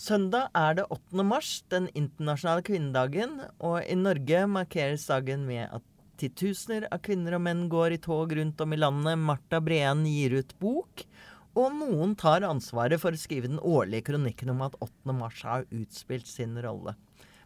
Søndag 0.00 0.48
er 0.56 0.78
det 0.78 0.86
8. 0.94 1.24
mars, 1.28 1.48
den 1.68 1.90
internasjonale 1.92 2.62
kvinnedagen, 2.64 3.34
og 3.60 3.82
i 3.84 3.96
Norge 3.98 4.46
markeres 4.48 5.02
dagen 5.10 5.42
med 5.44 5.66
at 5.76 5.84
titusener 6.22 6.86
av 6.88 7.02
kvinner 7.04 7.36
og 7.36 7.42
menn 7.44 7.66
går 7.68 7.98
i 7.98 8.00
tog 8.00 8.32
rundt 8.38 8.62
om 8.64 8.72
i 8.72 8.78
landet. 8.80 9.20
Marta 9.20 9.60
Breen 9.60 10.06
gir 10.08 10.38
ut 10.38 10.54
bok, 10.62 11.04
og 11.52 11.76
noen 11.82 12.14
tar 12.16 12.48
ansvaret 12.48 13.02
for 13.02 13.12
å 13.12 13.20
skrive 13.20 13.50
den 13.52 13.60
årlige 13.60 14.08
kronikken 14.08 14.54
om 14.54 14.64
at 14.70 14.78
8. 14.80 15.12
mars 15.20 15.44
har 15.44 15.68
utspilt 15.68 16.32
sin 16.32 16.56
rolle. 16.64 16.96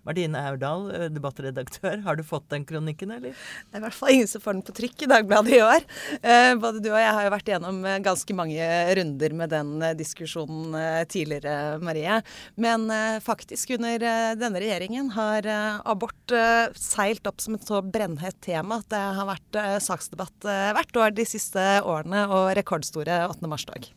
Martine 0.04 0.40
Aurdal, 0.50 0.90
eh, 0.94 1.06
debattredaktør, 1.12 2.02
har 2.04 2.16
du 2.16 2.24
fått 2.26 2.48
den 2.52 2.64
kronikken, 2.68 3.12
eller? 3.14 3.32
Det 3.32 3.78
er 3.78 3.82
i 3.82 3.84
hvert 3.86 3.96
fall 3.96 4.12
ingen 4.12 4.30
som 4.30 4.42
får 4.44 4.58
den 4.58 4.66
på 4.66 4.76
trykk 4.76 5.04
i 5.06 5.10
Dagbladet 5.10 5.56
i 5.56 5.62
år. 5.64 5.86
Eh, 6.20 6.52
både 6.60 6.82
du 6.84 6.90
og 6.92 7.00
jeg 7.00 7.14
har 7.16 7.26
jo 7.26 7.32
vært 7.34 7.50
gjennom 7.52 7.80
eh, 7.88 8.00
ganske 8.04 8.36
mange 8.36 8.68
runder 8.98 9.36
med 9.40 9.52
den 9.54 9.72
diskusjonen 9.98 10.76
tidligere, 11.10 11.78
Marie. 11.84 12.20
Men 12.60 12.86
faktisk 13.24 13.74
under 13.76 14.02
denne 14.38 14.60
regjeringen 14.62 15.10
har 15.14 15.46
abort 15.86 16.34
seilt 16.78 17.26
opp 17.28 17.42
som 17.42 17.56
et 17.56 17.66
så 17.66 17.80
brennhett 17.82 18.38
tema 18.44 18.80
at 18.82 18.90
det 18.92 19.02
har 19.18 19.28
vært 19.28 19.60
saksdebatt 19.84 20.48
hvert 20.76 21.00
år 21.00 21.16
de 21.16 21.28
siste 21.28 21.64
årene, 21.82 22.26
og 22.28 22.54
rekordstore 22.58 23.24
8. 23.30 23.50
mars-dag. 23.50 23.92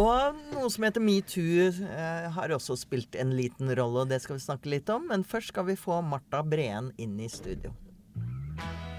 Og 0.00 0.38
noe 0.54 0.68
som 0.72 0.86
heter 0.86 1.04
metoo 1.04 1.68
eh, 1.68 2.28
har 2.32 2.54
også 2.56 2.78
spilt 2.80 3.16
en 3.20 3.34
liten 3.36 3.68
rolle, 3.76 4.04
og 4.04 4.12
det 4.12 4.22
skal 4.24 4.38
vi 4.38 4.44
snakke 4.44 4.70
litt 4.72 4.88
om. 4.92 5.04
Men 5.10 5.24
først 5.24 5.52
skal 5.52 5.66
vi 5.68 5.76
få 5.76 6.00
Marta 6.06 6.40
Breen 6.42 6.92
inn 6.96 7.18
i 7.20 7.28
studio. 7.28 7.74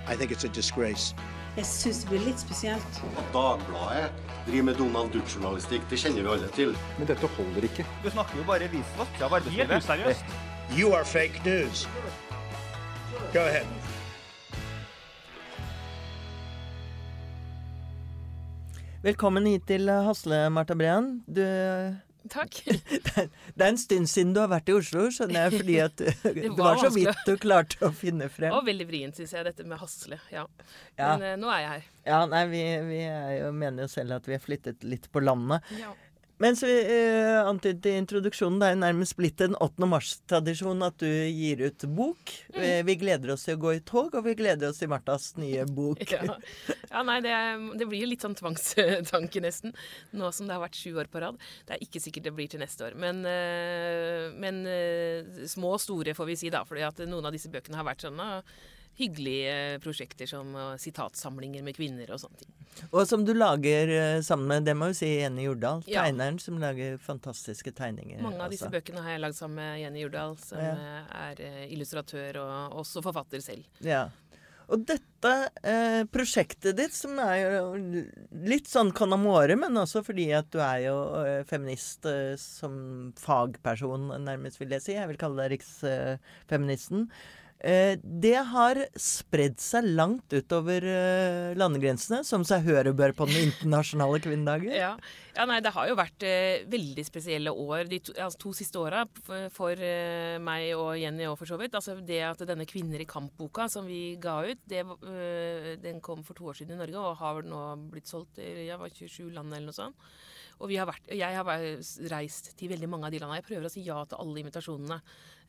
I 0.05 0.15
think 0.15 0.31
it's 0.31 0.45
a 0.45 0.51
disgrace. 0.53 1.15
Jeg 1.55 1.65
syns 1.70 2.01
det 2.03 2.09
blir 2.09 2.23
litt 2.27 2.41
spesielt. 2.41 3.01
At 3.17 3.27
Dagbladet 3.34 4.09
driver 4.48 4.67
med 4.70 4.79
Donald 4.81 5.13
Duck-journalistikk, 5.13 5.85
det 5.89 6.01
kjenner 6.01 6.25
vi 6.25 6.34
alle 6.35 6.49
til. 6.57 6.73
Men 6.98 7.09
dette 7.09 7.29
holder 7.37 7.70
ikke. 7.70 7.85
Du 8.03 8.09
snakker 8.09 8.41
jo 8.41 8.48
bare 8.49 8.70
visvask 8.73 9.21
av 9.21 9.37
arbeidslivet. 9.39 9.70
Helt 9.70 9.85
useriøst. 9.85 10.37
You 10.77 10.93
are 10.98 11.05
fake 11.05 11.41
news. 11.45 11.87
Go 13.34 13.46
ahead. 13.46 13.82
Velkommen 19.04 19.43
hit 19.49 19.65
til 19.68 19.90
Hasle, 19.91 20.46
Marta 20.55 20.77
Breen. 20.79 21.18
Du 21.27 21.41
Takk. 22.32 22.55
Det 23.57 23.59
er 23.59 23.65
en 23.65 23.79
stund 23.82 24.07
siden 24.07 24.32
du 24.32 24.40
har 24.40 24.48
vært 24.48 24.70
i 24.71 24.76
Oslo, 24.77 25.09
skjønner 25.12 25.41
jeg, 25.41 25.57
fordi 25.59 25.76
at 25.84 26.04
du 26.23 26.37
det 26.37 26.51
var, 26.55 26.79
så 26.79 26.87
vidt 26.96 27.26
du 27.27 27.34
klarte 27.35 27.81
å 27.84 27.90
finne 27.91 28.29
frem. 28.31 28.48
Det 28.48 28.55
var 28.55 28.63
veldig 28.70 28.87
vrient, 28.87 29.20
syns 29.20 29.35
jeg, 29.35 29.43
dette 29.49 29.65
med 29.68 29.81
Hasle. 29.81 30.21
Ja. 30.31 30.46
ja. 30.96 31.09
Men 31.18 31.26
uh, 31.26 31.34
nå 31.41 31.51
er 31.51 31.65
jeg 31.65 31.74
her. 31.74 31.90
Ja, 32.07 32.21
nei, 32.31 32.46
vi, 32.54 32.63
vi 32.87 33.01
jo, 33.04 33.51
mener 33.65 33.84
jo 33.84 33.91
selv 33.91 34.15
at 34.21 34.31
vi 34.31 34.37
har 34.37 34.46
flyttet 34.46 34.87
litt 34.87 35.12
på 35.12 35.20
landet. 35.20 35.68
Ja. 35.81 35.91
Men 36.44 36.58
så 36.60 36.68
eh, 36.68 37.40
antydet 37.48 37.86
i 37.88 37.94
introduksjonen, 38.02 38.58
det 38.60 38.68
er 38.74 38.80
nærmest 38.82 39.16
blitt 39.16 39.40
en 39.46 39.55
8. 39.63 39.88
mars-tradisjon 39.88 40.84
at 40.84 40.98
du 40.99 41.08
gir 41.08 41.62
ut 41.63 41.86
bok. 41.96 42.34
Mm. 42.52 42.58
Uh, 42.58 42.80
vi 42.90 42.98
gleder 42.99 43.32
oss 43.32 43.46
til 43.48 43.55
å 43.55 43.62
gå 43.62 43.72
i 43.77 43.80
tog, 43.88 44.12
og 44.12 44.26
vi 44.26 44.34
gleder 44.41 44.74
oss 44.74 44.82
til 44.82 44.91
Martas 44.91 45.30
nye 45.40 45.64
bok. 45.64 46.04
ja. 46.12 46.36
ja. 46.90 47.05
nei, 47.08 47.21
det, 47.24 47.38
det, 47.80 47.88
blir 47.88 48.04
jo 48.04 48.12
litt 48.12 48.27
sånn 48.27 48.36
tvangstanke, 48.36 49.46
nesten. 49.46 49.71
Nå 50.12 50.34
som 50.36 50.49
det 50.49 50.58
har 50.58 50.66
vært 50.66 50.82
sju 50.82 50.99
år 50.99 51.08
på 51.14 51.24
rad. 51.24 51.40
Det 51.64 51.77
er 51.77 51.88
ikke 51.88 52.04
sikkert 52.04 52.27
det 52.27 52.36
blir 52.36 52.52
til 52.52 52.64
neste 52.66 52.90
år. 52.90 52.99
Men, 52.99 53.24
uh, 53.24 54.36
men 54.36 54.66
små 55.48 55.77
og 55.77 55.84
store, 55.86 56.18
får 56.18 56.34
vi 56.34 56.40
si, 56.44 56.52
da. 56.52 56.66
at 56.68 57.05
noen 57.08 57.32
av 57.32 57.32
disse 57.32 57.52
bøkene 57.54 57.80
har 57.80 57.88
vært 57.88 58.04
sånn 58.04 58.20
hyggelige 58.98 59.80
prosjekter 59.84 60.30
som 60.30 60.54
sitatsamlinger 60.80 61.63
med 61.66 61.77
kvinner 61.77 62.12
og 62.13 62.22
sånne 62.22 62.44
ting. 62.44 62.52
Og 62.90 63.08
som 63.10 63.22
du 63.26 63.32
lager 63.38 63.90
uh, 63.90 64.22
sammen 64.25 64.50
med 64.50 64.68
det 64.69 64.74
må 64.78 64.90
jo 64.90 64.97
si 64.97 65.09
Jenny 65.09 65.47
Jordal, 65.47 65.84
ja. 65.90 66.06
tegneren 66.06 66.40
som 66.41 66.58
lager 66.62 66.97
fantastiske 67.02 67.74
tegninger. 67.78 68.22
Mange 68.22 68.41
av 68.41 68.53
disse 68.53 68.66
altså. 68.66 68.80
bøkene 68.80 69.06
har 69.06 69.16
jeg 69.16 69.24
lagd 69.25 69.38
sammen 69.38 69.62
med 69.62 69.81
Jenny 69.81 70.03
Jordal, 70.06 70.38
som 70.41 70.62
ja. 70.62 71.03
er 71.30 71.44
illustratør 71.69 72.41
og 72.44 72.81
også 72.84 73.06
forfatter 73.06 73.46
selv. 73.46 73.66
Ja. 73.86 74.08
Og 74.72 74.84
dette 74.88 75.31
eh, 75.68 76.02
prosjektet 76.12 76.78
ditt, 76.78 76.96
som 76.96 77.18
er 77.22 77.38
jo 77.42 77.66
litt 78.48 78.70
sånn 78.72 78.94
canamore, 78.96 79.58
men 79.59 79.78
også 79.80 80.03
fordi 80.06 80.30
at 80.36 80.50
du 80.53 80.59
er 80.64 80.86
jo 80.86 80.98
eh, 81.20 81.42
feminist 81.50 82.08
eh, 82.09 82.34
som 82.40 83.14
fagperson, 83.20 84.12
nærmest, 84.24 84.62
vil 84.62 84.74
jeg 84.78 84.86
si. 84.86 84.96
Jeg 84.96 85.09
vil 85.12 85.20
kalle 85.22 85.44
deg 85.44 85.58
riksfeministen. 85.58 87.08
Eh, 87.09 87.42
det 87.63 88.35
har 88.50 88.78
spredd 89.00 89.56
seg 89.63 89.85
langt 89.96 90.34
utover 90.35 90.84
eh, 90.84 91.53
landegrensene, 91.56 92.19
som 92.28 92.44
seg 92.47 92.66
hør 92.68 92.90
bør 92.91 93.13
på 93.16 93.28
den 93.29 93.50
internasjonale 93.50 94.19
kvinnedagen. 94.24 94.74
Ja. 94.84 94.96
ja. 95.38 95.46
nei, 95.47 95.59
det 95.63 95.72
har 95.75 95.88
jo 95.88 95.96
vært 95.96 96.25
eh, 96.28 96.66
veldig 96.68 97.06
spesielle 97.07 97.53
år 97.56 97.88
de 97.88 98.02
to, 98.03 98.16
altså, 98.18 98.41
to 98.41 98.52
siste 98.57 98.81
åra 98.81 99.06
for, 99.23 99.47
for 99.53 99.79
eh, 99.79 100.35
meg 100.44 100.73
og 100.75 100.97
Jenny 101.00 101.28
òg, 101.29 101.38
for 101.40 101.47
så 101.47 101.59
vidt. 101.62 101.78
Altså, 101.79 101.96
det 102.03 102.19
at 102.28 102.44
denne 102.50 102.68
Kvinner 102.68 103.00
i 103.00 103.07
kamp-boka 103.07 103.69
som 103.72 103.88
vi 103.88 104.18
ga 104.19 104.41
ut, 104.50 104.63
det, 104.68 104.84
eh, 104.84 105.72
den 105.84 106.03
kom 106.03 106.25
for 106.28 106.35
to 106.35 106.52
år 106.52 106.59
siden 106.59 106.75
i 106.75 106.84
Norge 106.84 107.00
og 107.00 107.19
har 107.22 107.47
nå 107.47 107.63
blitt 107.94 108.12
solgt 108.12 108.44
i 108.44 108.68
ja, 108.68 108.81
27 108.81 109.31
land 109.31 109.53
eller 109.53 109.72
noe 109.72 109.79
sånt. 109.79 110.12
Og 110.62 110.72
har 110.78 110.88
vært, 110.90 111.09
jeg 111.09 111.38
har 111.40 111.50
reist 112.14 112.53
til 112.59 112.72
veldig 112.72 112.90
mange 112.91 113.09
av 113.09 113.14
de 113.14 113.22
landene. 113.22 113.41
Jeg 113.41 113.50
prøver 113.50 113.68
å 113.68 113.74
si 113.74 113.86
ja 113.86 114.00
til 114.06 114.22
alle 114.22 114.44
invitasjonene 114.44 115.00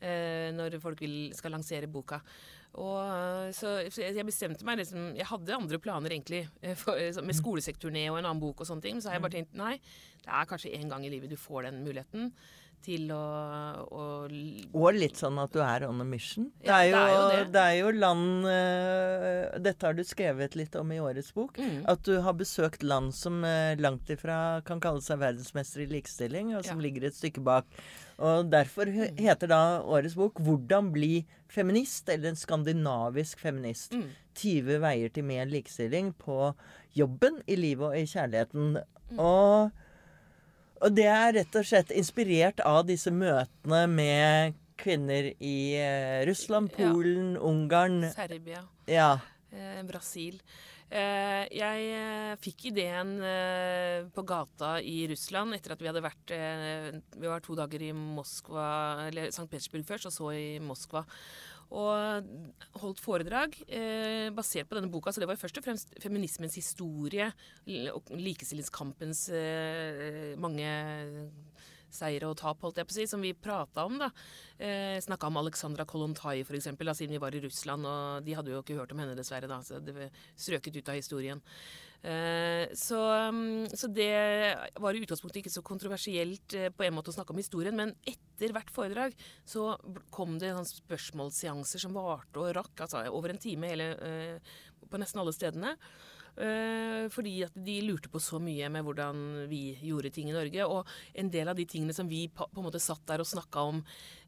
eh, 0.01 0.49
når 0.55 0.79
folk 0.83 1.03
vil, 1.05 1.17
skal 1.37 1.53
lansere 1.55 1.91
boka. 1.91 2.21
Og, 2.75 2.97
eh, 2.99 3.53
så, 3.55 3.77
jeg 4.01 4.27
bestemte 4.27 4.65
meg 4.67 4.81
liksom 4.81 5.13
Jeg 5.15 5.29
hadde 5.29 5.55
andre 5.55 5.79
planer, 5.79 6.11
egentlig, 6.11 6.47
eh, 6.61 6.75
for, 6.75 6.99
eh, 6.99 7.21
med 7.23 7.35
skolesekturné 7.35 8.09
og 8.11 8.19
en 8.19 8.25
annen 8.25 8.41
bok 8.41 8.61
og 8.61 8.67
sånne 8.67 8.81
ting. 8.83 8.99
Så 8.99 9.09
har 9.09 9.15
jeg 9.15 9.23
bare 9.23 9.37
tenkt 9.37 9.55
nei, 9.55 9.79
det 10.25 10.31
er 10.31 10.49
kanskje 10.49 10.75
en 10.75 10.89
gang 10.89 11.05
i 11.05 11.09
livet 11.13 11.29
du 11.29 11.37
får 11.39 11.69
den 11.69 11.83
muligheten 11.85 12.33
til 12.85 13.09
å, 13.13 13.21
å 13.89 14.05
Og 14.27 14.87
litt 14.95 15.17
sånn 15.19 15.39
at 15.41 15.53
du 15.55 15.61
er 15.65 15.87
on 15.87 16.03
a 16.03 16.05
mission. 16.07 16.47
Det 16.61 16.71
er 16.71 16.89
jo, 16.89 16.95
det 16.95 17.01
er 17.01 17.13
jo, 17.15 17.25
det. 17.31 17.43
Det 17.55 17.63
er 17.63 17.75
jo 17.79 17.91
land 17.95 18.47
uh, 18.47 19.59
Dette 19.65 19.87
har 19.87 19.97
du 19.97 20.03
skrevet 20.05 20.57
litt 20.59 20.77
om 20.79 20.93
i 20.93 21.01
årets 21.01 21.31
bok. 21.35 21.57
Mm. 21.57 21.83
At 21.91 22.03
du 22.07 22.17
har 22.25 22.37
besøkt 22.37 22.85
land 22.85 23.13
som 23.17 23.41
uh, 23.45 23.73
langt 23.81 24.09
ifra 24.13 24.61
kan 24.67 24.81
kalle 24.83 25.03
seg 25.05 25.21
verdensmester 25.23 25.85
i 25.85 25.89
likestilling, 25.91 26.53
og 26.55 26.65
som 26.67 26.81
ja. 26.81 26.87
ligger 26.87 27.07
et 27.09 27.17
stykke 27.17 27.43
bak. 27.45 27.69
Og 28.23 28.51
derfor 28.51 28.89
mm. 28.89 29.17
heter 29.19 29.51
da 29.51 29.61
årets 29.81 30.15
bok 30.15 30.39
'Hvordan 30.39 30.91
bli 30.95 31.25
feminist', 31.51 32.09
eller 32.11 32.31
en 32.31 32.39
skandinavisk 32.39 33.41
feminist. 33.41 33.95
Mm. 33.95 34.11
20 34.35 34.83
veier 34.83 35.09
til 35.15 35.23
mer 35.23 35.47
likestilling 35.47 36.13
på 36.19 36.53
jobben, 36.95 37.41
i 37.47 37.55
livet 37.55 37.87
og 37.87 37.97
i 37.97 38.05
kjærligheten. 38.07 38.77
Mm. 39.11 39.19
Og 39.19 39.71
og 40.85 40.93
det 40.93 41.07
er 41.09 41.33
rett 41.39 41.57
og 41.57 41.65
slett 41.65 41.91
inspirert 41.95 42.61
av 42.61 42.83
disse 42.85 43.09
møtene 43.13 43.81
med 43.89 44.61
kvinner 44.77 45.31
i 45.39 45.57
eh, 45.79 46.21
Russland, 46.27 46.69
Polen, 46.75 47.33
ja. 47.35 47.41
Ungarn 47.47 48.03
Serbia. 48.13 48.61
Ja. 48.91 49.11
Eh, 49.49 49.81
Brasil. 49.87 50.37
Eh, 50.85 51.47
jeg 51.49 51.87
eh, 51.97 52.35
fikk 52.43 52.67
ideen 52.69 53.15
eh, 53.25 54.05
på 54.13 54.25
gata 54.27 54.75
i 54.85 55.07
Russland 55.09 55.57
etter 55.57 55.73
at 55.73 55.81
vi 55.81 55.89
hadde 55.89 56.03
vært 56.05 56.33
eh, 56.35 56.91
Vi 57.17 57.25
var 57.25 57.41
to 57.41 57.57
dager 57.57 57.81
i 57.81 57.89
Moskva, 57.95 58.67
eller 59.07 59.31
St. 59.31 59.47
Petersburg 59.49 59.87
først, 59.89 60.11
og 60.11 60.13
så 60.13 60.29
i 60.37 60.45
Moskva 60.61 61.01
og 61.73 62.27
holdt 62.81 63.01
foredrag 63.01 63.55
eh, 63.67 64.29
basert 64.35 64.69
på 64.69 64.77
denne 64.77 64.91
boka. 64.93 65.11
Så 65.11 65.21
det 65.21 65.29
var 65.29 65.37
jo 65.37 65.43
først 65.43 65.59
og 65.61 65.65
fremst 65.65 65.95
feminismens 66.03 66.57
historie 66.59 67.31
og 67.93 68.11
likestillingskampens 68.15 69.27
eh, 69.33 70.35
mange 70.41 70.69
seire 71.95 72.29
og 72.29 72.37
tap, 72.41 72.61
holdt 72.63 72.81
jeg 72.81 72.89
på 72.89 72.95
å 72.95 72.97
si, 72.99 73.07
som 73.09 73.23
vi 73.23 73.33
prata 73.33 73.87
om. 73.87 73.97
da. 74.01 74.11
Eh, 74.59 74.99
Snakka 75.03 75.31
om 75.31 75.41
Alexandra 75.41 75.87
Kolontai, 75.89 76.41
f.eks., 76.43 76.69
siden 76.69 77.15
vi 77.15 77.23
var 77.23 77.35
i 77.35 77.43
Russland. 77.47 77.87
Og 77.89 78.27
de 78.27 78.37
hadde 78.37 78.53
jo 78.53 78.61
ikke 78.61 78.79
hørt 78.79 78.93
om 78.95 79.01
henne, 79.03 79.17
dessverre. 79.17 79.49
da, 79.51 79.61
så 79.63 79.79
Det 79.83 80.11
strøket 80.35 80.77
ut 80.77 80.93
av 80.93 80.99
historien. 80.99 81.43
Eh, 82.05 82.67
så, 82.77 82.99
mm, 83.33 83.69
så, 83.73 83.87
det 83.89 84.13
var 84.77 84.93
i 84.93 85.01
utgangspunktet 85.01 85.39
ikke 85.41 85.53
så 85.55 85.63
kontroversielt 85.65 86.53
eh, 86.53 86.69
på 86.69 86.85
en 86.85 86.93
måte 86.93 87.09
å 87.09 87.15
snakke 87.15 87.33
om 87.33 87.39
historien, 87.41 87.73
men 87.73 87.95
etter 88.05 88.53
hvert 88.53 88.69
foredrag 88.73 89.15
så 89.47 89.71
kom 90.13 90.35
det 90.41 90.51
sånn 90.53 90.69
spørsmålsseanser 90.69 91.81
som 91.81 91.97
varte 91.97 92.43
og 92.43 92.53
rakk 92.59 92.85
altså 92.85 93.01
over 93.09 93.33
en 93.33 93.41
time 93.41 93.71
hele, 93.71 93.89
eh, 94.05 94.53
på 94.85 95.01
nesten 95.01 95.23
alle 95.23 95.33
stedene. 95.33 95.73
Uh, 96.35 97.07
fordi 97.13 97.37
at 97.45 97.55
de 97.55 97.77
lurte 97.85 98.09
på 98.11 98.19
så 98.19 98.41
mye 98.43 98.67
med 98.73 98.83
hvordan 98.83 99.19
vi 99.47 99.77
gjorde 99.85 100.11
ting 100.15 100.27
i 100.31 100.35
Norge. 100.35 100.67
Og 100.67 100.83
en 101.15 101.31
del 101.31 101.47
av 101.47 101.55
de 101.55 101.67
tingene 101.69 101.95
som 101.95 102.09
vi 102.11 102.25
på, 102.27 102.49
en 102.51 102.65
måte 102.65 102.81
satt 102.83 103.05
der 103.07 103.23
og 103.23 103.29
snakka 103.29 103.63
om 103.71 103.81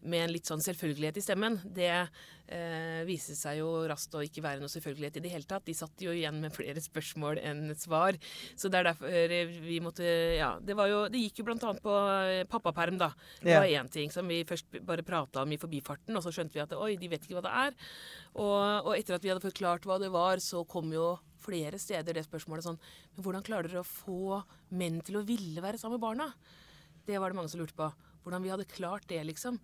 med 0.07 0.23
en 0.23 0.31
litt 0.31 0.47
sånn 0.47 0.63
selvfølgelighet 0.63 1.17
i 1.19 1.23
stemmen, 1.25 1.57
det 1.75 1.89
uh, 2.05 3.01
viste 3.07 3.35
seg 3.35 3.59
jo 3.59 3.69
raskt 3.89 4.15
å 4.15 4.23
ikke 4.23 4.43
være 4.45 4.61
noe 4.61 4.71
selvfølgelighet 4.71 5.19
i 5.19 5.25
det 5.25 5.33
hele 5.33 5.49
tatt. 5.49 5.65
De 5.67 5.75
satt 5.75 6.05
jo 6.05 6.15
igjen 6.15 6.39
med 6.43 6.55
flere 6.55 6.83
spørsmål 6.83 7.41
enn 7.43 7.75
svar. 7.75 8.15
Så 8.55 8.71
det 8.71 8.79
er 8.79 8.91
derfor 8.91 9.35
vi 9.67 9.81
måtte 9.83 10.05
Ja, 10.37 10.53
det 10.63 10.75
var 10.77 10.87
jo 10.91 10.99
Det 11.11 11.19
gikk 11.19 11.41
jo 11.41 11.47
blant 11.47 11.63
annet 11.65 11.83
på 11.83 11.93
eh, 12.23 12.45
pappaperm, 12.49 12.99
da. 13.01 13.11
Det 13.41 13.55
var 13.57 13.67
én 13.67 13.91
ting 13.91 14.13
som 14.13 14.27
vi 14.29 14.43
først 14.47 14.79
bare 14.85 15.05
prata 15.05 15.43
om 15.43 15.51
i 15.51 15.59
forbifarten, 15.59 16.15
og 16.15 16.23
så 16.23 16.31
skjønte 16.31 16.55
vi 16.55 16.63
at 16.63 16.75
oi, 16.77 16.95
de 16.99 17.11
vet 17.11 17.25
ikke 17.25 17.39
hva 17.39 17.47
det 17.47 17.55
er. 17.65 17.77
Og, 18.37 18.87
og 18.87 18.93
etter 18.95 19.17
at 19.17 19.25
vi 19.25 19.33
hadde 19.33 19.43
forklart 19.43 19.87
hva 19.87 19.99
det 20.01 20.13
var, 20.13 20.39
så 20.43 20.63
kom 20.69 20.93
jo 20.93 21.15
flere 21.47 21.79
steder 21.81 22.17
det 22.17 22.25
spørsmålet 22.27 22.67
sånn 22.67 22.79
Men 23.15 23.25
hvordan 23.25 23.45
klarer 23.47 23.71
dere 23.71 23.85
å 23.85 23.87
få 23.87 24.41
menn 24.75 24.99
til 25.05 25.19
å 25.19 25.25
ville 25.27 25.63
være 25.63 25.79
sammen 25.79 25.97
med 25.97 26.05
barna? 26.05 26.31
Det 27.07 27.17
var 27.17 27.31
det 27.31 27.39
mange 27.39 27.53
som 27.53 27.61
lurte 27.63 27.77
på. 27.77 27.87
hvordan 28.23 28.43
vi 28.43 28.51
hadde 28.51 28.67
klart 28.67 29.07
det, 29.07 29.21
liksom. 29.23 29.57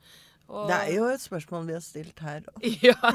Og, 0.51 0.67
det 0.67 0.75
er 0.75 0.89
jo 0.97 1.05
et 1.07 1.21
spørsmål 1.23 1.63
vi 1.69 1.75
har 1.77 1.83
stilt 1.83 2.19
her 2.21 2.43
òg. 2.51 2.65
ja, 2.87 3.11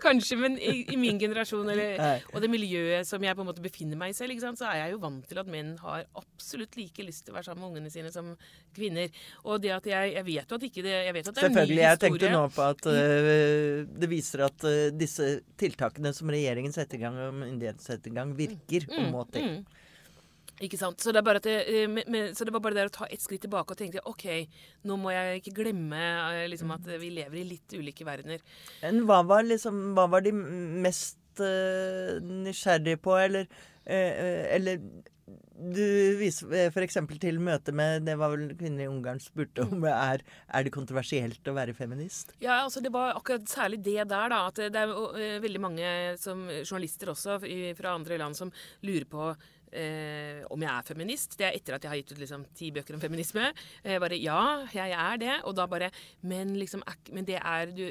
kanskje, 0.00 0.38
men 0.40 0.56
i, 0.56 0.80
i 0.90 0.96
min 0.98 1.18
generasjon 1.20 1.68
eller, 1.68 2.00
og 2.32 2.40
det 2.42 2.50
miljøet 2.50 3.06
som 3.06 3.22
jeg 3.22 3.36
på 3.36 3.44
en 3.44 3.50
måte 3.50 3.64
befinner 3.64 4.00
meg 4.00 4.14
i 4.14 4.16
selv, 4.16 4.38
så 4.56 4.70
er 4.70 4.80
jeg 4.84 4.94
jo 4.94 5.02
vant 5.02 5.26
til 5.28 5.42
at 5.42 5.50
menn 5.50 5.74
har 5.82 6.06
absolutt 6.18 6.78
like 6.80 7.04
lyst 7.04 7.26
til 7.26 7.34
å 7.34 7.38
være 7.38 7.50
sammen 7.50 7.66
med 7.66 7.70
ungene 7.74 7.92
sine 7.92 8.12
som 8.14 8.32
kvinner. 8.76 9.12
Og 9.44 9.60
det 9.62 9.74
at 9.76 9.90
jeg, 9.92 10.14
jeg 10.16 10.26
vet 10.30 10.54
jo 10.54 10.60
at 10.60 10.66
ikke 10.70 10.86
det 10.86 10.96
jeg 10.96 11.16
vet 11.18 11.28
at 11.28 11.36
det 11.36 11.42
er 11.42 11.48
Selvfølgelig. 11.50 11.84
Jeg 11.84 12.02
tenkte 12.06 12.32
nå 12.32 12.42
på 12.56 12.70
at 12.70 12.88
uh, 12.90 13.76
det 14.00 14.10
viser 14.10 14.46
at 14.48 14.66
uh, 14.66 14.78
disse 14.96 15.28
tiltakene 15.60 16.14
som 16.16 16.32
regjeringen 16.32 16.74
setter 16.74 16.98
i 16.98 17.04
gang, 17.04 17.20
og 17.28 17.36
myndighetene 17.42 17.86
setter 17.86 18.10
i 18.12 18.16
gang, 18.16 18.34
virker 18.38 18.88
mm, 18.88 18.96
og 18.96 19.12
må 19.12 19.28
til. 19.34 19.52
Mm. 19.60 19.79
Ikke 20.60 20.76
sant? 20.80 21.00
Så 21.00 21.12
det, 21.14 21.22
det, 21.44 21.54
men, 21.88 22.04
men, 22.12 22.34
så 22.36 22.44
det, 22.44 22.52
var 22.52 22.62
bare 22.64 22.76
det 22.76 22.88
å 22.90 22.96
ta 23.00 23.08
et 23.08 23.22
skritt 23.22 23.46
tilbake 23.46 23.72
og 23.72 23.80
tenke 23.80 24.02
OK, 24.08 24.26
nå 24.84 24.98
må 25.00 25.14
jeg 25.14 25.40
ikke 25.40 25.56
glemme 25.62 26.00
eh, 26.00 26.44
liksom, 26.52 26.74
at 26.76 26.90
vi 27.00 27.12
lever 27.16 27.40
i 27.40 27.46
litt 27.54 27.76
ulike 27.78 28.04
verdener. 28.04 28.44
Men 28.84 29.06
hva 29.08 29.22
var, 29.26 29.46
liksom, 29.48 29.94
hva 29.96 30.04
var 30.12 30.26
de 30.26 30.34
mest 30.34 31.16
uh, 31.40 32.18
nysgjerrige 32.20 33.00
på, 33.00 33.16
eller, 33.22 33.48
uh, 33.88 34.44
eller 34.52 34.84
du 35.60 35.84
viser 36.16 36.70
f.eks. 36.70 36.96
til 37.20 37.36
møtet 37.44 37.76
med 37.76 38.06
Det 38.08 38.14
var 38.16 38.32
vel 38.32 38.54
kvinner 38.56 38.86
i 38.86 38.88
Ungarn 38.88 39.20
spurte 39.20 39.66
om 39.66 39.84
er, 39.84 40.22
er 40.24 40.64
det 40.64 40.72
kontroversielt 40.72 41.50
å 41.50 41.54
være 41.56 41.76
feminist? 41.76 42.32
Ja, 42.40 42.62
altså 42.64 42.80
det 42.84 42.92
var 42.94 43.12
akkurat 43.18 43.44
særlig 43.48 43.82
det 43.84 43.98
der, 44.08 44.32
da. 44.32 44.40
At 44.48 44.60
det 44.72 44.80
er 44.80 45.40
veldig 45.44 45.62
mange 45.62 45.92
som, 46.20 46.46
journalister 46.62 47.12
også 47.12 47.38
fra 47.76 47.92
andre 47.92 48.20
land 48.20 48.40
som 48.40 48.52
lurer 48.86 49.08
på 49.10 49.30
eh, 49.72 50.42
om 50.50 50.62
jeg 50.62 50.70
er 50.70 50.86
feminist. 50.86 51.36
Det 51.38 51.46
er 51.46 51.56
etter 51.56 51.76
at 51.76 51.84
jeg 51.84 51.92
har 51.92 52.00
gitt 52.00 52.12
ut 52.14 52.22
liksom, 52.22 52.44
ti 52.56 52.70
bøker 52.74 52.96
om 52.96 53.02
feminisme. 53.02 53.50
Eh, 53.84 53.98
bare 54.02 54.18
ja, 54.18 54.66
jeg 54.74 54.94
er 54.96 55.20
det. 55.20 55.36
Og 55.48 55.56
da 55.56 55.66
bare 55.70 55.90
Men, 56.22 56.54
liksom, 56.58 56.82
men 57.12 57.24
det 57.24 57.38
er, 57.38 57.70
du, 57.74 57.84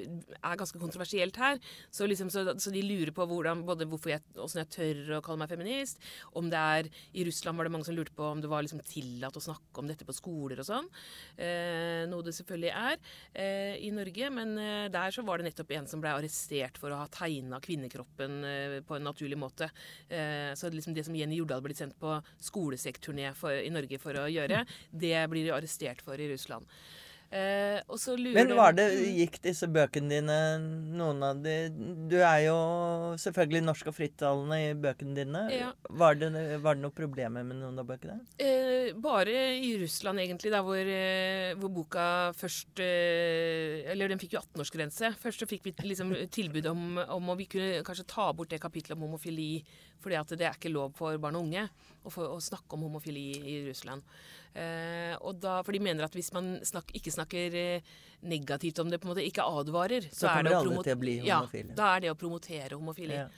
er 0.43 0.59
ganske 0.59 0.79
kontroversielt 0.79 1.37
her. 1.37 1.59
Så, 1.91 2.07
liksom, 2.07 2.29
så, 2.29 2.45
så 2.59 2.73
de 2.73 2.83
lurer 2.83 3.11
på 3.15 3.25
hvordan, 3.25 3.63
både 3.67 3.87
hvorfor 3.89 4.13
jeg, 4.13 4.23
jeg 4.35 4.69
tør 4.73 5.17
å 5.17 5.21
kalle 5.25 5.43
meg 5.43 5.51
feminist. 5.51 5.99
Om 6.37 6.49
det 6.51 6.59
er 6.59 6.89
I 7.13 7.25
Russland 7.27 7.57
var 7.57 7.67
det 7.67 7.73
mange 7.73 7.87
som 7.87 7.97
lurte 7.97 8.15
på 8.15 8.27
om 8.27 8.43
det 8.43 8.51
var 8.51 8.65
liksom, 8.65 8.83
tillatt 8.87 9.37
å 9.37 9.43
snakke 9.43 9.81
om 9.81 9.89
dette 9.89 10.07
på 10.07 10.15
skoler 10.15 10.61
og 10.61 10.67
sånn. 10.67 10.89
Eh, 11.39 12.05
noe 12.09 12.25
det 12.25 12.35
selvfølgelig 12.37 12.73
er 12.73 12.97
eh, 13.33 13.75
i 13.87 13.91
Norge. 13.95 14.31
Men 14.35 14.55
eh, 14.61 14.89
der 14.93 15.15
så 15.15 15.25
var 15.27 15.39
det 15.39 15.49
nettopp 15.49 15.73
en 15.77 15.89
som 15.89 16.03
ble 16.03 16.13
arrestert 16.17 16.79
for 16.81 16.93
å 16.93 17.01
ha 17.03 17.09
tegna 17.13 17.61
kvinnekroppen 17.63 18.39
eh, 18.45 18.77
på 18.85 18.97
en 18.97 19.07
naturlig 19.09 19.37
måte. 19.39 19.69
så 20.09 20.69
liksom 20.71 20.93
det 20.95 21.03
som 21.05 21.15
Jenny 21.15 21.37
Jordal 21.39 21.61
ble 21.63 21.68
blitt 21.69 21.81
sendt 21.81 21.99
på 22.01 22.17
skolesekkturné 22.49 23.33
i 23.63 23.71
Norge 23.73 24.01
for 24.01 24.17
å 24.19 24.27
gjøre, 24.29 24.65
det 24.91 25.17
blir 25.31 25.47
de 25.47 25.55
arrestert 25.55 26.03
for 26.05 26.19
i 26.19 26.29
Russland. 26.31 26.67
Eh, 27.29 27.77
Men 28.33 28.55
var 28.57 28.73
det, 28.73 28.87
gikk 29.13 29.35
disse 29.43 29.67
bøkene 29.69 30.09
dine 30.09 30.37
Noen 30.97 31.19
av 31.21 31.37
de 31.43 31.69
Du 32.09 32.15
er 32.17 32.47
jo 32.47 32.55
selvfølgelig 33.21 33.61
norsk 33.67 33.91
og 33.91 33.93
frittalende 33.93 34.57
i 34.57 34.71
bøkene 34.73 35.13
dine. 35.13 35.43
Ja. 35.53 35.67
Var, 35.89 36.17
det, 36.17 36.31
var, 36.63 36.79
det, 36.79 36.81
noen 36.81 36.95
problemer 36.97 37.45
med 37.45 37.59
noen 37.61 37.77
av 37.77 37.85
bøkene? 37.85 38.17
Eh, 38.41 38.95
bare 38.97 39.35
i 39.59 39.75
Russland, 39.77 40.23
egentlig, 40.23 40.49
da 40.55 40.63
hvor, 40.65 40.81
eh, 40.81 41.53
hvor 41.61 41.73
boka 41.75 42.07
først 42.39 42.81
eh, 42.81 43.85
Eller 43.93 44.09
den 44.09 44.21
fikk 44.21 44.33
jo 44.33 44.41
18-årsgrense. 44.41 45.13
Først 45.21 45.45
så 45.45 45.49
fikk 45.49 45.69
vi 45.69 45.75
liksom 45.85 46.15
tilbud 46.33 46.71
om, 46.73 46.97
om 46.97 47.29
å 47.29 47.37
vi 47.37 47.45
kunne 47.51 47.85
kanskje 47.85 48.09
ta 48.09 48.31
bort 48.33 48.49
det 48.49 48.61
kapitlet 48.63 48.97
om 48.97 49.05
homofili 49.05 49.51
fordi 49.99 50.15
at 50.15 50.33
det 50.39 50.45
er 50.47 50.55
ikke 50.55 50.71
lov 50.71 50.93
for 50.97 51.17
barn 51.19 51.35
og 51.35 51.45
unge 51.49 51.65
å, 52.03 52.13
få, 52.13 52.25
å 52.31 52.39
snakke 52.43 52.77
om 52.77 52.87
homofili 52.87 53.25
i 53.39 53.57
Russland. 53.67 54.05
Eh, 54.53 55.13
og 55.19 55.39
da, 55.43 55.59
for 55.65 55.75
de 55.75 55.83
mener 55.83 56.07
at 56.07 56.15
hvis 56.17 56.31
man 56.35 56.57
snak, 56.65 56.89
ikke 56.97 57.13
snakker 57.13 57.59
eh, 57.59 57.93
negativt 58.29 58.81
om 58.83 58.89
det, 58.89 59.01
på 59.01 59.09
en 59.09 59.13
måte 59.13 59.27
ikke 59.27 59.45
advarer, 59.45 60.09
så, 60.09 60.25
så 60.25 60.33
er 60.33 60.47
det 60.47 60.55
å 60.55 60.63
alle 60.63 60.83
til 60.87 60.97
å 60.97 61.03
bli 61.03 61.15
homofile. 61.23 61.71
Ja, 61.73 61.77
da 61.77 61.93
er 61.95 62.05
det 62.05 62.13
å 62.13 62.19
promotere 62.19 62.79
homofili. 62.79 63.21
Ja. 63.21 63.29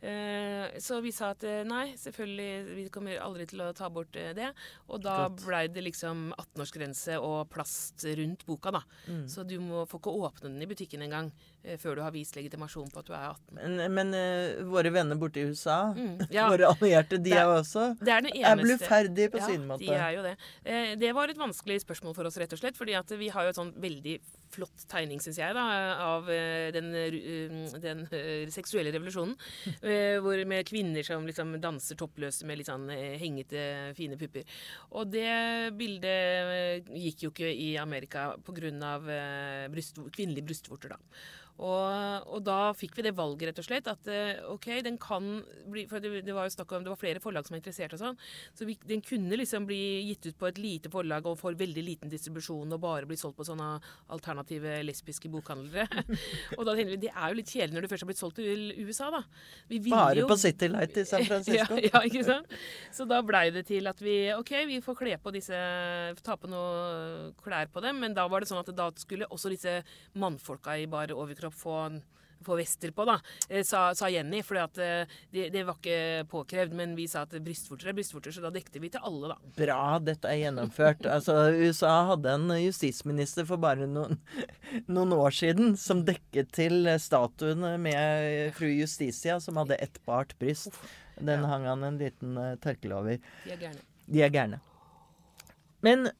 Eh, 0.00 0.78
så 0.80 1.00
vi 1.04 1.12
sa 1.12 1.34
at 1.34 1.44
eh, 1.44 1.60
nei, 1.68 1.92
selvfølgelig, 2.00 2.52
vi 2.72 2.84
kommer 2.92 3.20
aldri 3.20 3.44
til 3.50 3.60
å 3.66 3.72
ta 3.76 3.90
bort 3.92 4.14
det. 4.14 4.48
Og 4.88 5.02
da 5.04 5.28
blei 5.32 5.66
det 5.72 5.84
liksom 5.84 6.30
18-årsgrense 6.38 7.18
og 7.20 7.50
plast 7.52 8.06
rundt 8.20 8.46
boka, 8.48 8.72
da. 8.78 8.84
Mm. 9.10 9.26
Så 9.28 9.44
du 9.44 9.58
må, 9.60 9.84
får 9.90 10.00
ikke 10.00 10.16
åpne 10.24 10.48
den 10.48 10.64
i 10.64 10.70
butikken 10.70 11.04
engang. 11.04 11.32
Eh, 11.60 11.76
før 11.76 11.98
du 11.98 12.00
har 12.00 12.12
vist 12.14 12.36
legitimasjon 12.38 12.88
på 12.88 13.02
at 13.02 13.08
du 13.08 13.12
er 13.12 13.26
18. 13.28 13.58
Men, 13.58 13.80
men 13.92 14.14
uh, 14.16 14.62
våre 14.72 14.92
venner 14.94 15.18
borte 15.20 15.42
i 15.42 15.48
USA, 15.50 15.92
mm, 15.92 16.26
ja. 16.36 16.46
våre 16.48 16.70
allierte, 16.72 17.18
de 17.20 17.34
er, 17.36 17.48
også 17.52 17.90
det 18.00 18.14
er, 18.14 18.28
er 18.32 18.60
bluferdige 18.60 19.32
på 19.34 19.42
ja, 19.42 19.48
sin 19.50 19.66
måte. 19.68 19.84
De 19.84 19.92
er 19.92 20.14
jo 20.16 20.24
det. 20.24 20.34
Eh, 20.64 20.92
det 21.00 21.10
var 21.16 21.28
et 21.28 21.40
vanskelig 21.40 21.82
spørsmål 21.84 22.16
for 22.16 22.28
oss, 22.28 22.38
rett 22.40 22.54
og 22.56 22.62
slett. 22.62 22.78
fordi 22.80 22.96
vi 23.20 23.28
har 23.34 23.44
jo 23.44 23.52
et 23.52 23.58
sånn 23.58 23.74
veldig 23.80 24.14
flott 24.50 24.86
tegning, 24.90 25.20
syns 25.22 25.38
jeg, 25.38 25.54
da, 25.54 25.64
av 26.02 26.30
uh, 26.30 26.70
den, 26.74 26.88
uh, 26.96 27.76
den 27.82 28.06
seksuelle 28.50 28.94
revolusjonen. 28.96 29.36
hvor 30.24 30.40
med 30.48 30.66
kvinner 30.68 31.04
som 31.06 31.26
liksom 31.28 31.52
danser 31.62 31.98
toppløse 31.98 32.46
med 32.48 32.58
litt 32.58 32.70
sånn 32.70 32.88
hengete, 32.90 33.92
fine 33.98 34.16
pupper. 34.20 34.48
Og 34.96 35.12
det 35.12 35.70
bildet 35.78 36.88
gikk 36.88 37.26
jo 37.26 37.34
ikke 37.34 37.52
i 37.52 37.74
Amerika 37.80 38.30
pga. 38.46 38.58
Uh, 38.70 39.68
bryst, 39.72 39.98
kvinnelige 40.14 40.46
brystvorter, 40.48 40.96
da. 40.96 41.20
Og, 41.60 42.28
og, 42.30 42.40
da 42.46 42.72
fikk 42.76 42.94
vi 42.96 43.04
det 43.04 43.12
valget, 43.16 43.50
rett 43.50 43.60
og 43.60 43.66
slett, 43.66 43.88
at 43.90 44.08
eh, 44.08 44.40
OK, 44.48 44.68
den 44.86 44.96
kan 45.00 45.26
bli 45.70 45.84
For 45.90 46.00
det, 46.00 46.22
det 46.24 46.34
var 46.34 46.46
jo 46.48 46.54
snakk 46.54 46.72
om 46.72 46.86
det 46.86 46.92
var 46.92 47.00
flere 47.00 47.20
forlag 47.20 47.44
som 47.44 47.54
var 47.54 47.60
interessert 47.60 47.94
og 47.96 48.00
sånn. 48.00 48.18
Så 48.56 48.68
vi, 48.68 48.78
den 48.88 49.02
kunne 49.04 49.36
liksom 49.36 49.66
bli 49.68 49.80
gitt 50.08 50.30
ut 50.30 50.38
på 50.40 50.48
et 50.48 50.60
lite 50.60 50.92
forlag 50.92 51.28
og 51.28 51.36
få 51.40 51.52
veldig 51.60 51.84
liten 51.84 52.12
distribusjon 52.12 52.72
og 52.72 52.80
bare 52.80 53.08
bli 53.08 53.18
solgt 53.20 53.36
på 53.40 53.46
sånne 53.48 53.68
alternative 54.14 54.78
lesbiske 54.86 55.30
bokhandlere. 55.32 56.04
og 56.58 56.64
da 56.64 56.74
tenker 56.74 56.94
vi 56.94 57.00
det 57.04 57.12
er 57.12 57.34
jo 57.34 57.40
litt 57.42 57.52
kjedelig 57.52 57.76
når 57.76 57.86
det 57.86 57.92
først 57.92 58.06
har 58.06 58.12
blitt 58.12 58.22
solgt 58.22 58.40
til 58.40 58.64
USA, 58.80 59.10
da. 59.12 59.22
bare 59.90 60.26
på 60.30 60.38
City 60.40 60.70
Light 60.72 60.96
i 60.96 61.06
San 61.08 61.26
Francisco. 61.28 61.76
ja, 61.76 61.90
ja, 61.92 62.04
ikke 62.08 62.24
sant. 62.26 62.56
Så 62.94 63.04
da 63.10 63.20
blei 63.26 63.48
det 63.52 63.66
til 63.68 63.90
at 63.90 64.00
vi 64.00 64.16
OK, 64.32 64.54
vi 64.70 64.80
får 64.84 64.98
kle 65.02 65.18
på 65.20 65.34
disse 65.34 65.60
Ta 66.24 66.34
på 66.36 66.48
noe 66.50 67.30
klær 67.42 67.68
på 67.72 67.80
dem, 67.82 68.00
men 68.02 68.14
da 68.16 68.26
var 68.30 68.42
det 68.42 68.48
sånn 68.50 68.60
at 68.60 68.68
da 68.76 68.88
skulle 69.00 69.28
også 69.32 69.50
disse 69.52 69.72
mannfolka 70.20 70.76
i 70.78 70.88
bare 70.90 71.16
overkropp 71.16 71.49
å 71.50 71.54
få, 71.54 71.76
få 72.46 72.56
vester 72.58 72.94
på, 72.96 73.04
da, 73.08 73.18
eh, 73.48 73.64
sa, 73.66 73.90
sa 73.98 74.08
Jenny. 74.10 74.40
For 74.46 74.60
eh, 74.60 75.10
det, 75.34 75.48
det, 75.54 75.64
var 75.68 75.76
ikke 75.76 76.28
påkrevd. 76.30 76.76
Men 76.78 76.94
vi 76.98 77.08
sa 77.10 77.26
at 77.26 77.36
brystvorter 77.44 77.90
er 77.90 77.98
brystvorter, 77.98 78.34
så 78.34 78.44
da 78.44 78.52
dekte 78.54 78.82
vi 78.82 78.92
til 78.94 79.04
alle, 79.06 79.34
da. 79.34 79.52
Bra, 79.58 79.82
dette 80.06 80.30
er 80.30 80.40
gjennomført. 80.44 81.04
altså, 81.18 81.36
USA 81.58 81.92
hadde 82.12 82.38
en 82.38 82.56
justisminister 82.62 83.48
for 83.48 83.60
bare 83.60 83.90
noen, 83.90 84.18
noen 84.94 85.14
år 85.18 85.36
siden 85.42 85.76
som 85.80 86.06
dekket 86.08 86.54
til 86.56 86.90
statuen 87.02 87.66
med 87.82 88.56
fru 88.56 88.70
Justitia, 88.72 89.40
som 89.42 89.60
hadde 89.60 89.78
ett 89.82 90.00
bart 90.08 90.36
bryst. 90.40 90.74
Den 91.20 91.44
hang 91.44 91.66
han 91.68 91.84
en 91.84 92.00
liten 92.00 92.38
uh, 92.38 92.56
tørkle 92.64 92.96
over. 92.96 93.20
De 93.44 93.52
er 93.52 93.60
gærne. 93.60 93.86
De 94.10 94.22
er 94.24 94.32
gærne. 94.32 94.60
Men 95.84 96.10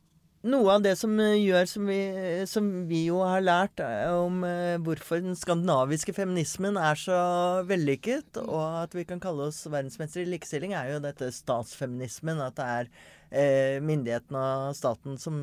noe 0.48 0.72
av 0.72 0.84
det 0.84 0.94
som 0.96 1.12
eh, 1.20 1.36
gjør, 1.36 1.66
som 1.68 1.88
vi, 1.90 2.00
som 2.48 2.68
vi 2.88 3.02
jo 3.10 3.20
har 3.26 3.42
lært 3.44 3.82
eh, 3.84 4.08
om 4.08 4.40
hvorfor 4.86 5.20
den 5.20 5.36
skandinaviske 5.36 6.14
feminismen 6.16 6.78
er 6.80 6.96
så 6.98 7.20
vellykket, 7.68 8.40
mm. 8.40 8.48
og 8.48 8.82
at 8.86 8.96
vi 8.96 9.04
kan 9.08 9.20
kalle 9.22 9.50
oss 9.50 9.62
verdensmestere 9.68 10.24
i 10.24 10.30
likestilling, 10.32 10.72
er 10.76 10.94
jo 10.94 11.02
dette 11.04 11.28
statsfeminismen. 11.36 12.40
At 12.40 12.56
det 12.56 12.68
er 12.76 12.90
eh, 13.28 13.76
myndighetene 13.84 14.44
og 14.70 14.78
staten 14.78 15.20
som 15.20 15.42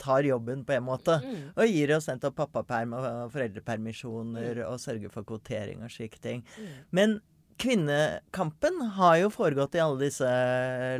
tar 0.00 0.24
jobben 0.28 0.64
på 0.68 0.78
en 0.78 0.86
måte. 0.88 1.18
Mm. 1.24 1.50
Og 1.52 1.74
gir 1.74 1.92
oss 1.98 2.08
nettopp 2.08 2.38
pappaperm 2.40 2.96
og 2.96 3.08
foreldrepermisjoner 3.34 4.62
mm. 4.62 4.68
og 4.70 4.80
sørger 4.80 5.12
for 5.12 5.28
kvotering 5.28 5.84
og 5.84 5.92
slike 5.92 6.22
ting. 6.24 6.46
Men 6.88 7.18
kvinnekampen 7.58 8.80
har 8.96 9.18
jo 9.24 9.34
foregått 9.34 9.76
i 9.76 9.82
alle 9.82 10.06
disse 10.06 10.32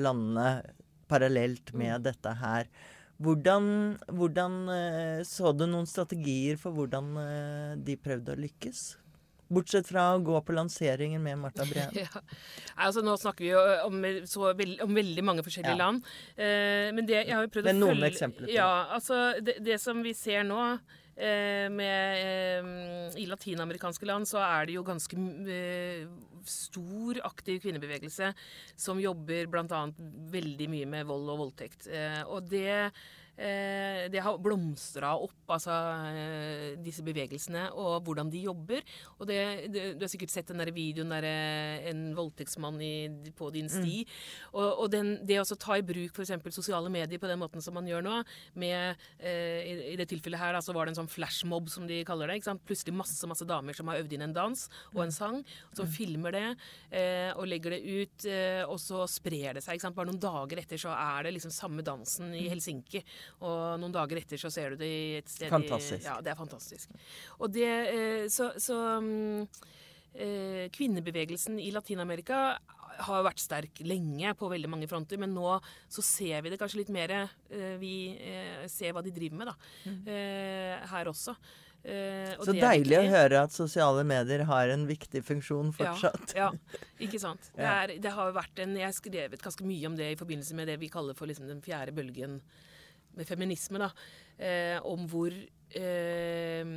landene 0.03 0.59
parallelt 1.09 1.73
med 1.73 2.05
dette 2.05 2.37
her. 2.43 2.69
Hvordan, 3.19 3.99
hvordan, 4.15 4.69
eh, 4.71 5.21
Så 5.27 5.53
du 5.53 5.67
noen 5.67 5.87
strategier 5.91 6.57
for 6.57 6.71
hvordan 6.77 7.17
eh, 7.19 7.77
de 7.83 7.97
prøvde 7.99 8.35
å 8.35 8.39
lykkes? 8.39 8.97
Bortsett 9.49 9.89
fra 9.89 10.11
å 10.13 10.21
gå 10.21 10.37
på 10.45 10.53
lanseringer 10.53 11.21
med 11.25 11.41
Marta 11.41 11.65
Breen. 11.71 11.95
Ja. 11.97 12.23
Altså, 12.77 13.03
nå 13.03 13.17
snakker 13.19 13.47
vi 13.47 13.51
jo 13.55 13.63
om, 13.89 13.99
veld, 14.59 14.79
om 14.85 14.95
veldig 14.95 15.25
mange 15.25 15.45
forskjellige 15.47 15.75
ja. 15.75 15.81
land. 15.81 16.05
Eh, 16.37 16.93
men 16.95 17.09
det, 17.09 17.23
jeg 17.25 17.35
har 17.35 17.47
jo 17.47 17.53
prøvd 17.57 17.71
men 17.71 17.83
å 17.83 17.89
følge 17.89 17.99
noen 17.99 18.11
eksempler 18.13 18.53
Ja, 18.55 18.71
altså, 18.95 19.23
det, 19.43 19.59
det, 19.65 19.81
som 19.83 20.05
vi 20.05 20.15
ser 20.17 20.45
nå 20.47 20.61
eh, 20.69 20.79
med, 21.19 22.23
eh, 22.23 23.19
I 23.19 23.27
latinamerikanske 23.27 24.07
land 24.07 24.29
så 24.31 24.41
er 24.45 24.69
det 24.69 24.77
jo 24.77 24.87
ganske 24.87 25.19
eh, 25.51 26.07
stor, 26.49 27.21
aktiv 27.27 27.61
kvinnebevegelse 27.65 28.33
som 28.79 29.01
jobber 29.03 29.51
bl.a. 29.51 29.85
veldig 30.33 30.69
mye 30.71 30.91
med 30.97 31.09
vold 31.09 31.33
og 31.35 31.43
voldtekt. 31.47 31.89
og 32.31 32.47
det 32.49 32.69
Eh, 32.79 32.91
det 33.39 34.23
har 34.25 34.39
blomstra 34.43 35.13
opp, 35.23 35.37
altså 35.55 35.75
eh, 36.11 36.79
disse 36.83 37.05
bevegelsene, 37.07 37.69
og 37.79 38.03
hvordan 38.07 38.33
de 38.33 38.43
jobber. 38.49 38.83
Og 39.19 39.29
det, 39.31 39.39
det, 39.71 39.85
du 39.99 40.03
har 40.03 40.11
sikkert 40.11 40.33
sett 40.33 40.51
den 40.51 40.59
der 40.59 40.73
videoen 40.75 41.13
der 41.15 41.27
eh, 41.29 41.87
en 41.93 42.09
voldtektsmann 42.17 42.81
i, 42.83 42.93
på 43.39 43.51
din 43.55 43.71
sti. 43.71 44.01
Mm. 44.03 44.17
Og, 44.55 44.67
og 44.67 44.91
den, 44.91 45.13
det 45.29 45.39
å 45.39 45.59
ta 45.59 45.79
i 45.79 45.87
bruk 45.87 46.19
f.eks. 46.19 46.35
sosiale 46.57 46.91
medier 46.91 47.23
på 47.23 47.31
den 47.31 47.39
måten 47.39 47.63
som 47.63 47.77
man 47.79 47.87
gjør 47.89 48.03
nå, 48.07 48.17
med 48.59 48.99
i, 49.23 49.93
i, 49.93 49.97
det 49.99 50.09
tilfellet 50.11 50.41
her 50.41 50.57
da, 50.57 50.63
så 50.65 50.75
var 50.75 50.87
det 50.87 50.95
en 50.95 51.01
sånn 51.03 51.13
flashmob, 51.13 51.71
som 51.71 51.87
de 51.89 52.01
kaller 52.09 52.33
det. 52.33 52.41
Plutselig 52.67 52.97
masse 52.97 53.29
masse 53.31 53.47
damer 53.47 53.77
som 53.77 53.91
har 53.91 54.01
øvd 54.03 54.17
inn 54.17 54.27
en 54.27 54.35
dans 54.35 54.65
og 54.95 55.03
en 55.05 55.15
sang, 55.15 55.41
som 55.77 55.87
mm. 55.87 55.95
filmer 55.95 56.35
det 56.35 56.47
og 57.39 57.47
legger 57.49 57.77
det 57.77 57.81
ut, 57.85 58.27
og 58.69 58.79
så 58.83 59.05
sprer 59.11 59.59
det 59.59 59.63
seg. 59.65 59.83
Bare 59.95 60.09
noen 60.11 60.21
dager 60.23 60.63
etter 60.63 60.81
så 60.81 60.93
er 60.95 61.27
det 61.27 61.35
liksom 61.37 61.53
samme 61.55 61.85
dansen 61.87 62.33
i 62.35 62.47
mm. 62.47 62.51
Helsinki. 62.55 63.03
Og 63.41 63.79
noen 63.81 63.95
dager 63.95 64.21
etter 64.21 64.41
så 64.41 64.51
ser 64.53 64.75
du 64.75 64.83
det 64.83 64.89
i 64.89 65.19
et 65.21 65.31
sted 65.31 65.53
Fantastisk. 65.53 66.03
I, 66.03 66.09
ja, 66.09 66.19
det 66.25 66.33
er 66.33 66.39
fantastisk. 66.39 66.97
Og 67.39 67.53
det 67.55 67.69
eh, 67.69 68.25
Så, 68.33 68.51
så 68.61 68.79
um, 68.99 69.47
kvinnebevegelsen 70.75 71.61
i 71.63 71.71
Latin-Amerika 71.71 72.59
har 73.07 73.23
vært 73.23 73.39
sterk 73.39 73.79
lenge 73.87 74.33
på 74.35 74.49
veldig 74.51 74.71
mange 74.73 74.89
fronter, 74.91 75.21
men 75.23 75.31
nå 75.37 75.53
så 75.87 76.03
ser 76.03 76.43
vi 76.43 76.51
det 76.51 76.59
kanskje 76.59 76.81
litt 76.81 76.93
mer. 76.95 77.15
Eh, 77.15 77.77
vi 77.79 77.95
ser 78.71 78.97
hva 78.97 79.05
de 79.05 79.15
driver 79.15 79.39
med, 79.39 79.53
da. 79.53 79.57
Mm. 79.87 80.03
Her 80.91 81.11
også. 81.13 81.37
Og 81.89 82.43
så 82.45 82.53
deilig 82.59 82.97
å 82.99 83.05
høre 83.07 83.45
at 83.47 83.55
sosiale 83.55 84.03
medier 84.05 84.43
har 84.49 84.73
en 84.75 84.83
viktig 84.89 85.23
funksjon 85.25 85.71
fortsatt. 85.77 86.35
Ja, 86.37 86.51
ja 86.51 87.07
ikke 87.07 87.21
sant. 87.23 87.51
Det, 87.57 87.69
er, 87.69 87.95
det, 88.03 88.13
har 88.13 88.35
vært 88.35 88.59
en, 88.65 88.75
Jeg 88.77 88.89
har 88.89 88.97
skrevet 88.97 89.45
ganske 89.45 89.67
mye 89.67 89.87
om 89.89 89.97
det 89.97 90.11
i 90.13 90.19
forbindelse 90.19 90.59
med 90.59 90.69
det 90.69 90.81
vi 90.83 90.91
kaller 90.93 91.17
for 91.17 91.31
liksom 91.31 91.47
den 91.49 91.63
fjerde 91.65 91.95
bølgen 91.97 92.41
med 93.17 93.29
feminisme, 93.29 93.81
da, 93.83 93.91
eh, 94.39 94.77
om 94.87 95.07
hvor 95.11 95.33
eh, 95.33 96.75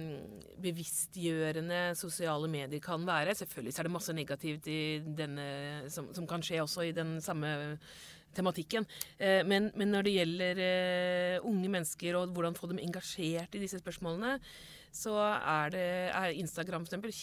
bevisstgjørende 0.62 1.82
sosiale 2.00 2.50
medier 2.52 2.84
kan 2.84 3.06
være. 3.08 3.36
Selvfølgelig 3.36 3.78
er 3.78 3.90
det 3.90 3.94
masse 3.98 4.16
negativt 4.16 4.72
denne, 5.18 5.48
som, 5.90 6.12
som, 6.14 6.28
kan 6.28 6.44
skje 6.46 6.64
også 6.64 6.88
i 6.88 6.96
den 6.96 7.20
samme 7.22 7.78
tematikken. 8.36 8.88
Eh, 9.20 9.42
men, 9.48 9.72
men, 9.76 9.92
når 9.92 10.08
det 10.08 10.18
gjelder 10.18 10.62
eh, 10.66 11.48
unge 11.48 11.72
mennesker 11.72 12.18
og 12.20 12.36
hvordan 12.36 12.58
få 12.58 12.72
dem 12.72 12.82
engasjert 12.84 13.56
i 13.56 13.64
disse 13.64 13.82
spørsmålene, 13.82 14.38
så 14.92 15.16
er, 15.24 15.72
det, 15.74 15.86
er 16.12 16.38
Instagram 16.42 16.86
for 16.86 16.92
eksempel, 16.92 17.14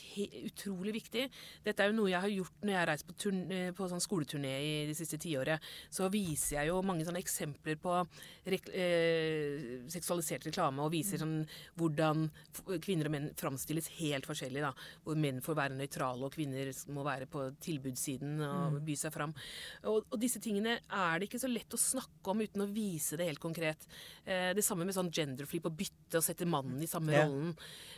utrolig 0.49 0.95
viktig. 0.97 1.27
Dette 1.67 1.85
er 1.85 1.93
jo 1.93 1.99
noe 1.99 2.11
jeg 2.11 2.25
har 2.25 2.33
gjort 2.33 2.65
når 2.65 2.73
jeg 2.73 2.81
har 2.81 2.91
reist 2.93 3.09
på, 3.09 3.17
turné, 3.25 3.61
på 3.77 3.89
sånn 3.91 4.03
skoleturné 4.03 4.55
i 4.65 4.73
det 4.89 4.97
siste 4.97 5.21
tiåret. 5.21 5.65
Så 5.93 6.09
viser 6.13 6.59
jeg 6.59 6.71
jo 6.71 6.81
mange 6.87 7.05
sånne 7.07 7.21
eksempler 7.21 7.77
på 7.83 7.99
rek, 8.49 8.71
eh, 8.73 9.85
seksualisert 9.93 10.49
reklame, 10.49 10.85
og 10.85 10.95
viser 10.95 11.21
sånn 11.21 11.43
hvordan 11.79 12.29
kvinner 12.85 13.11
og 13.11 13.15
menn 13.15 13.29
framstilles 13.39 13.91
helt 13.99 14.29
forskjellig. 14.29 14.65
da, 14.65 14.73
Hvor 15.05 15.21
menn 15.21 15.43
får 15.45 15.59
være 15.61 15.79
nøytrale, 15.79 16.25
og 16.25 16.35
kvinner 16.35 16.73
må 16.95 17.05
være 17.07 17.29
på 17.31 17.45
tilbudssiden 17.65 18.41
og 18.41 18.79
mm. 18.79 18.81
by 18.89 18.97
seg 18.97 19.15
fram. 19.15 19.37
Og, 19.85 20.07
og, 20.09 20.17
disse 20.21 20.41
tingene 20.43 20.79
er 20.81 21.19
det 21.19 21.29
ikke 21.29 21.43
så 21.43 21.51
lett 21.53 21.77
å 21.77 21.81
snakke 21.81 22.33
om 22.33 22.41
uten 22.41 22.65
å 22.65 22.71
vise 22.73 23.19
det 23.21 23.29
helt 23.29 23.43
konkret. 23.43 23.85
Eh, 24.25 24.51
det 24.57 24.65
samme 24.65 24.89
med 24.89 24.97
sånn 24.97 25.13
genderflip, 25.13 25.69
å 25.69 25.75
bytte 25.75 26.21
og 26.21 26.25
sette 26.25 26.49
mannen 26.49 26.81
i 26.83 26.91
samme 26.91 27.15
ja. 27.15 27.27
rollen. 27.29 27.55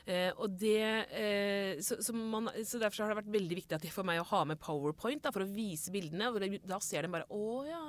Eh, 0.08 0.30
og 0.40 0.56
det, 0.58 0.80
eh, 1.12 1.80
så, 1.84 1.98
så, 2.02 2.14
man, 2.16 2.48
så, 2.64 2.80
Derfor 2.80 3.04
har 3.04 3.12
det 3.12 3.20
vært 3.20 3.34
veldig 3.36 3.58
viktig 3.60 3.76
at 3.76 3.86
for 3.92 4.08
meg 4.08 4.22
å 4.22 4.28
ha 4.32 4.42
med 4.48 4.60
powerpoint 4.62 5.22
da, 5.22 5.32
for 5.34 5.44
å 5.44 5.50
vise 5.50 5.92
bildene. 5.94 6.30
og 6.30 6.58
Da 6.66 6.80
ser 6.84 7.06
de 7.06 7.12
bare 7.12 7.28
Å 7.30 7.60
ja! 7.68 7.84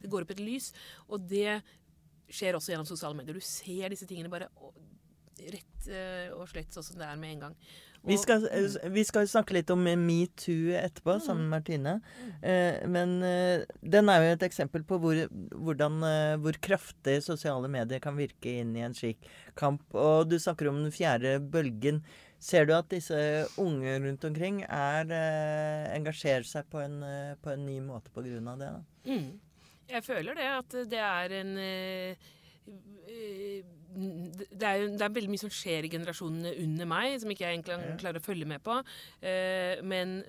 Det 0.00 0.10
går 0.12 0.26
opp 0.26 0.34
et 0.34 0.42
lys. 0.42 0.72
Og 1.08 1.28
det 1.28 1.60
skjer 2.32 2.56
også 2.56 2.72
gjennom 2.72 2.88
sosiale 2.88 3.18
medier. 3.18 3.36
Du 3.36 3.44
ser 3.44 3.92
disse 3.92 4.08
tingene 4.08 4.32
bare 4.32 4.50
rett 5.50 5.88
eh, 5.88 6.28
og 6.36 6.46
slett 6.50 6.74
sånn 6.74 6.86
som 6.86 7.00
det 7.00 7.08
er 7.08 7.18
med 7.20 7.36
en 7.36 7.48
gang. 7.48 7.56
Vi 8.04 8.18
skal, 8.18 8.48
eh, 8.50 8.90
vi 8.90 9.04
skal, 9.04 9.28
snakke 9.28 9.54
litt 9.54 9.70
om 9.70 9.82
metoo 9.82 10.74
etterpå, 10.74 11.14
mm. 11.18 11.22
sammen 11.22 11.44
med 11.46 11.52
Martine. 11.54 12.00
Eh, 12.42 12.82
men 12.90 13.22
eh, 13.22 13.62
den 13.80 14.10
er 14.10 14.24
jo 14.24 14.32
et 14.34 14.46
eksempel 14.48 14.82
på 14.86 14.98
hvor, 15.02 15.20
hvordan, 15.54 16.00
eh, 16.08 16.34
hvor 16.42 16.58
kraftig 16.66 17.20
sosiale 17.22 17.70
medier 17.70 18.02
kan 18.02 18.18
virke 18.18 18.58
inn 18.62 18.74
i 18.76 18.82
en 18.82 18.96
slik 18.98 19.22
kamp. 19.58 19.84
Og 19.94 20.26
du 20.30 20.38
snakker 20.42 20.70
om 20.70 20.82
den 20.82 20.94
fjerde 20.94 21.38
bølgen. 21.38 22.02
Ser 22.42 22.66
du 22.66 22.74
at 22.74 22.90
disse 22.90 23.16
unge 23.62 23.94
rundt 24.02 24.26
omkring 24.26 24.64
er, 24.66 25.06
eh, 25.06 25.94
engasjerer 25.94 26.46
seg 26.48 26.66
på 26.70 26.82
en, 26.82 27.02
eh, 27.06 27.34
på 27.38 27.54
en, 27.54 27.66
ny 27.66 27.78
måte 27.80 28.10
av 28.16 28.58
det? 28.58 28.72
Mm. 29.06 29.40
Jeg 29.92 30.02
føler 30.02 30.34
det, 30.34 30.50
at 30.58 30.70
det 30.90 30.98
er 30.98 31.32
en 31.38 31.56
det 33.92 34.66
er, 34.66 34.86
det 34.96 35.04
er, 35.04 35.14
veldig 35.14 35.32
mye 35.32 35.42
som 35.42 35.52
skjer 35.52 35.86
i 35.86 35.92
generasjonene 35.92 36.54
under 36.64 36.88
meg, 36.88 37.16
som 37.22 37.32
ikke 37.32 37.46
jeg 37.46 37.58
egentlig 37.58 37.96
klarer 38.00 38.22
å 38.22 38.24
følge 38.24 38.48
med 38.48 38.62
på. 38.64 38.78
Eh, 39.20 39.82
men, 39.86 40.20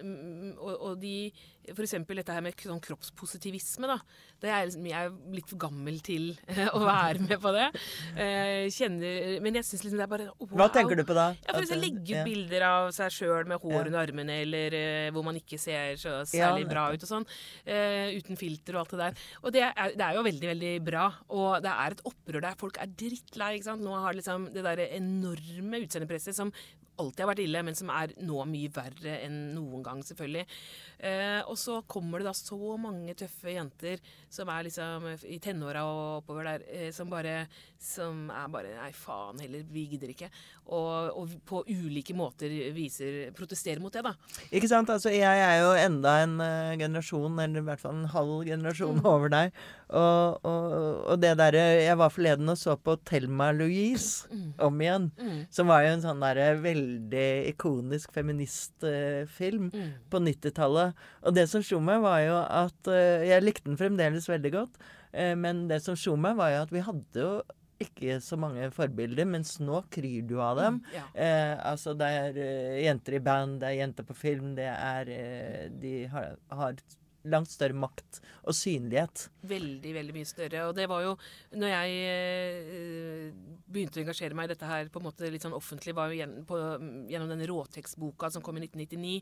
og, 0.57 0.73
og 0.73 1.01
de 1.01 1.15
F.eks. 1.71 1.93
dette 2.09 2.33
her 2.35 2.43
med 2.43 2.59
sånn 2.59 2.81
kroppspositivisme. 2.83 3.87
da. 3.87 3.95
det 4.43 4.51
Er 4.51 4.65
liksom, 4.67 4.87
jeg 4.89 5.07
er 5.07 5.13
litt 5.31 5.47
for 5.47 5.61
gammel 5.61 5.99
til 6.03 6.33
å 6.75 6.81
være 6.83 7.23
med 7.23 7.39
på 7.39 7.53
det. 7.55 7.69
Eh, 8.19 8.67
kjenner, 8.73 9.37
men 9.43 9.59
jeg 9.59 9.67
syns 9.69 9.85
liksom 9.85 10.01
det 10.01 10.05
er 10.05 10.11
bare 10.11 10.27
wow. 10.41 10.57
Hva 10.63 10.69
tenker 10.75 10.99
du 10.99 11.05
på 11.07 11.15
da? 11.15 11.29
Ja, 11.45 11.55
for 11.55 11.83
Legge 11.83 12.19
ut 12.19 12.27
bilder 12.27 12.67
av 12.67 12.89
seg 12.95 13.15
sjøl 13.15 13.47
med 13.49 13.63
hår 13.63 13.89
under 13.89 14.01
armene, 14.03 14.41
eller 14.43 14.75
uh, 14.75 15.07
hvor 15.15 15.25
man 15.25 15.39
ikke 15.39 15.57
ser 15.59 15.97
så 15.99 16.19
særlig 16.27 16.67
bra 16.69 16.85
ut 16.93 17.03
og 17.03 17.09
sånn. 17.09 17.25
Uten 17.63 18.39
filter 18.39 18.75
og 18.75 18.83
alt 18.83 18.93
det 18.93 18.99
der. 19.01 19.23
Og 19.43 19.55
det 19.55 19.63
er, 19.65 19.95
det 19.95 20.05
er, 20.05 20.17
jo 20.17 20.25
veldig, 20.27 20.49
veldig 20.53 20.73
bra. 20.85 21.07
Og 21.33 21.63
det 21.63 21.71
er 21.71 21.95
et 21.95 22.03
opprør 22.09 22.43
der 22.43 22.59
folk 22.59 22.79
er 22.83 22.91
drittlei. 22.91 23.52
Ikke 23.57 23.69
sant? 23.71 23.83
Nå 23.85 23.93
har 24.03 24.15
liksom 24.17 24.49
det 24.53 24.63
der 24.65 24.85
enorme 24.89 25.83
utseendepresset 25.83 26.37
som 26.37 26.53
alltid 27.01 27.23
har 27.23 27.31
vært 27.31 27.43
ille, 27.43 27.63
men 27.65 27.77
som 27.77 27.91
er 27.93 28.13
nå 28.23 28.43
mye 28.49 28.71
verre 28.73 29.17
enn 29.25 29.37
noen 29.55 29.83
gang, 29.85 30.03
selvfølgelig. 30.05 30.45
Eh, 31.03 31.41
og 31.49 31.57
så 31.59 31.81
kommer 31.89 32.21
det 32.21 32.29
da 32.29 32.35
så 32.37 32.77
mange 32.79 33.15
tøffe 33.19 33.55
jenter 33.55 34.01
som 34.31 34.49
er 34.53 34.67
liksom 34.69 35.09
i 35.27 35.39
tenåra 35.43 35.83
og 35.89 36.03
oppover 36.21 36.47
der, 36.47 36.67
eh, 36.71 36.91
som 36.95 37.11
bare 37.11 37.43
som 37.83 38.29
er 38.31 38.47
bare 38.51 38.71
Nei, 38.73 38.91
faen 38.95 39.41
heller, 39.43 39.63
vi 39.71 39.83
gidder 39.91 40.13
ikke. 40.13 40.29
Og, 40.63 41.17
og, 41.19 41.33
på 41.47 41.61
ulike 41.67 42.15
måter 42.15 42.51
viser 42.75 43.33
Protesterer 43.35 43.81
mot 43.83 43.93
det, 43.93 44.03
da. 44.05 44.13
Ikke 44.55 44.69
sant. 44.71 44.91
Altså, 44.93 45.11
jeg 45.13 45.43
er 45.43 45.57
jo 45.59 45.73
enda 45.77 46.15
en 46.23 46.37
uh, 46.39 46.73
generasjon, 46.79 47.41
eller 47.43 47.59
i 47.59 47.67
hvert 47.67 47.81
fall 47.83 47.97
en 47.99 48.11
halv 48.13 48.45
generasjon 48.47 49.01
mm. 49.01 49.09
over 49.13 49.33
deg. 49.33 49.59
Og, 49.93 50.47
og, 50.47 50.77
og 51.11 51.19
det 51.21 51.35
derre 51.37 51.63
Jeg 51.83 51.97
var 51.99 52.09
forleden 52.13 52.49
og 52.49 52.57
så 52.57 52.73
på 52.79 52.95
Thelma 53.05 53.51
Louise 53.53 54.31
mm. 54.31 54.47
om 54.63 54.81
igjen. 54.85 55.09
Mm. 55.19 55.43
Som 55.53 55.71
var 55.71 55.83
jo 55.85 55.93
en 55.97 56.05
sånn 56.07 56.23
derre 56.23 56.53
veldig 56.63 56.83
ikonisk 57.49 58.13
feministfilm 58.15 59.69
mm. 59.73 59.89
på 60.11 60.21
90-tallet. 60.23 61.01
Og 61.23 61.35
det 61.35 61.47
som 61.51 61.63
slo 61.65 61.81
meg, 61.83 62.03
var 62.03 62.21
jo 62.23 62.37
at 62.43 62.91
uh, 62.91 63.25
Jeg 63.25 63.43
likte 63.43 63.69
den 63.69 63.79
fremdeles 63.79 64.29
veldig 64.29 64.53
godt. 64.53 64.79
Uh, 65.13 65.33
men 65.39 65.67
det 65.71 65.83
som 65.85 65.97
slo 65.99 66.15
meg, 66.19 66.37
var 66.39 66.53
jo 66.53 66.63
at 66.67 66.73
vi 66.73 66.85
hadde 66.85 67.27
jo 67.27 67.35
ikke 67.83 68.17
så 68.23 68.37
mange 68.39 68.69
forbilder, 68.73 69.27
mens 69.29 69.57
nå 69.63 69.81
kryr 69.93 70.23
du 70.27 70.37
av 70.43 70.59
dem. 70.59 70.79
Mm, 70.79 70.91
ja. 70.95 71.05
eh, 71.25 71.53
altså 71.71 71.95
det 71.97 72.09
er 72.19 72.39
uh, 72.39 72.81
jenter 72.83 73.17
i 73.17 73.23
band, 73.23 73.59
det 73.61 73.69
er 73.69 73.79
jenter 73.81 74.07
på 74.07 74.17
film, 74.17 74.53
det 74.57 74.69
er 74.71 75.09
uh, 75.11 75.63
De 75.81 75.95
har, 76.11 76.35
har 76.53 76.77
langt 77.29 77.51
større 77.51 77.77
makt 77.77 78.19
og 78.43 78.55
synlighet. 78.57 79.27
Veldig, 79.47 79.93
veldig 79.95 80.15
mye 80.15 80.27
større. 80.27 80.65
Og 80.67 80.75
det 80.75 80.87
var 80.91 81.03
jo 81.05 81.13
Når 81.55 81.69
jeg 81.71 81.97
eh, 82.09 83.27
begynte 83.69 83.99
å 83.99 84.03
engasjere 84.03 84.35
meg 84.37 84.49
i 84.49 84.53
dette 84.53 84.67
her 84.67 84.89
på 84.91 84.99
en 84.99 85.07
måte 85.07 85.29
litt 85.31 85.43
sånn 85.45 85.55
offentlig, 85.55 85.95
var 85.95 86.11
jo 86.11 86.19
gjennom, 86.19 86.45
på, 86.47 86.59
gjennom 87.11 87.31
den 87.31 87.45
råtekstboka 87.49 88.29
som 88.33 88.43
kom 88.43 88.59
i 88.59 88.65
1999, 88.65 89.13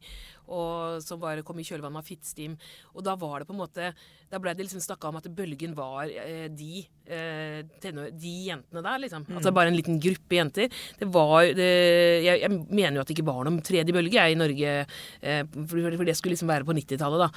og 0.50 1.02
som 1.06 1.22
var, 1.22 1.42
kom 1.46 1.62
i 1.62 1.66
kjølvannet 1.68 2.02
av 2.02 2.08
Fittstim. 2.08 2.58
Og 2.96 3.06
da 3.06 3.16
var 3.20 3.42
det 3.42 3.50
på 3.50 3.56
en 3.56 3.62
måte 3.62 3.92
Da 4.32 4.40
ble 4.42 4.54
det 4.56 4.66
liksom 4.66 4.84
snakka 4.84 5.10
om 5.10 5.20
at 5.20 5.30
bølgen 5.36 5.76
var 5.78 6.10
eh, 6.10 6.48
de, 6.48 6.86
eh, 7.06 7.62
tenår, 7.84 8.14
de 8.16 8.36
jentene 8.48 8.86
der, 8.86 9.02
liksom. 9.06 9.26
Mm. 9.28 9.40
Altså 9.40 9.54
bare 9.56 9.74
en 9.74 9.78
liten 9.78 10.00
gruppe 10.02 10.38
jenter. 10.38 10.72
Det 10.98 11.10
var 11.12 11.52
det, 11.58 11.70
jeg, 12.26 12.42
jeg, 12.46 12.52
mener 12.72 12.98
jo 12.98 13.04
at 13.04 13.12
det 13.12 13.18
ikke 13.18 13.28
var 13.28 13.44
noen 13.46 13.60
tredje 13.66 13.96
bølge, 13.96 14.16
jeg, 14.16 14.34
i 14.34 14.40
Norge. 14.40 14.76
Eh, 15.20 15.42
for, 15.60 15.92
for, 15.98 16.08
det 16.08 16.16
skulle 16.18 16.38
liksom 16.38 16.52
være 16.52 16.68
på 16.68 16.78
90-tallet, 16.80 17.26
da. 17.26 17.30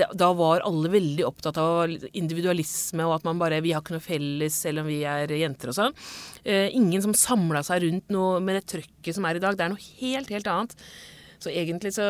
Det, 0.00 0.07
da 0.16 0.30
var 0.36 0.64
alle 0.66 0.90
veldig 0.92 1.26
opptatt 1.26 1.58
av 1.60 1.92
individualisme 2.16 3.06
og 3.06 3.18
at 3.18 3.28
man 3.28 3.40
bare 3.40 3.60
Vi 3.64 3.74
har 3.74 3.82
ikke 3.82 3.96
noe 3.96 4.04
felles 4.04 4.56
selv 4.64 4.84
om 4.84 4.90
vi 4.90 5.02
er 5.08 5.30
jenter 5.40 5.72
og 5.72 5.78
sånn. 5.78 6.00
Eh, 6.44 6.68
ingen 6.76 7.04
som 7.04 7.14
samla 7.16 7.64
seg 7.66 7.84
rundt 7.86 8.10
noe 8.14 8.40
med 8.44 8.60
det 8.60 8.66
trøkket 8.74 9.16
som 9.16 9.28
er 9.28 9.38
i 9.38 9.44
dag. 9.44 9.58
Det 9.58 9.66
er 9.66 9.72
noe 9.74 9.86
helt, 10.00 10.32
helt 10.34 10.52
annet. 10.52 10.76
Så 11.38 11.52
egentlig 11.54 11.92
så, 11.94 12.06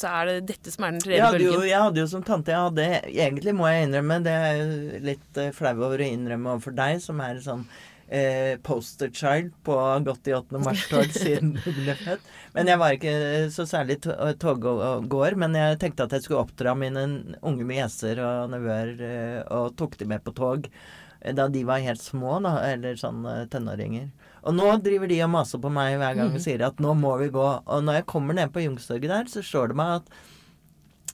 så 0.00 0.08
er 0.08 0.28
det 0.28 0.36
dette 0.54 0.72
som 0.72 0.86
er 0.86 0.94
den 0.94 1.02
tredje 1.04 1.26
bølgen. 1.34 1.52
Jo, 1.52 1.64
jeg 1.68 1.84
hadde 1.84 2.00
jo 2.00 2.08
som 2.08 2.24
tante 2.24 2.54
jeg 2.54 2.64
hadde, 2.64 2.86
Egentlig 3.10 3.52
må 3.56 3.68
jeg 3.68 3.86
innrømme, 3.86 4.20
det 4.24 4.32
er 4.32 4.54
jo 4.56 5.00
litt 5.10 5.40
uh, 5.40 5.50
flau 5.56 5.74
over 5.76 6.00
å 6.00 6.08
innrømme 6.08 6.54
overfor 6.54 6.76
deg, 6.78 7.02
som 7.04 7.20
er 7.24 7.42
sånn 7.44 7.66
eh, 8.10 8.56
posterchild 8.66 9.52
på 9.66 9.76
Godt 10.06 10.30
i 10.30 10.34
8. 10.36 10.60
mars-tog 10.64 11.12
siden 11.14 11.54
hun 11.64 11.78
ble 11.84 11.96
født. 11.98 12.30
Men 12.56 12.70
jeg 12.72 12.80
var 12.82 12.96
ikke 12.96 13.14
så 13.54 13.66
særlig 13.70 14.00
toggåer. 14.02 15.36
Men 15.40 15.54
jeg 15.58 15.78
tenkte 15.82 16.08
at 16.08 16.16
jeg 16.16 16.26
skulle 16.26 16.42
oppdra 16.42 16.74
mine 16.78 17.06
unge 17.40 17.66
nieser 17.68 18.22
og 18.24 18.50
nevøer, 18.54 18.96
eh, 19.06 19.38
og 19.54 19.76
tok 19.78 19.96
de 20.00 20.10
med 20.10 20.24
på 20.26 20.34
tog. 20.36 20.66
da 21.20 21.48
de 21.52 21.62
var 21.68 21.82
helt 21.84 22.00
små, 22.00 22.38
da, 22.40 22.56
eller 22.72 22.96
sånn 22.96 23.26
tenåringer. 23.52 24.10
Og 24.48 24.56
nå 24.56 24.68
driver 24.80 25.10
de 25.10 25.20
og 25.24 25.32
maser 25.34 25.60
på 25.60 25.70
meg 25.72 25.98
hver 26.00 26.16
gang 26.16 26.32
og 26.32 26.40
sier 26.40 26.62
at 26.64 26.80
nå 26.80 26.94
må 26.96 27.12
vi 27.20 27.28
gå. 27.32 27.48
Og 27.60 27.84
når 27.84 28.00
jeg 28.00 28.10
kommer 28.12 28.36
ned 28.36 28.52
på 28.54 28.62
Youngstorget 28.64 29.12
der, 29.12 29.28
så 29.28 29.44
slår 29.44 29.72
det 29.72 29.80
meg 29.82 29.98
at 30.00 30.14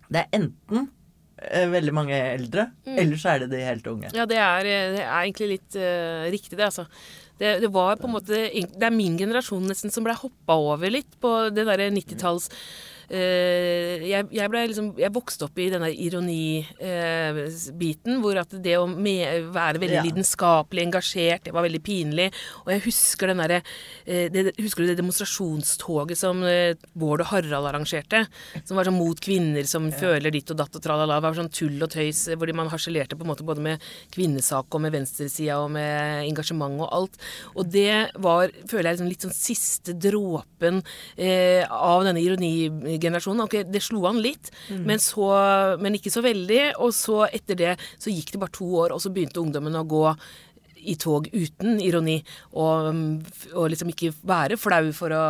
det 0.06 0.22
er 0.22 0.36
enten 0.38 0.84
eh, 0.84 0.92
veldig 1.36 1.92
mange 1.92 2.16
eldre, 2.16 2.70
mm. 2.86 2.96
eller 3.02 3.20
så 3.20 3.34
er 3.34 3.44
det 3.44 3.50
de 3.52 3.62
helt 3.66 3.86
unge. 3.90 4.10
Ja, 4.16 4.24
det 4.28 4.40
er, 4.40 4.68
det 4.96 5.02
er 5.04 5.14
egentlig 5.20 5.50
litt 5.56 5.78
uh, 5.78 6.26
riktig, 6.32 6.56
det, 6.56 6.68
altså. 6.70 6.86
Det, 7.36 7.58
det, 7.60 7.68
var 7.68 7.98
på 8.00 8.08
en 8.08 8.14
måte 8.14 8.38
Det 8.48 8.86
er 8.86 8.94
min 8.94 9.18
generasjon 9.20 9.66
nesten 9.68 9.92
som 9.92 10.06
ble 10.06 10.14
hoppa 10.16 10.54
over 10.56 10.88
litt 10.88 11.18
på 11.20 11.32
det 11.52 11.66
derre 11.68 11.90
90-talls 11.92 12.48
Uh, 13.06 14.02
jeg, 14.02 14.48
ble 14.50 14.64
liksom, 14.66 14.88
jeg, 14.98 15.12
vokste 15.14 15.46
opp 15.46 15.58
i 15.62 15.68
denne 15.70 15.92
ironibiten, 15.94 16.66
uh, 18.16 18.22
hvor 18.22 18.40
at 18.40 18.50
det 18.62 18.74
å 18.80 18.86
med, 18.90 19.46
være 19.54 19.78
veldig 19.82 19.98
ja. 20.00 20.02
lidenskapelig 20.08 20.82
engasjert, 20.88 21.44
det 21.46 21.54
var 21.54 21.62
veldig 21.68 21.82
pinlig. 21.86 22.32
Og 22.64 22.72
jeg 22.74 22.82
husker 22.88 23.30
den 23.30 23.42
derre 23.44 23.60
uh, 23.62 24.50
Husker 24.58 24.82
du 24.82 24.88
det 24.90 24.98
demonstrasjonstoget 24.98 26.18
som 26.18 26.36
Bård 26.98 27.22
og 27.22 27.30
Harald 27.30 27.66
arrangerte? 27.68 28.20
Som 28.66 28.76
var 28.78 28.84
sånn 28.88 28.98
mot 28.98 29.18
kvinner 29.22 29.64
som 29.68 29.84
ja. 29.90 29.96
føler 30.00 30.30
ditt 30.34 30.50
og 30.52 30.58
datt 30.58 30.76
og 30.76 30.82
tralala. 30.82 31.18
Det 31.20 31.26
var 31.28 31.38
sånn 31.38 31.54
tull 31.54 31.78
og 31.84 31.90
tøys 31.92 32.20
hvor 32.34 32.48
man 32.56 32.70
harselerte 32.72 33.16
på 33.18 33.24
en 33.26 33.30
måte 33.30 33.46
både 33.46 33.62
med 33.64 33.76
kvinnesak 34.14 34.66
og 34.74 34.80
med 34.82 34.94
venstresida 34.96 35.60
og 35.62 35.70
med 35.76 36.26
engasjement 36.26 36.80
og 36.82 36.88
alt. 36.98 37.14
Og 37.54 37.64
det 37.70 38.10
var, 38.22 38.50
føler 38.66 38.90
jeg, 38.90 38.94
liksom 38.96 39.10
litt 39.12 39.24
sånn 39.28 39.36
siste 39.36 39.92
dråpen 39.94 40.76
av 41.16 42.04
denne 42.06 42.22
ironi 42.22 42.95
generasjonen. 43.02 43.44
Okay, 43.46 43.66
det 43.68 43.82
slo 43.84 44.04
an 44.10 44.22
litt, 44.22 44.50
mm. 44.70 44.82
men, 44.88 45.02
så, 45.02 45.28
men 45.82 45.98
ikke 45.98 46.12
så 46.14 46.24
veldig. 46.24 46.62
Og 46.84 46.94
så 46.96 47.24
etter 47.28 47.58
det 47.58 47.76
så 47.96 48.12
gikk 48.12 48.34
det 48.34 48.42
bare 48.42 48.56
to 48.56 48.68
år, 48.82 48.96
og 48.96 49.02
så 49.02 49.12
begynte 49.14 49.42
ungdommen 49.42 49.78
å 49.78 49.86
gå 49.88 50.04
i 50.86 50.94
tog 51.00 51.26
uten 51.32 51.80
ironi, 51.82 52.16
og, 52.54 52.90
og, 53.52 53.64
liksom 53.72 53.90
ikke 53.90 54.12
være 54.26 54.58
flau 54.60 54.84
for 54.96 55.14
å 55.14 55.22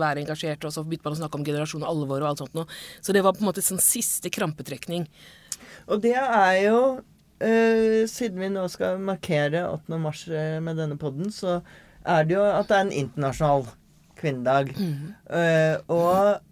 være 0.00 0.22
engasjert. 0.22 0.64
Og 0.68 0.74
så 0.74 0.84
begynte 0.86 1.08
man 1.08 1.16
å 1.16 1.22
snakke 1.22 1.40
om 1.40 1.46
generasjon 1.46 1.84
og 1.84 1.90
alvor 1.90 2.22
og 2.22 2.32
alt 2.32 2.42
sånt 2.44 2.58
noe. 2.58 2.82
Så 3.02 3.14
det 3.14 3.24
var 3.26 3.36
på 3.36 3.42
en 3.42 3.50
måte 3.50 3.64
sånn 3.64 3.82
siste 3.82 4.30
krampetrekning. 4.32 5.08
Og 5.90 6.02
det 6.04 6.14
er 6.14 6.56
jo 6.62 6.78
øh, 7.42 8.02
Siden 8.06 8.38
vi 8.38 8.52
nå 8.52 8.68
skal 8.70 9.00
markere 9.02 9.64
8. 9.72 9.98
mars 9.98 10.26
eh, 10.30 10.60
med 10.62 10.78
denne 10.78 10.98
podden, 11.00 11.32
så 11.34 11.58
er 12.06 12.26
det 12.26 12.36
jo 12.36 12.44
at 12.46 12.70
det 12.70 12.78
er 12.78 12.86
en 12.86 12.96
internasjonal 13.02 13.66
kvinnedag. 14.18 14.72
Mm. 14.78 15.12
Uh, 15.26 15.76
og 15.90 16.42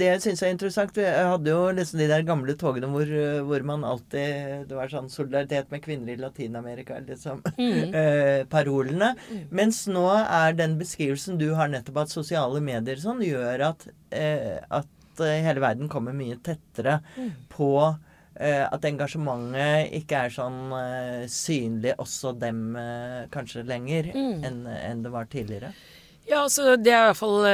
det 0.00 0.10
syns 0.22 0.42
jeg 0.42 0.50
er 0.50 0.54
interessant. 0.54 0.98
Jeg 1.00 1.28
hadde 1.30 1.52
jo 1.52 1.62
liksom 1.76 2.00
de 2.00 2.08
der 2.10 2.26
gamle 2.26 2.54
togene 2.58 2.90
hvor, 2.92 3.12
hvor, 3.46 3.64
man 3.66 3.86
alltid 3.86 4.66
Det 4.70 4.76
var 4.76 4.92
sånn 4.92 5.10
solidaritet 5.12 5.70
med 5.72 5.84
kvinner 5.84 6.14
i 6.14 6.20
Latin-Amerika, 6.20 7.00
liksom. 7.06 7.42
Mm. 7.56 7.94
eh, 8.00 8.42
parolene. 8.50 9.12
Mm. 9.30 9.42
Mens 9.62 9.82
nå 9.90 10.06
er 10.20 10.56
den 10.58 10.78
beskrivelsen 10.80 11.40
du 11.40 11.50
har 11.58 11.70
nettopp 11.72 12.04
at 12.04 12.14
sosiale 12.14 12.62
medier 12.64 13.00
sånn, 13.00 13.22
gjør 13.24 13.66
at, 13.70 13.86
eh, 14.14 14.58
at 14.68 15.24
eh, 15.24 15.40
hele 15.46 15.62
verden 15.62 15.90
kommer 15.92 16.16
mye 16.16 16.38
tettere 16.44 17.00
mm. 17.16 17.30
på 17.52 17.72
eh, 18.40 18.64
at 18.66 18.88
engasjementet 18.88 19.94
ikke 20.00 20.26
er 20.26 20.34
sånn 20.34 20.60
eh, 20.76 21.24
synlig 21.30 21.96
også 22.00 22.34
dem 22.40 22.76
eh, 22.80 23.24
kanskje 23.32 23.66
lenger 23.68 24.12
mm. 24.14 24.36
enn 24.46 24.60
en 24.74 25.06
det 25.06 25.14
var 25.14 25.30
tidligere. 25.30 25.72
Ja, 26.30 26.44
altså 26.44 26.76
det 26.78 26.92
er 26.94 27.02
i 27.02 27.10
hvert 27.10 27.18
fall 27.18 27.46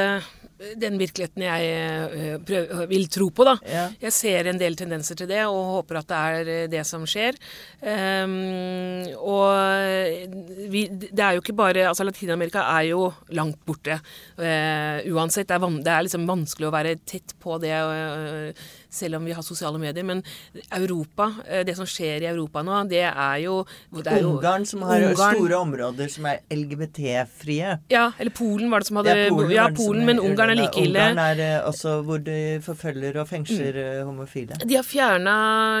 den 0.57 0.97
virkeligheten 0.97 1.43
jeg 1.45 1.65
eh, 1.69 2.37
prøver, 2.41 2.87
vil 2.89 3.05
tro 3.13 3.27
på, 3.33 3.45
da. 3.45 3.53
Ja. 3.69 3.83
Jeg 4.07 4.13
ser 4.15 4.49
en 4.49 4.59
del 4.61 4.77
tendenser 4.79 5.17
til 5.19 5.29
det, 5.29 5.43
og 5.45 5.73
håper 5.77 5.99
at 5.99 6.09
det 6.09 6.17
er 6.17 6.51
eh, 6.53 6.69
det 6.71 6.83
som 6.89 7.05
skjer. 7.09 7.37
Um, 7.77 9.05
og 9.21 10.65
vi, 10.73 10.87
det 10.89 11.21
er 11.21 11.35
jo 11.35 11.43
ikke 11.43 11.55
bare 11.57 11.85
Altså, 11.87 12.05
Latin-Amerika 12.07 12.63
er 12.73 12.87
jo 12.89 13.11
langt 13.37 13.59
borte. 13.67 13.99
Uh, 14.39 15.05
uansett. 15.13 15.47
Det 15.47 15.55
er, 15.55 15.77
det 15.85 15.93
er, 15.93 16.05
liksom 16.07 16.25
vanskelig 16.29 16.69
å 16.69 16.73
være 16.73 16.97
tett 17.05 17.35
på 17.43 17.59
det. 17.61 17.75
Uh, 17.77 18.67
selv 18.89 19.15
om 19.15 19.25
vi 19.25 19.31
har 19.35 19.43
sosiale 19.43 19.79
medier. 19.79 20.03
Men 20.03 20.23
Europa, 20.71 21.33
eh, 21.47 21.63
det 21.65 21.75
som 21.75 21.85
skjer 21.85 22.23
i 22.23 22.29
Europa 22.29 22.63
nå, 22.63 22.77
det 22.89 23.03
er 23.07 23.37
jo, 23.43 23.59
det 23.91 24.07
er 24.11 24.21
jo 24.23 24.35
Ungarn 24.37 24.65
som 24.65 24.85
har 24.87 25.03
Ungarn. 25.09 25.35
store 25.35 25.59
områder 25.59 26.11
som 26.11 26.27
er 26.29 26.39
LGBT-frie. 26.53 27.77
Ja, 27.91 28.11
eller 28.17 28.31
Polen 28.31 28.71
var 28.71 28.83
det 28.83 28.89
som 28.89 29.01
hadde 29.01 29.15
Ja, 29.15 29.29
Polen, 29.29 29.51
ja, 29.51 29.67
Polen 29.75 30.05
men 30.05 30.19
Ungarn 30.19 30.53
er 30.55 30.61
like 30.61 30.81
ille. 30.81 30.99
Ungarn 31.11 31.23
er 31.25 31.43
eh, 31.43 31.67
også 31.67 31.97
hvor 32.07 32.23
de 32.23 32.59
forfølger 32.63 33.19
og 33.21 33.27
fengsler 33.29 33.73
mm. 33.73 33.85
Eh, 33.87 34.03
homofile. 34.07 34.57
De 34.63 34.75
har 34.75 34.85
fjerna 34.85 35.35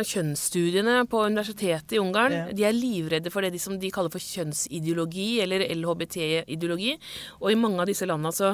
kjønnsstudiene 0.05 0.99
på 1.09 1.23
universitetet 1.25 1.95
i 1.97 2.01
Ungarn. 2.01 2.35
Ja. 2.35 2.45
De 2.53 2.67
er 2.67 2.75
livredde 2.75 3.31
for 3.33 3.41
det 3.41 3.53
de, 3.55 3.61
som 3.61 3.79
de 3.79 3.91
kaller 3.93 4.13
for 4.13 4.21
kjønnsideologi, 4.21 5.41
eller 5.43 5.65
LHBT-ideologi. 5.73 6.93
Og 7.41 7.51
i 7.51 7.57
mange 7.59 7.81
av 7.81 7.89
disse 7.89 8.07
landene 8.07 8.33
så 8.35 8.53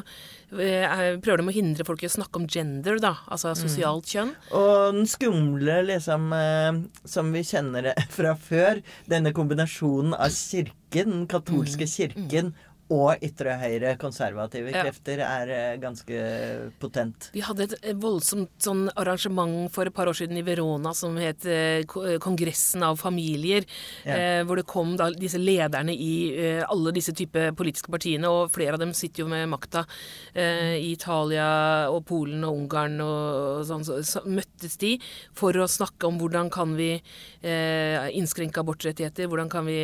prøver 0.54 1.42
de 1.42 1.50
å 1.50 1.56
hindre 1.56 1.86
folk 1.88 2.04
i 2.04 2.08
å 2.08 2.14
snakke 2.14 2.38
om 2.40 2.48
gender, 2.50 3.00
da, 3.02 3.16
altså 3.34 3.54
mm. 3.54 3.62
sosialt 3.64 4.12
kjønn. 4.14 4.34
Og 4.52 4.98
den 4.98 5.08
skumle, 5.10 5.80
liksom, 5.88 6.28
eh, 6.36 6.82
som 7.10 7.32
vi 7.34 7.46
kjenner 7.48 7.90
det 7.90 7.96
fra 8.18 8.36
før, 8.36 8.84
denne 9.10 9.34
kombinasjonen 9.36 10.16
av 10.18 10.34
kirken, 10.36 10.80
den 10.94 11.28
katolske 11.32 11.88
mm. 11.88 11.94
kirken, 11.96 12.54
og 12.92 13.24
ytre 13.24 13.56
høyre 13.62 13.94
konservative 14.02 14.74
ja. 14.74 14.84
krefter 14.84 15.22
er 15.24 15.52
uh, 15.54 15.82
ganske 15.82 16.24
potent. 16.82 17.30
Vi 17.36 17.44
hadde 17.46 17.70
et 17.72 18.00
voldsomt 18.02 18.52
sånn 18.62 18.86
arrangement 19.00 19.72
for 19.74 19.88
et 19.88 19.96
par 19.96 20.12
år 20.12 20.18
siden 20.20 20.40
i 20.40 20.46
Verona 20.46 20.94
som 20.98 21.16
het 21.22 21.48
uh, 21.48 22.20
Kongressen 22.24 22.84
av 22.84 23.00
familier. 23.02 23.66
Ja. 24.04 24.44
Hvor 24.48 24.60
det 24.60 24.66
kom 24.70 24.94
da 25.00 25.10
disse 25.16 25.40
lederne 25.40 25.94
i 25.94 26.36
alle 26.68 26.92
disse 26.96 27.14
typer 27.16 27.54
politiske 27.58 27.92
partiene, 27.92 28.30
og 28.30 28.52
flere 28.54 28.76
av 28.76 28.82
dem 28.82 28.94
sitter 28.96 29.24
jo 29.24 29.30
med 29.32 29.48
makta 29.52 29.84
i 30.36 30.92
Italia 30.92 31.46
og 31.92 32.04
Polen 32.10 32.44
og 32.48 32.58
Ungarn 32.64 33.00
og 33.04 33.64
sånn. 33.68 33.86
Så, 33.88 34.00
så, 34.08 34.24
møttes 34.28 34.78
de 34.82 34.96
for 35.38 35.56
å 35.58 35.70
snakke 35.70 36.10
om 36.10 36.20
hvordan 36.22 36.52
kan 36.54 36.76
vi 36.78 36.96
innskrenke 37.44 38.62
abortrettigheter, 38.62 39.28
hvordan 39.28 39.50
kan 39.52 39.66
vi 39.68 39.76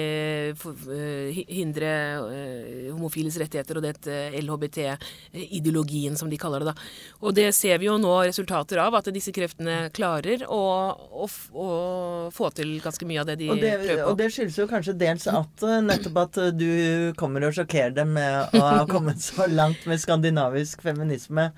hindre 1.49 1.89
homofiles 2.93 3.35
rettigheter 3.41 3.79
og 3.79 3.83
dette 3.83 4.19
LHBT-ideologien, 4.39 6.15
som 6.15 6.31
de 6.31 6.39
kaller 6.39 6.63
det. 6.63 6.71
da. 6.71 6.87
Og 7.19 7.35
det 7.35 7.49
ser 7.57 7.81
vi 7.81 7.89
jo 7.89 7.97
nå 7.99 8.13
resultater 8.29 8.79
av, 8.79 8.95
at 8.95 9.11
disse 9.13 9.33
kreftene 9.35 9.89
klarer 9.95 10.45
å, 10.47 10.61
å, 10.95 11.27
å 11.51 11.67
få 12.33 12.51
til 12.55 12.77
ganske 12.83 13.07
mye 13.09 13.23
av 13.23 13.29
det 13.29 13.39
de 13.41 13.49
og 13.51 13.61
det, 13.61 13.75
prøver 13.83 14.03
på. 14.03 14.11
Og 14.11 14.19
det 14.19 14.29
skyldes 14.33 14.59
jo 14.61 14.67
kanskje 14.69 14.95
dels 14.99 15.27
at 15.31 15.65
eh, 15.65 15.81
nettopp 15.85 16.21
at 16.23 16.39
eh, 16.43 16.53
du 16.55 16.69
kommer 17.19 17.47
og 17.47 17.55
sjokkerer 17.57 17.95
dem 17.95 18.15
med 18.17 18.55
å 18.57 18.63
ha 18.63 18.87
kommet 18.93 19.21
så 19.23 19.47
langt 19.51 19.85
med 19.89 20.01
skandinavisk 20.01 20.83
feminisme. 20.85 21.49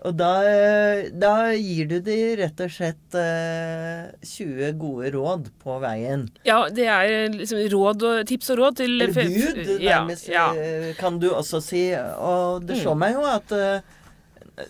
Og 0.00 0.14
da, 0.16 0.30
eh, 0.48 1.10
da, 1.12 1.52
gir 1.52 1.88
du 1.90 1.98
de 2.04 2.16
rett 2.40 2.60
og 2.64 2.72
slett 2.72 3.16
eh, 3.20 4.08
20 4.24 4.78
gode 4.80 5.10
råd 5.12 5.50
på 5.60 5.76
veien. 5.82 6.24
Ja, 6.48 6.62
det 6.72 6.86
er 6.88 7.34
liksom 7.34 7.60
råd 7.74 8.06
og 8.08 8.22
tips 8.30 8.48
og 8.54 8.62
råd 8.62 8.80
til 8.80 8.96
Eller 8.96 9.12
bud, 9.12 9.60
nærmest, 9.84 10.30
ja, 10.32 10.46
ja. 10.56 10.68
Eh, 10.70 10.92
kan 10.96 11.20
du 11.20 11.28
også 11.34 11.60
si. 11.64 11.90
Og 12.16 12.64
det 12.64 12.80
slår 12.80 12.96
mm. 12.96 13.04
meg 13.04 13.18
jo 13.18 13.26
at 13.28 13.56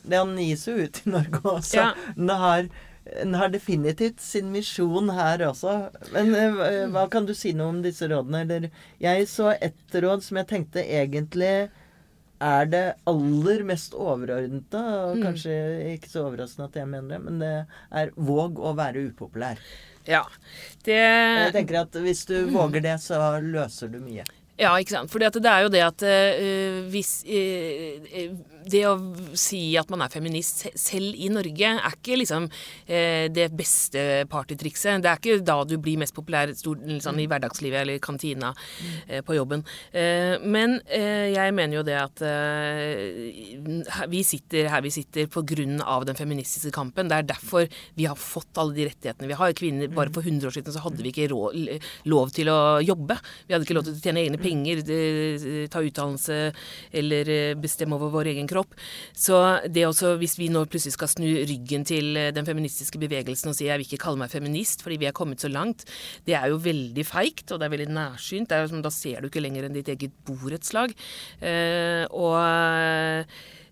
det 0.03 0.21
den 0.23 0.37
gis 0.39 0.67
jo 0.69 0.77
ut 0.79 1.03
i 1.05 1.11
Norge 1.11 1.41
også. 1.43 1.77
Ja. 1.77 1.89
Den, 2.17 2.31
har, 2.43 2.69
den 3.11 3.35
har 3.39 3.53
definitivt 3.55 4.21
sin 4.23 4.51
misjon 4.55 5.11
her 5.15 5.43
også. 5.49 5.77
Men 6.15 6.35
uh, 6.35 6.87
hva 6.95 7.07
kan 7.11 7.27
du 7.27 7.35
si 7.37 7.55
noe 7.57 7.75
om 7.75 7.83
disse 7.85 8.09
rådene? 8.11 8.45
Eller 8.45 8.69
jeg 9.03 9.29
så 9.31 9.55
ett 9.57 9.99
råd 10.05 10.25
som 10.27 10.41
jeg 10.41 10.51
tenkte 10.53 10.85
egentlig 10.85 11.71
er 12.41 12.69
det 12.73 12.85
aller 13.11 13.63
mest 13.69 13.95
overordnede, 13.95 14.81
og 14.81 15.19
mm. 15.19 15.23
kanskje 15.27 15.55
ikke 15.95 16.11
så 16.11 16.25
overraskende 16.27 16.69
at 16.71 16.81
jeg 16.81 16.89
mener 16.89 17.15
det, 17.15 17.21
men 17.27 17.41
det 17.43 17.55
er 18.03 18.13
våg 18.17 18.61
å 18.61 18.75
være 18.79 19.07
upopulær. 19.11 19.61
Ja, 20.09 20.25
det 20.87 20.97
Jeg 20.97 21.53
tenker 21.55 21.83
at 21.83 21.97
hvis 22.03 22.25
du 22.27 22.37
våger 22.51 22.83
det, 22.85 22.97
så 23.05 23.21
løser 23.45 23.93
du 23.93 24.01
mye. 24.03 24.25
Ja, 24.61 24.75
ikke 24.77 24.93
sant. 24.93 25.13
For 25.13 25.21
det 25.21 25.41
er 25.49 25.63
jo 25.65 25.73
det 25.73 25.81
at 25.85 26.03
uh, 26.05 26.81
hvis 26.93 27.13
uh, 27.25 28.33
det 28.67 28.83
å 28.89 28.95
si 29.39 29.63
at 29.81 29.91
man 29.93 30.05
er 30.05 30.13
feminist 30.13 30.67
selv 30.79 31.17
i 31.17 31.31
Norge, 31.33 31.73
er 31.81 31.97
ikke 31.97 32.19
liksom 32.21 32.49
eh, 32.87 33.27
det 33.33 33.49
beste 33.57 34.27
partytrikset. 34.31 35.01
Det 35.03 35.11
er 35.11 35.21
ikke 35.21 35.47
da 35.47 35.59
du 35.65 35.77
blir 35.83 36.01
mest 36.01 36.15
populær 36.17 36.53
stor, 36.59 36.79
liksom, 36.85 37.21
i 37.23 37.29
hverdagslivet 37.31 37.83
eller 37.83 37.99
i 37.99 38.03
kantina 38.03 38.53
eh, 39.09 39.23
på 39.27 39.37
jobben. 39.39 39.65
Eh, 39.93 40.37
men 40.45 40.79
eh, 40.87 41.31
jeg 41.33 41.57
mener 41.57 41.81
jo 41.81 41.87
det 41.87 41.99
at 42.01 42.25
eh, 42.27 44.07
vi 44.11 44.23
sitter 44.27 44.71
her 44.71 44.85
vi 44.85 44.93
sitter 44.95 45.29
på 45.31 45.43
grunn 45.47 45.81
av 45.81 46.07
den 46.09 46.19
feministiske 46.19 46.75
kampen. 46.75 47.11
Det 47.11 47.19
er 47.19 47.31
derfor 47.33 47.69
vi 47.97 48.09
har 48.11 48.19
fått 48.19 48.61
alle 48.61 48.77
de 48.77 48.89
rettighetene 48.91 49.31
vi 49.31 49.41
har. 49.41 49.57
Kvinner, 49.57 49.91
Bare 49.95 50.13
for 50.15 50.27
100 50.27 50.49
år 50.49 50.59
siden 50.59 50.75
så 50.75 50.85
hadde 50.85 51.03
vi 51.03 51.13
ikke 51.15 51.31
råd, 51.33 51.59
lov 52.11 52.31
til 52.35 52.51
å 52.53 52.61
jobbe. 52.85 53.17
Vi 53.47 53.55
hadde 53.55 53.67
ikke 53.67 53.77
lov 53.79 53.89
til 53.89 53.97
å 53.97 54.03
tjene 54.05 54.25
egne 54.25 54.39
penger 54.41 54.51
penger, 54.51 55.69
ta 55.71 55.83
utdannelse 55.83 56.39
eller 56.93 57.31
bestemme 57.61 57.97
over 57.97 58.13
vår 58.15 58.33
egen 58.35 58.49
kropp. 58.51 58.77
Så 59.17 59.39
det 59.71 59.87
også, 59.89 60.17
hvis 60.21 60.37
vi 60.41 60.51
nå 60.53 60.65
plutselig 60.71 60.97
skal 60.97 61.13
snu 61.13 61.29
ryggen 61.49 61.87
til 61.89 62.19
den 62.35 62.49
feministiske 62.49 63.01
bevegelsen 63.01 63.53
og 63.53 63.57
si 63.59 63.69
jeg 63.69 63.81
vil 63.81 63.89
ikke 63.89 64.05
kalle 64.05 64.21
meg 64.21 64.33
feminist 64.33 64.85
fordi 64.85 65.01
vi 65.01 65.09
er 65.09 65.17
kommet 65.17 65.43
så 65.43 65.51
langt, 65.51 65.87
det 66.27 66.37
er 66.37 66.51
jo 66.51 66.61
veldig 66.63 67.05
feigt, 67.07 67.49
og 67.51 67.61
det 67.61 67.69
er 67.69 67.75
veldig 67.75 67.91
nærsynt. 67.95 68.53
Er, 68.55 68.69
da 68.83 68.93
ser 68.95 69.23
du 69.23 69.31
ikke 69.31 69.43
lenger 69.43 69.67
enn 69.67 69.77
ditt 69.77 69.91
eget 69.93 70.15
borettslag. 70.27 70.95
Eh, 71.41 72.05
og 72.11 72.39
Eh, 72.41 73.25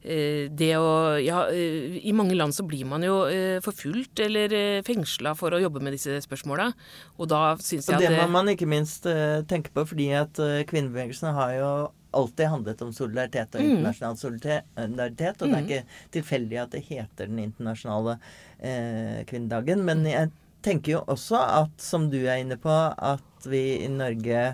det 0.08 0.70
å 0.80 0.88
Ja, 1.20 1.44
eh, 1.52 1.98
i 2.00 2.14
mange 2.16 2.36
land 2.38 2.56
så 2.56 2.64
blir 2.64 2.86
man 2.88 3.04
jo 3.04 3.20
eh, 3.28 3.58
forfulgt 3.64 4.22
eller 4.24 4.54
fengsla 4.86 5.34
for 5.38 5.52
å 5.52 5.60
jobbe 5.60 5.82
med 5.84 5.96
disse 5.96 6.16
spørsmåla. 6.24 6.70
Og 7.18 7.28
da 7.28 7.42
syns 7.60 7.90
jeg 7.90 7.98
at 7.98 8.08
Det 8.08 8.16
må 8.22 8.28
man 8.38 8.48
ikke 8.54 8.68
minst 8.70 9.06
tenke 9.50 9.74
på, 9.74 9.84
fordi 9.92 10.10
at 10.16 10.40
kvinnebevegelsen 10.68 11.36
har 11.36 11.54
jo 11.58 11.70
alltid 12.10 12.46
handlet 12.46 12.82
om 12.82 12.92
solidaritet 12.92 13.54
og 13.54 13.62
mm. 13.62 13.70
internasjonal 13.70 14.18
solidaritet. 14.18 15.42
Og 15.42 15.48
det 15.48 15.58
er 15.58 15.62
mm. 15.62 15.68
ikke 15.68 16.10
tilfeldig 16.16 16.60
at 16.62 16.74
det 16.74 16.84
heter 16.88 17.30
den 17.30 17.42
internasjonale 17.44 18.18
eh, 18.58 19.24
kvinnedagen. 19.28 19.84
Men 19.86 20.04
jeg 20.08 20.32
tenker 20.64 20.96
jo 20.96 21.04
også 21.06 21.40
at, 21.62 21.74
som 21.82 22.08
du 22.12 22.20
er 22.24 22.42
inne 22.42 22.58
på, 22.60 22.72
at 22.72 23.48
vi 23.48 23.62
i 23.84 23.90
Norge 23.92 24.52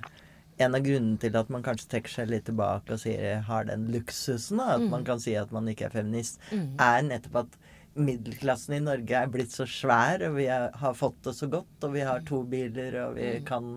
en 0.56 0.76
av 0.76 0.84
grunnene 0.84 1.18
til 1.22 1.36
at 1.38 1.50
man 1.52 1.64
kanskje 1.66 1.90
trekker 1.94 2.12
seg 2.18 2.30
litt 2.30 2.46
tilbake 2.48 2.94
og 2.94 3.02
sier, 3.02 3.42
har 3.48 3.68
den 3.68 3.88
luksusen, 3.94 4.60
da, 4.60 4.76
at 4.76 4.84
mm. 4.84 4.90
man 4.92 5.06
kan 5.06 5.22
si 5.22 5.34
at 5.38 5.54
man 5.54 5.68
ikke 5.70 5.88
er 5.88 5.96
feminist, 5.96 6.40
mm. 6.52 6.74
er 6.82 7.06
nettopp 7.08 7.40
at 7.44 7.56
middelklassen 7.94 8.74
i 8.74 8.82
Norge 8.82 9.18
er 9.18 9.30
blitt 9.30 9.52
så 9.54 9.66
svær, 9.70 10.22
og 10.26 10.38
vi 10.38 10.48
er, 10.50 10.68
har 10.80 10.96
fått 10.98 11.20
det 11.26 11.34
så 11.38 11.48
godt, 11.50 11.86
og 11.86 11.94
vi 11.94 12.02
har 12.06 12.24
to 12.26 12.40
biler, 12.50 12.96
og 13.04 13.18
vi 13.18 13.28
mm. 13.38 13.44
kan 13.46 13.68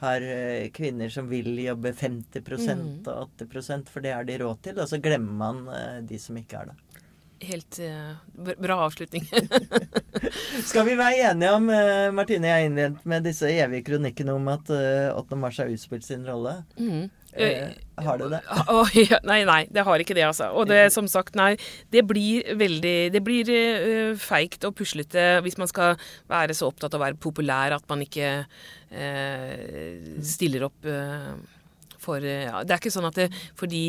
har 0.00 0.24
eh, 0.24 0.68
kvinner 0.76 1.12
som 1.12 1.28
vil 1.30 1.52
jobbe 1.60 1.92
50 1.92 2.40
mm. 2.40 2.86
og 3.12 3.40
80% 3.40 3.92
for 3.92 4.04
det 4.04 4.14
har 4.16 4.28
de 4.28 4.38
råd 4.40 4.62
til, 4.64 4.80
og 4.80 4.88
så 4.88 5.00
glemmer 5.02 5.36
man 5.44 5.66
eh, 5.76 5.98
de 6.08 6.20
som 6.20 6.38
ikke 6.40 6.62
er 6.62 6.72
det. 6.72 6.78
Helt 7.40 7.78
uh, 7.80 8.18
bra 8.60 8.76
avslutning. 8.84 9.24
Skal 10.68 10.84
vi 10.88 10.96
være 10.98 11.30
enige 11.30 11.52
om, 11.56 11.70
uh, 11.72 12.10
Martine, 12.12 12.50
jeg 12.50 12.68
innledet 12.68 13.06
med 13.08 13.24
disse 13.24 13.48
evige 13.48 13.86
kronikkene 13.86 14.34
om 14.36 14.50
at 14.52 14.68
uh, 14.68 15.16
8. 15.16 15.38
mars 15.40 15.60
har 15.62 15.72
utspilt 15.72 16.04
sin 16.04 16.26
rolle. 16.28 16.58
Mm. 16.76 17.08
Eh, 17.32 17.68
har 17.94 18.18
du 18.18 18.26
det? 18.28 18.40
Oh, 18.68 18.88
ja, 19.10 19.20
nei, 19.22 19.44
nei, 19.46 19.60
det 19.70 19.84
har 19.86 20.02
ikke 20.02 20.16
det, 20.18 20.24
altså. 20.26 20.50
Og 20.58 20.66
det, 20.70 20.82
som 20.94 21.06
sagt, 21.10 21.36
nei. 21.38 21.54
Det 21.92 22.02
blir 22.08 22.56
veldig 22.58 22.96
Det 23.14 23.22
blir 23.22 23.50
uh, 23.54 24.18
feigt 24.18 24.66
og 24.66 24.74
puslete 24.78 25.38
hvis 25.44 25.58
man 25.60 25.70
skal 25.70 25.96
være 26.30 26.56
så 26.56 26.70
opptatt 26.70 26.94
av 26.94 27.00
å 27.00 27.04
være 27.06 27.20
populær 27.22 27.76
at 27.76 27.86
man 27.90 28.02
ikke 28.04 28.32
uh, 28.42 30.20
stiller 30.26 30.66
opp 30.66 30.90
uh, 30.90 31.38
for 32.00 32.24
ja, 32.24 32.62
Det 32.64 32.74
er 32.74 32.80
ikke 32.80 32.92
sånn 32.94 33.08
at 33.08 33.18
det, 33.18 33.28
fordi 33.58 33.82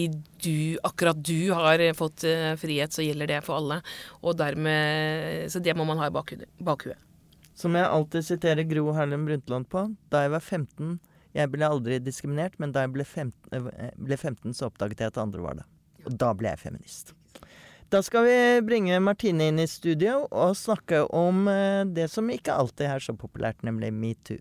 du, 0.43 0.77
akkurat 0.87 1.19
du 1.19 1.51
har 1.55 1.83
fått 1.97 2.25
uh, 2.27 2.53
frihet, 2.59 2.93
så 2.93 3.05
gjelder 3.05 3.35
det 3.35 3.39
for 3.45 3.59
alle. 3.61 3.81
Og 4.21 4.35
dermed, 4.39 5.47
Så 5.51 5.63
det 5.63 5.75
må 5.77 5.87
man 5.87 6.01
ha 6.01 6.09
i 6.11 6.13
bakhuet. 6.13 6.99
Som 7.61 7.75
jeg 7.77 7.85
alltid 7.85 8.25
siterer 8.25 8.65
Gro 8.65 8.91
Harlem 8.95 9.25
Brundtland 9.27 9.69
på. 9.69 9.85
Da 10.09 10.25
jeg 10.25 10.33
var 10.33 10.41
15 10.41 10.99
Jeg 11.31 11.47
ble 11.47 11.63
aldri 11.63 11.97
diskriminert, 12.03 12.57
men 12.59 12.73
da 12.75 12.81
jeg 12.83 12.91
ble 12.91 13.05
15, 13.07 13.31
eh, 13.55 13.91
ble 13.95 14.17
15 14.17 14.51
så 14.57 14.67
oppdaget 14.67 14.99
jeg 14.99 15.13
at 15.13 15.19
andre 15.21 15.43
var 15.45 15.61
det. 15.61 15.63
Og 16.03 16.17
da 16.19 16.33
ble 16.35 16.51
jeg 16.51 16.59
feminist. 16.59 17.13
Da 17.91 18.01
skal 18.03 18.25
vi 18.27 18.35
bringe 18.67 18.99
Martine 19.03 19.47
inn 19.47 19.59
i 19.59 19.67
studio 19.67 20.25
og 20.27 20.57
snakke 20.59 21.05
om 21.15 21.47
eh, 21.51 21.85
det 21.87 22.09
som 22.11 22.27
ikke 22.31 22.55
alltid 22.55 22.87
er 22.87 23.03
så 23.03 23.15
populært, 23.15 23.63
nemlig 23.67 23.93
metoo. 23.95 24.39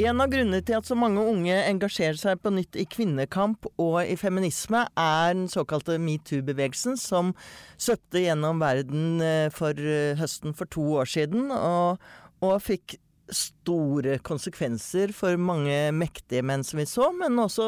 En 0.00 0.22
av 0.24 0.30
grunnene 0.32 0.62
til 0.64 0.78
at 0.78 0.86
så 0.88 0.96
mange 0.96 1.20
unge 1.20 1.52
engasjerer 1.68 2.16
seg 2.16 2.38
på 2.40 2.48
nytt 2.54 2.78
i 2.80 2.86
kvinnekamp 2.88 3.66
og 3.76 3.98
i 4.00 4.14
feminisme, 4.16 4.86
er 4.96 5.34
den 5.36 5.50
såkalte 5.52 5.98
metoo-bevegelsen, 6.00 6.96
som 6.96 7.34
søpte 7.76 8.22
gjennom 8.24 8.62
verden 8.62 9.20
eh, 9.20 9.50
for 9.52 9.76
eh, 9.76 10.16
høsten 10.16 10.56
for 10.56 10.70
to 10.72 10.86
år 11.02 11.12
siden, 11.12 11.52
og, 11.52 12.00
og 12.40 12.56
fikk 12.64 12.96
store 13.32 14.18
konsekvenser 14.26 15.12
for 15.16 15.38
mange 15.40 15.76
mektige 15.94 16.42
menn 16.44 16.64
som 16.66 16.80
vi 16.80 16.86
så, 16.88 17.08
men 17.14 17.38
også 17.40 17.66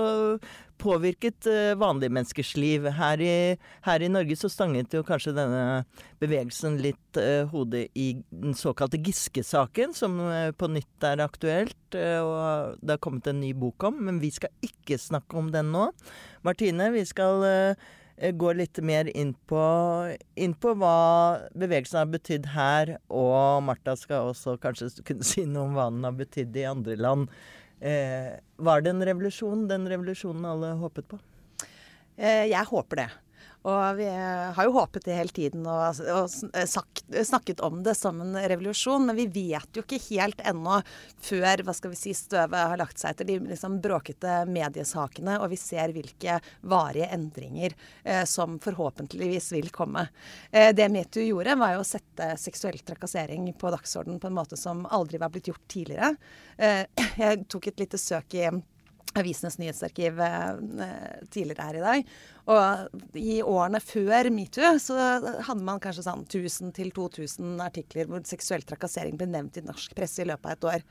påvirket 0.82 1.46
uh, 1.46 1.76
vanlige 1.78 2.12
menneskers 2.12 2.50
liv. 2.58 2.88
Her 2.96 3.22
i, 3.22 3.34
her 3.86 4.02
i, 4.02 4.10
Norge 4.10 4.36
så 4.36 4.50
stanget 4.50 4.92
jo 4.92 5.04
kanskje 5.06 5.36
denne 5.36 5.84
bevegelsen 6.22 6.80
litt 6.82 7.20
uh, 7.20 7.46
hodet 7.52 7.86
i 7.94 8.10
den 8.34 8.58
såkalte 8.58 8.98
Giske-saken, 8.98 9.94
som 9.96 10.18
uh, 10.20 10.50
på 10.58 10.68
nytt 10.74 11.06
er 11.06 11.22
aktuelt, 11.24 11.78
og 11.94 12.80
det 12.82 12.96
har 12.96 13.02
kommet 13.04 13.28
en 13.30 13.38
ny 13.38 13.52
bok 13.54 13.86
om. 13.86 14.00
Men 14.08 14.18
vi 14.18 14.32
skal 14.34 14.50
ikke 14.66 14.98
snakke 14.98 15.38
om 15.38 15.52
den 15.54 15.70
nå. 15.70 15.86
Martine, 16.42 16.90
vi 16.90 17.04
skal 17.06 17.44
Eh, 17.54 17.76
går 18.16 18.58
litt 18.60 18.78
mer 18.86 19.08
inn 19.10 19.32
på, 19.50 19.62
inn 20.38 20.54
på, 20.54 20.74
hva 20.78 20.94
bevegelsen 21.58 22.02
har 22.02 22.12
betydd 22.12 22.46
her. 22.54 22.94
Og 23.10 23.64
Martha 23.66 23.96
skal 23.98 24.30
også 24.30 24.56
kanskje 24.62 24.92
kunne 25.06 25.26
si 25.32 25.46
noe 25.48 25.68
om 25.68 25.78
hva 25.78 25.90
den 25.90 26.06
har 26.06 26.16
betydd 26.18 26.56
i 26.60 26.66
andre 26.70 26.96
land. 27.00 27.28
Eh, 27.84 28.30
var 28.56 28.84
det 28.84 28.94
en 28.94 29.04
revolusjon, 29.04 29.66
den 29.68 29.88
revolusjonen 29.90 30.46
alle 30.48 30.74
håpet 30.80 31.10
på? 31.10 31.18
Eh, 32.16 32.46
jeg 32.52 32.70
håper 32.70 33.02
det. 33.02 33.10
Og 33.64 33.96
vi 33.96 34.06
har 34.08 34.66
jo 34.66 34.74
håpet 34.76 35.06
det 35.06 35.14
hele 35.16 35.32
tiden 35.32 35.64
og, 35.64 36.00
og 36.12 36.66
sagt, 36.68 37.04
snakket 37.24 37.62
om 37.64 37.78
det 37.84 37.94
som 37.96 38.20
en 38.20 38.36
revolusjon, 38.36 39.06
men 39.08 39.16
vi 39.16 39.24
vet 39.32 39.78
jo 39.78 39.84
ikke 39.84 40.02
helt 40.10 40.42
ennå, 40.44 40.82
før 41.24 41.62
hva 41.64 41.72
skal 41.76 41.94
vi 41.94 41.98
si, 41.98 42.12
støvet 42.16 42.74
har 42.74 42.80
lagt 42.80 43.00
seg 43.00 43.14
etter 43.14 43.28
de 43.30 43.38
liksom 43.46 43.78
bråkete 43.84 44.42
mediesakene, 44.52 45.38
og 45.40 45.48
vi 45.54 45.60
ser 45.60 45.94
hvilke 45.96 46.36
varige 46.68 47.08
endringer 47.16 47.72
eh, 48.02 48.26
som 48.28 48.58
forhåpentligvis 48.60 49.54
vil 49.56 49.72
komme. 49.72 50.10
Eh, 50.52 50.74
det 50.76 50.90
Metoo 50.92 51.24
gjorde, 51.24 51.56
var 51.56 51.78
jo 51.78 51.80
å 51.86 51.88
sette 51.88 52.34
seksuell 52.40 52.82
trakassering 52.84 53.48
på 53.56 53.72
dagsordenen 53.72 54.20
på 54.20 54.28
en 54.28 54.38
måte 54.42 54.60
som 54.60 54.84
aldri 54.92 55.22
var 55.22 55.32
blitt 55.32 55.48
gjort 55.48 55.64
tidligere. 55.72 56.14
Eh, 56.58 56.84
jeg 57.24 57.48
tok 57.48 57.72
et 57.72 57.86
lite 57.86 58.00
søk 58.00 58.36
i 58.36 58.44
Avisenes 59.14 59.60
nyhetsarkiv 59.60 60.20
eh, 60.20 60.54
tidligere 61.30 61.66
her 61.68 61.76
i 61.78 61.82
dag. 61.84 62.08
Og 62.50 63.16
i 63.16 63.36
årene 63.46 63.78
før 63.80 64.28
metoo 64.34 64.72
så 64.82 64.96
hadde 65.46 65.62
man 65.64 65.78
kanskje 65.80 66.04
sånn 66.04 66.24
1000-2000 66.26 67.62
artikler 67.64 68.10
hvor 68.10 68.24
seksuell 68.28 68.64
trakassering 68.66 69.16
ble 69.20 69.28
nevnt 69.30 69.60
i 69.60 69.64
norsk 69.64 69.94
presse 69.96 70.24
i 70.24 70.28
løpet 70.28 70.50
av 70.50 70.56
et 70.56 70.66
år. 70.72 70.84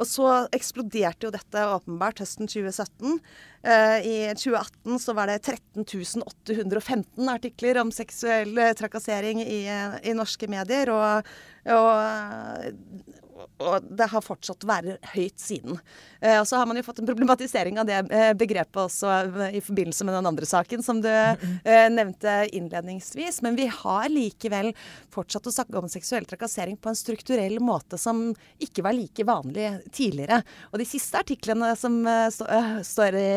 Og 0.00 0.08
så 0.08 0.30
eksploderte 0.56 1.28
jo 1.28 1.34
dette 1.34 1.68
åpenbart 1.74 2.24
høsten 2.24 2.50
2017. 2.50 3.20
Eh, 3.62 3.98
I 4.00 4.16
2018 4.32 5.04
så 5.04 5.14
var 5.18 5.30
det 5.30 5.38
13 5.44 6.24
815 6.24 7.30
artikler 7.30 7.82
om 7.84 7.92
seksuell 7.94 8.56
trakassering 8.80 9.44
i, 9.44 9.62
i 9.68 10.16
norske 10.16 10.48
medier. 10.50 10.94
og, 10.94 11.32
og 11.68 13.27
og 13.38 13.88
det 13.98 14.08
har 14.10 14.24
fortsatt 14.24 14.66
være 14.68 14.96
høyt 15.14 15.38
siden. 15.40 15.78
Eh, 16.20 16.38
og 16.40 16.46
så 16.48 16.58
har 16.58 16.66
man 16.68 16.78
jo 16.78 16.84
fått 16.86 17.00
en 17.02 17.08
problematisering 17.08 17.78
av 17.80 17.88
det 17.88 17.98
eh, 18.14 18.32
begrepet 18.38 18.80
også 18.84 19.10
eh, 19.10 19.58
i 19.58 19.62
forbindelse 19.64 20.06
med 20.06 20.16
den 20.18 20.28
andre 20.30 20.48
saken 20.48 20.82
som 20.84 21.02
du 21.02 21.10
eh, 21.10 21.86
nevnte 21.92 22.40
innledningsvis. 22.54 23.40
Men 23.46 23.58
vi 23.58 23.68
har 23.70 24.08
likevel 24.10 24.72
fortsatt 25.14 25.48
å 25.50 25.54
snakke 25.54 25.78
om 25.78 25.90
seksuell 25.90 26.26
trakassering 26.28 26.78
på 26.78 26.90
en 26.90 26.98
strukturell 26.98 27.58
måte 27.62 27.98
som 28.00 28.28
ikke 28.62 28.84
var 28.86 28.96
like 28.96 29.26
vanlig 29.26 29.70
tidligere. 29.94 30.40
Og 30.72 30.82
de 30.82 30.88
siste 30.88 31.20
artiklene 31.22 31.74
som 31.78 32.00
eh, 32.06 32.26
stå, 32.34 32.48
står 32.86 33.18
i, 33.18 33.28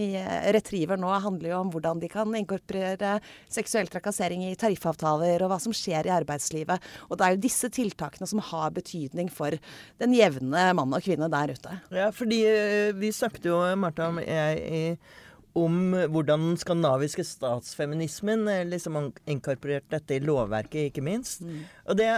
i, 0.00 0.08
Retriever 0.58 1.00
nå, 1.00 1.12
handler 1.24 1.52
jo 1.52 1.62
om 1.62 1.72
hvordan 1.72 2.02
de 2.02 2.12
kan 2.12 2.36
inkorporere 2.36 3.18
seksuell 3.52 3.88
trakassering 3.92 4.44
i 4.48 4.56
tariffavtaler, 4.58 5.42
og 5.44 5.52
hva 5.52 5.60
som 5.62 5.74
skjer 5.76 6.08
i 6.08 6.14
arbeidslivet. 6.14 6.84
Og 7.08 7.18
det 7.18 7.26
er 7.26 7.36
jo 7.36 7.44
disse 7.48 7.72
tiltakene 7.72 8.28
som 8.28 8.42
har 8.50 8.72
betydning 8.76 9.30
for 9.38 9.56
den 10.02 10.18
jevne 10.18 10.68
mann 10.76 10.98
og 10.98 11.04
kvinne 11.04 11.30
der 11.32 11.54
ute. 11.54 11.78
Ja, 11.94 12.10
fordi 12.14 12.42
eh, 12.50 12.92
vi 12.98 13.14
snakket 13.14 13.48
jo, 13.50 13.62
Martha, 13.80 14.10
jeg, 14.24 14.98
om 15.58 15.94
hvordan 16.12 16.50
den 16.50 16.60
skandinaviske 16.60 17.24
statsfeminismen 17.26 18.46
eh, 18.52 18.66
liksom 18.68 19.00
inkorporert 19.30 19.88
dette 19.94 20.18
i 20.18 20.22
lovverket, 20.24 20.90
ikke 20.90 21.04
minst. 21.04 21.42
Mm. 21.46 21.64
Og 21.88 21.98
det 21.98 22.12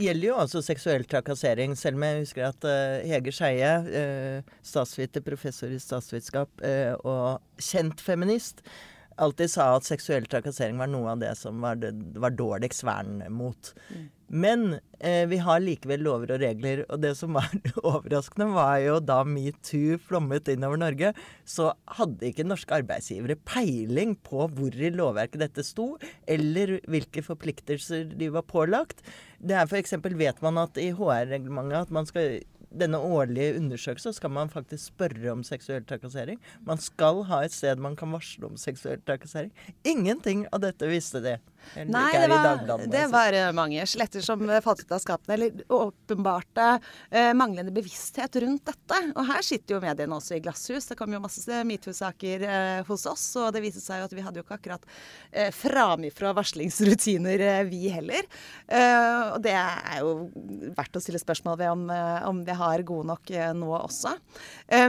gjelder 0.00 0.28
jo 0.28 0.38
altså 0.42 0.62
seksuell 0.64 1.04
trakassering, 1.08 1.76
selv 1.78 1.98
om 1.98 2.06
jeg 2.06 2.24
husker 2.24 2.48
at 2.48 2.66
uh, 2.66 3.04
Hege 3.06 3.34
Skeie, 3.34 3.74
uh, 3.84 4.56
statsviter, 4.66 5.22
professor 5.22 5.70
i 5.70 5.78
statsvitenskap 5.78 6.64
uh, 6.64 6.94
og 7.06 7.62
kjent 7.62 8.02
feminist, 8.02 8.64
alltid 9.16 9.50
sa 9.50 9.70
at 9.76 9.86
seksuell 9.86 10.26
trakassering 10.30 10.78
var 10.80 10.90
noe 10.90 11.14
av 11.14 11.22
det 11.22 11.32
som 11.38 11.60
var, 11.64 11.78
det, 11.80 11.92
var 12.20 12.34
dårligst 12.34 12.84
vern 12.86 13.22
mot. 13.32 13.72
Mm. 13.90 14.04
Men 14.34 14.62
eh, 14.98 15.26
vi 15.30 15.38
har 15.44 15.60
likevel 15.62 16.02
lover 16.02 16.32
og 16.34 16.40
regler, 16.42 16.82
og 16.88 17.02
det 17.02 17.12
som 17.18 17.36
var 17.36 17.50
overraskende, 17.82 18.48
var 18.56 18.78
jo 18.82 18.96
da 19.04 19.20
metoo 19.28 19.98
flommet 20.02 20.48
innover 20.50 20.80
Norge, 20.80 21.12
så 21.46 21.70
hadde 21.98 22.30
ikke 22.30 22.46
norske 22.48 22.74
arbeidsgivere 22.80 23.36
peiling 23.46 24.16
på 24.26 24.48
hvor 24.56 24.74
i 24.74 24.90
lovverket 24.94 25.44
dette 25.44 25.66
sto, 25.66 25.92
eller 26.26 26.78
hvilke 26.90 27.22
forpliktelser 27.26 28.10
de 28.18 28.32
var 28.34 28.48
pålagt. 28.48 29.04
Det 29.38 29.58
er 29.58 29.68
F.eks. 29.68 29.98
vet 30.02 30.42
man 30.44 30.62
at 30.64 30.80
i 30.80 30.90
HR-reglementet 30.96 31.84
at 31.84 31.94
man 31.94 32.08
skal 32.08 32.40
denne 32.78 32.98
årlige 32.98 33.56
undersøkelsen 33.58 34.14
skal 34.16 34.32
man 34.34 34.52
faktisk 34.52 34.92
spørre 34.92 35.32
om 35.32 35.44
seksuell 35.46 35.84
trakassering. 35.88 36.40
Man 36.66 36.80
skal 36.82 37.22
ha 37.30 37.42
et 37.44 37.54
sted 37.54 37.80
man 37.82 37.96
kan 37.98 38.12
varsle 38.14 38.50
om 38.50 38.58
seksuell 38.60 39.02
trakassering. 39.06 39.52
Ingenting 39.86 40.46
av 40.52 40.64
dette 40.66 40.88
visste 40.90 41.22
de. 41.24 41.38
Nei, 41.88 42.10
det 42.14 42.28
var, 42.30 42.62
det 42.86 43.04
var, 43.12 43.36
mange 43.56 43.84
skjeletter 43.88 44.24
som 44.24 44.42
falt 44.64 44.84
ut 44.84 44.94
av 44.94 45.02
skapene. 45.02 45.36
Eller 45.36 45.64
åpenbarte 45.72 46.68
eh, 47.10 47.32
manglende 47.36 47.74
bevissthet 47.74 48.36
rundt 48.44 48.66
dette. 48.70 49.00
Og 49.14 49.28
her 49.28 49.44
sitter 49.46 49.76
jo 49.76 49.82
mediene 49.84 50.18
også 50.18 50.38
i 50.38 50.42
glasshus. 50.44 50.88
Det 50.90 50.98
kom 50.98 51.14
jo 51.14 51.22
masse 51.24 51.62
metoo-saker 51.68 52.46
eh, 52.48 52.80
hos 52.88 53.06
oss, 53.10 53.26
og 53.40 53.52
det 53.54 53.64
viste 53.64 53.82
seg 53.82 54.02
jo 54.02 54.08
at 54.08 54.16
vi 54.16 54.24
hadde 54.24 54.40
jo 54.40 54.46
ikke 54.46 54.58
akkurat 54.58 54.86
eh, 55.32 55.50
framifrå 55.54 56.34
varslingsrutiner, 56.38 57.46
eh, 57.48 57.62
vi 57.70 57.88
heller. 57.94 58.28
Eh, 58.66 59.34
og 59.34 59.40
det 59.44 59.54
er 59.56 60.02
jo 60.02 60.14
verdt 60.76 60.98
å 60.98 61.02
stille 61.02 61.22
spørsmål 61.22 61.58
ved 61.60 61.72
om, 61.72 61.88
eh, 61.94 62.28
om 62.28 62.44
vi 62.46 62.58
har 62.58 62.86
gode 62.86 63.10
nok 63.12 63.34
eh, 63.34 63.52
nå 63.54 63.72
også. 63.78 64.14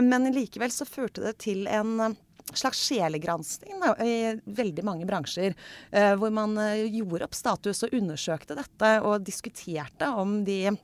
men 0.02 0.30
likevel 0.32 0.70
så 0.72 0.86
førte 0.88 1.22
det 1.24 1.36
til 1.42 1.66
en 1.70 2.16
slags 2.54 2.80
sjelegransking 2.86 3.82
i 4.04 4.16
veldig 4.44 4.84
mange 4.86 5.06
bransjer. 5.08 5.56
Eh, 5.90 6.12
hvor 6.18 6.32
man 6.34 6.56
eh, 6.62 6.86
gjorde 6.86 7.26
opp 7.26 7.34
status 7.36 7.84
og 7.86 7.96
undersøkte 7.96 8.58
dette 8.58 8.92
og 9.02 9.24
diskuterte 9.26 10.10
om 10.14 10.42
de 10.46 10.76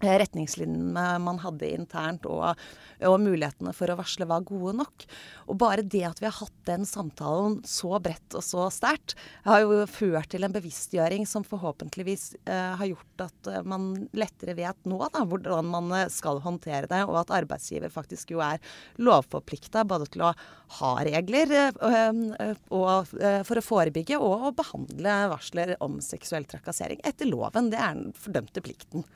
retningslinjene 0.00 1.04
man 1.22 1.40
hadde 1.42 1.68
internt 1.74 2.26
og, 2.30 2.58
og, 3.02 3.16
mulighetene 3.22 3.74
for 3.76 3.92
å 3.92 3.96
varsle 3.98 4.26
var 4.28 4.46
gode 4.46 4.74
nok. 4.80 5.06
Og 5.50 5.58
bare 5.60 5.84
det 5.84 6.04
at 6.08 6.22
vi 6.22 6.28
har 6.28 6.36
hatt 6.38 6.56
den 6.68 6.86
samtalen 6.88 7.60
så 7.68 7.98
bredt 8.02 8.36
og 8.38 8.44
så 8.46 8.68
sterkt, 8.72 9.16
har 9.46 9.62
jo 9.64 9.82
ført 9.90 10.30
til 10.32 10.46
en 10.46 10.54
bevisstgjøring 10.54 11.26
som 11.28 11.46
forhåpentligvis 11.46 12.28
eh, 12.46 12.72
har 12.78 12.90
gjort 12.92 13.26
at 13.26 13.50
eh, 13.50 13.62
man 13.66 13.92
lettere 14.16 14.56
vet 14.58 14.88
nå 14.88 15.00
da, 15.12 15.24
hvordan 15.28 15.70
man 15.72 15.92
eh, 15.98 16.08
skal 16.12 16.42
håndtere 16.44 16.90
det, 16.90 17.02
og 17.08 17.20
at 17.22 17.34
arbeidsgiver 17.42 17.92
faktisk 17.92 18.34
jo 18.34 18.42
er 18.44 18.62
lovforplikta 19.02 19.84
både 19.88 20.08
til 20.12 20.26
å 20.28 20.32
ha 20.78 20.92
regler 21.04 21.52
eh, 21.58 22.54
og, 22.72 23.12
eh, 23.20 23.42
for 23.46 23.58
å 23.58 23.64
forebygge 23.64 24.20
og 24.20 24.48
å 24.48 24.54
behandle 24.56 25.18
varsler 25.32 25.76
om 25.84 26.00
seksuell 26.04 26.46
trakassering 26.48 27.02
etter 27.06 27.28
loven. 27.28 27.70
Det 27.72 27.80
er 27.80 27.98
den 27.98 28.16
fordømte 28.16 28.64
plikten. 28.64 29.06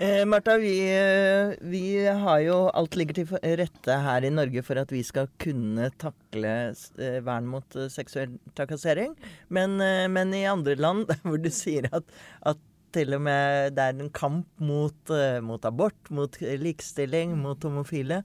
Eh, 0.00 0.22
Martha, 0.24 0.54
vi, 0.56 0.78
eh, 0.88 1.58
vi, 1.60 2.06
har 2.08 2.38
jo 2.40 2.54
Alt 2.72 2.94
ligger 2.96 3.18
til 3.18 3.56
rette 3.60 3.96
her 4.00 4.24
i 4.24 4.30
Norge 4.32 4.62
for 4.64 4.80
at 4.80 4.94
vi 4.94 5.02
skal 5.04 5.28
kunne 5.42 5.90
takle 6.00 6.52
eh, 6.72 7.18
vern 7.26 7.50
mot 7.52 7.76
eh, 7.76 7.90
seksuell 7.92 8.38
trakassering. 8.56 9.12
Men, 9.52 9.76
eh, 9.84 10.06
men, 10.08 10.32
i 10.32 10.46
andre 10.48 10.78
land 10.80 11.12
hvor 11.26 11.36
du 11.36 11.50
sier 11.52 11.90
at, 11.92 12.08
at, 12.48 12.62
til 12.96 13.12
og 13.18 13.20
med 13.26 13.76
det 13.76 13.84
er 13.90 14.00
en 14.00 14.08
kamp 14.08 14.48
mot, 14.64 15.12
eh, 15.12 15.36
mot 15.44 15.68
abort, 15.68 16.08
mot 16.08 16.40
likestilling, 16.40 17.36
mot 17.36 17.68
homofile, 17.68 18.22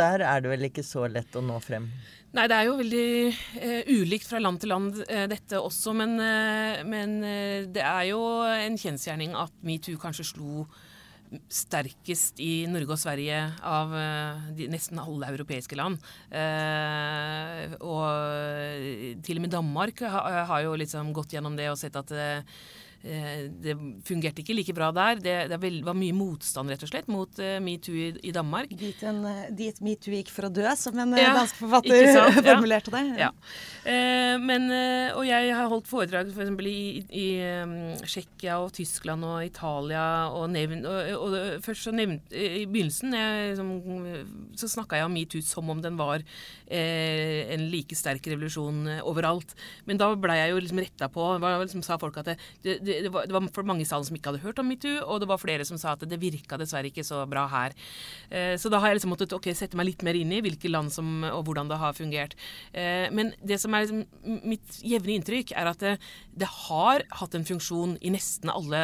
der 0.00 0.24
er 0.24 0.40
det 0.40 0.54
vel 0.54 0.70
ikke 0.70 0.86
så 0.88 1.04
lett 1.04 1.36
å 1.36 1.44
nå 1.44 1.60
frem? 1.62 1.90
Nei, 2.34 2.48
det 2.50 2.56
er 2.56 2.66
jo 2.66 2.78
veldig 2.80 3.04
eh, 3.60 3.92
ulikt 3.92 4.26
fra 4.26 4.40
land 4.40 4.58
til 4.64 4.72
land, 4.72 5.04
eh, 5.04 5.28
dette 5.30 5.60
også. 5.60 5.92
Men, 5.94 6.16
eh, 6.18 6.80
men 6.88 7.20
det 7.76 7.84
er 7.84 8.08
jo 8.08 8.24
en 8.48 8.80
kjensgjerning 8.80 9.36
at 9.38 9.54
metoo 9.62 10.00
kanskje 10.00 10.26
slo 10.32 10.64
sterkest 11.52 12.40
i 12.42 12.64
Norge 12.70 12.96
og 12.96 13.00
Sverige 13.00 13.40
av 13.64 13.94
uh, 13.94 14.50
de, 14.56 14.68
nesten 14.72 15.00
alle 15.02 15.30
europeiske 15.32 15.78
land. 15.78 16.00
Eh, 16.30 17.74
og 17.84 19.20
til 19.24 19.40
og 19.40 19.44
med 19.44 19.52
Danmark 19.52 20.04
har, 20.04 20.44
har 20.48 20.64
jo 20.66 20.74
liksom 20.78 21.12
gått 21.16 21.34
gjennom 21.36 21.56
det 21.58 21.70
og 21.72 21.78
sett 21.80 21.96
at 21.98 22.12
Eh, 22.14 22.42
det 23.04 23.74
fungerte 24.08 24.40
ikke 24.40 24.54
like 24.56 24.74
bra 24.76 24.88
der. 24.94 25.18
Det, 25.20 25.34
det 25.52 25.58
var 25.84 25.96
mye 25.96 26.14
motstand 26.16 26.72
rett 26.72 26.84
og 26.86 26.90
slett 26.90 27.08
mot 27.12 27.40
uh, 27.42 27.58
metoo 27.60 27.92
i, 27.92 28.06
i, 28.24 28.32
Danmark. 28.32 28.70
Dit, 28.80 29.02
eh, 29.04 29.42
dit 29.52 29.80
metoo 29.84 30.14
gikk 30.14 30.30
for 30.32 30.48
å 30.48 30.52
dø, 30.54 30.64
som 30.78 30.96
en 31.02 31.12
ja, 31.18 31.34
dansk 31.36 31.58
forfatter 31.60 32.08
formulerte 32.48 32.94
det. 32.94 33.02
Ja. 33.20 33.30
Uh, 33.84 34.36
men, 34.40 34.70
uh, 34.72 35.18
og 35.18 35.28
jeg 35.28 35.52
har 35.52 35.68
holdt 35.72 35.90
foredrag 35.90 36.32
f.eks. 36.32 36.52
For 36.54 36.70
i, 36.70 37.02
i 37.12 37.26
um, 37.60 37.74
Tsjekkia 38.00 38.56
og 38.62 38.72
Tyskland 38.76 39.26
og 39.26 39.44
Italia 39.44 40.06
og, 40.32 40.46
nevn, 40.54 40.84
og, 40.88 41.12
og, 41.18 41.36
og 41.36 41.64
først 41.64 41.90
så 41.90 41.92
nevnt, 41.94 42.32
I 42.32 42.64
begynnelsen 42.70 43.12
jeg, 43.18 43.52
liksom, 43.52 44.54
så 44.56 44.70
snakka 44.70 45.00
jeg 45.00 45.10
om 45.10 45.16
metoo 45.16 45.44
som 45.44 45.68
om 45.72 45.82
den 45.84 45.98
var 46.00 46.24
en 46.74 47.66
like 47.68 47.96
sterk 47.98 48.24
revolusjon 48.30 48.86
overalt. 49.04 49.52
Men 49.88 49.98
da 50.00 50.08
blei 50.18 50.38
jeg 50.40 50.54
jo 50.54 50.62
liksom 50.62 50.80
retta 50.80 51.08
på. 51.12 51.26
Var, 51.42 51.58
liksom, 51.60 51.84
sa 51.84 51.98
folk 52.00 52.16
at 52.22 52.32
det, 52.64 52.78
det, 52.86 52.93
det 53.02 53.10
var, 53.12 53.26
det, 53.26 53.34
var, 53.34 53.46
for 53.54 53.66
mange 53.66 53.84
i 53.84 53.88
salen 53.88 54.06
som 54.06 54.16
ikke 54.16 54.32
hadde 54.32 54.44
hørt 54.44 54.60
om 54.62 54.68
metoo, 54.70 55.00
og 55.02 55.22
det 55.22 55.28
var 55.30 55.40
flere 55.42 55.66
som 55.66 55.78
sa 55.80 55.94
at 55.94 56.04
det 56.08 56.20
virka 56.22 56.58
dessverre 56.60 56.90
ikke 56.90 57.04
så 57.06 57.22
bra 57.30 57.46
her. 57.50 57.74
Eh, 58.30 58.54
så 58.60 58.70
da 58.72 58.80
har 58.82 58.92
jeg 58.92 59.00
liksom 59.00 59.14
måttet 59.14 59.34
okay, 59.36 59.56
sette 59.56 59.78
meg 59.78 59.90
litt 59.90 60.04
mer 60.06 60.18
inn 60.18 60.32
i 60.34 60.40
hvilke 60.44 60.70
land 60.70 60.92
som, 60.94 61.24
og 61.30 61.44
hvordan 61.48 61.70
det 61.70 61.80
har 61.80 61.96
fungert. 61.96 62.36
Eh, 62.72 63.08
men 63.14 63.32
det 63.42 63.58
som 63.62 63.74
er 63.74 63.86
liksom, 63.86 64.04
mitt 64.46 64.78
jevne 64.84 65.16
inntrykk, 65.18 65.54
er 65.58 65.70
at 65.72 65.82
det, 65.84 65.94
det, 66.34 66.50
har 66.68 67.04
hatt 67.20 67.34
en 67.36 67.46
funksjon 67.46 67.96
i 68.04 68.12
nesten 68.14 68.52
alle 68.52 68.82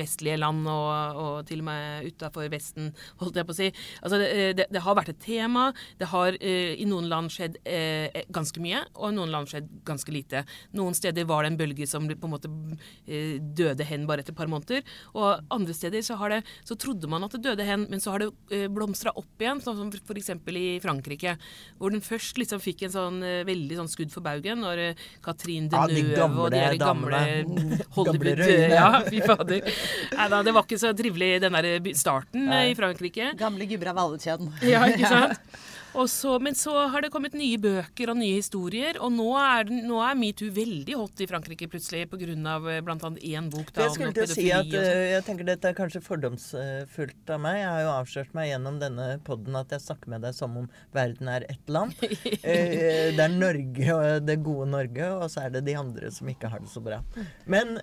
vestlige 0.00 0.38
land, 0.40 0.64
og, 0.70 1.20
og 1.22 1.34
til 1.48 1.62
og 1.62 1.68
med 1.68 2.08
utafor 2.08 2.50
Vesten, 2.52 2.90
holdt 3.20 3.38
jeg 3.38 3.48
på 3.48 3.54
å 3.54 3.58
si. 3.58 3.68
Altså, 4.02 4.20
det, 4.20 4.68
det, 4.68 4.82
har 4.84 4.98
vært 4.98 5.12
et 5.14 5.22
tema. 5.22 5.68
Det 6.00 6.10
har 6.12 6.36
eh, 6.40 6.74
i 6.80 6.88
noen 6.88 7.08
land 7.10 7.32
skjedd 7.32 7.60
eh, 7.68 8.22
ganske 8.32 8.62
mye, 8.62 8.84
og 8.96 9.10
i 9.10 9.16
noen 9.16 9.32
land 9.32 9.50
skjedd 9.50 9.70
ganske 9.88 10.14
lite. 10.14 10.44
Noen 10.76 10.96
steder 10.96 11.28
var 11.28 11.44
det 11.44 11.52
en 11.52 11.60
bølge 11.60 11.88
som 11.88 12.08
på 12.08 12.28
en 12.28 12.34
måte 12.34 12.50
Eh, 12.52 13.01
døde 13.06 13.86
hen 13.88 14.06
bare 14.08 14.22
etter 14.22 14.34
et 14.34 14.38
par 14.38 14.50
måneder. 14.50 14.84
Og 15.16 15.42
andre 15.52 15.74
steder 15.76 16.04
så, 16.06 16.16
det, 16.30 16.42
så 16.68 16.76
trodde 16.78 17.10
man 17.10 17.26
at 17.26 17.34
det 17.36 17.42
døde 17.46 17.66
hen, 17.66 17.86
men 17.90 18.02
så 18.02 18.14
har 18.14 18.24
det 18.24 18.30
eh, 18.54 18.68
blomstra 18.72 19.14
opp 19.18 19.42
igjen, 19.42 19.62
sånn 19.64 19.78
som 19.78 19.90
f.eks. 19.92 20.30
i 20.52 20.66
Frankrike. 20.82 21.36
Hvor 21.80 21.94
den 21.94 22.04
først 22.04 22.38
liksom 22.40 22.62
fikk 22.62 22.86
en 22.86 22.94
sånn 22.94 23.20
eh, 23.26 23.42
veldig 23.48 23.80
sånn 23.82 23.90
skudd 23.92 24.14
for 24.14 24.24
baugen 24.24 24.62
når 24.62 24.84
Catherine 25.24 25.70
Deneuve 25.72 26.16
ja, 26.16 26.28
og 26.28 26.54
de 26.54 26.62
gamle, 26.80 27.22
gamle 27.42 27.82
Hollywood 27.96 28.44
Ja, 28.72 29.02
fy 29.08 29.22
fader. 29.24 29.68
Nei 30.16 30.30
da, 30.32 30.42
det 30.46 30.54
var 30.54 30.66
ikke 30.66 30.80
så 30.80 30.94
trivelig 30.96 31.34
den 31.42 31.58
der 31.58 31.92
starten 31.98 32.48
Nei. 32.50 32.64
i 32.72 32.78
Frankrike. 32.78 33.32
Gamle 33.40 33.68
gubber 33.70 33.92
av 33.92 34.02
alle 34.06 34.22
kjønn. 34.22 34.52
Ja, 34.66 34.86
ikke 34.90 35.10
sant. 35.10 35.62
Så, 36.08 36.38
men 36.40 36.54
så 36.54 36.72
har 36.88 37.02
det 37.04 37.10
kommet 37.12 37.34
nye 37.36 37.58
bøker 37.60 38.10
og 38.12 38.18
nye 38.18 38.38
historier, 38.38 38.96
og 39.02 39.12
nå 39.12 39.28
er, 39.38 39.68
nå 39.84 39.98
er 40.02 40.16
metoo 40.18 40.48
veldig 40.54 40.96
hot 40.96 41.20
i 41.20 41.28
Frankrike 41.28 41.68
plutselig 41.70 42.06
pga. 42.10 42.22
Eh, 42.22 42.80
bl.a. 42.84 42.96
én 42.96 43.50
bok 43.52 43.72
da, 43.74 43.86
jeg 43.86 43.94
skulle 43.96 44.14
til 44.16 44.24
å 44.24 44.30
si 44.30 44.46
at 44.54 44.72
uh, 44.72 44.88
jeg 45.12 45.24
tenker 45.26 45.48
Dette 45.48 45.70
er 45.70 45.76
kanskje 45.76 46.02
fordomsfullt 46.04 47.32
av 47.34 47.42
meg. 47.44 47.58
Jeg 47.60 47.68
har 47.68 47.82
jo 47.84 47.92
avslørt 47.96 48.32
meg 48.36 48.50
gjennom 48.52 48.78
denne 48.80 49.08
poden 49.26 49.58
at 49.58 49.74
jeg 49.74 49.84
snakker 49.84 50.14
med 50.14 50.24
deg 50.24 50.36
som 50.36 50.56
om 50.62 50.70
verden 50.96 51.30
er 51.32 51.46
ett 51.52 51.72
land. 51.72 51.94
uh, 52.00 52.24
det 53.16 53.26
er 53.26 53.36
Norge 53.36 53.98
og 53.98 54.26
det 54.26 54.38
gode 54.46 54.70
Norge, 54.72 55.12
og 55.18 55.28
så 55.32 55.46
er 55.46 55.56
det 55.58 55.66
de 55.68 55.76
andre 55.78 56.12
som 56.14 56.30
ikke 56.32 56.50
har 56.52 56.64
det 56.64 56.72
så 56.72 56.82
bra. 56.84 57.02
Men, 57.50 57.76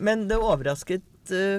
men 0.00 0.26
det 0.30 0.38
overrasket 0.40 1.04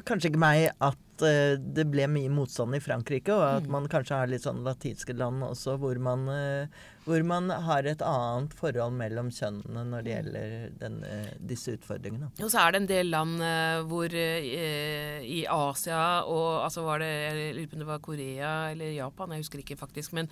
kanskje 0.08 0.32
ikke 0.32 0.42
meg 0.42 0.72
at 0.84 1.00
uh, 1.26 1.58
det 1.58 1.86
ble 1.92 2.08
mye 2.12 2.32
motstand 2.32 2.78
i 2.78 2.82
Frankrike, 2.84 3.34
og 3.34 3.44
at 3.62 3.68
mm. 3.68 3.74
man 3.76 3.90
kanskje 3.92 4.18
har 4.22 4.32
litt 4.32 4.46
sånn 4.46 4.64
latinske 4.66 5.16
land 5.18 5.44
også 5.46 5.78
hvor 5.82 6.00
man, 6.02 6.26
uh, 6.30 6.88
hvor 7.06 7.24
man 7.28 7.50
har 7.66 7.88
et 7.90 8.04
annet 8.06 8.56
forhold 8.58 8.96
mellom 9.00 9.32
kjønnene 9.34 9.86
når 9.92 10.06
det 10.06 10.16
gjelder 10.16 10.56
den, 10.82 10.98
uh, 11.06 11.30
disse 11.52 11.76
utfordringene. 11.78 12.32
Og 12.42 12.52
så 12.54 12.64
er 12.64 12.74
det 12.74 12.82
en 12.82 12.90
del 12.92 13.12
land 13.14 13.46
hvor 13.90 14.12
i 14.12 15.42
Asia 15.50 16.02
og 16.30 16.66
altså 16.66 16.84
var 16.86 17.02
det, 17.02 17.10
Jeg 17.10 17.54
lurer 17.56 17.70
på 17.70 17.78
om 17.78 17.84
det 17.84 17.90
var 17.90 18.04
Korea 18.04 18.52
eller 18.72 18.92
Japan, 18.96 19.34
jeg 19.34 19.46
husker 19.46 19.62
ikke 19.64 19.80
faktisk. 19.80 20.14
Men, 20.18 20.30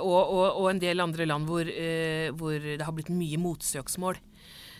og, 0.00 0.20
og, 0.20 0.46
og, 0.46 0.68
en 0.70 0.82
del 0.82 1.02
andre 1.04 1.26
land 1.28 1.48
hvor, 1.48 1.68
hvor 2.38 2.54
det 2.64 2.84
har 2.84 2.96
blitt 2.96 3.12
mye 3.12 3.40
motsøksmål. 3.40 4.20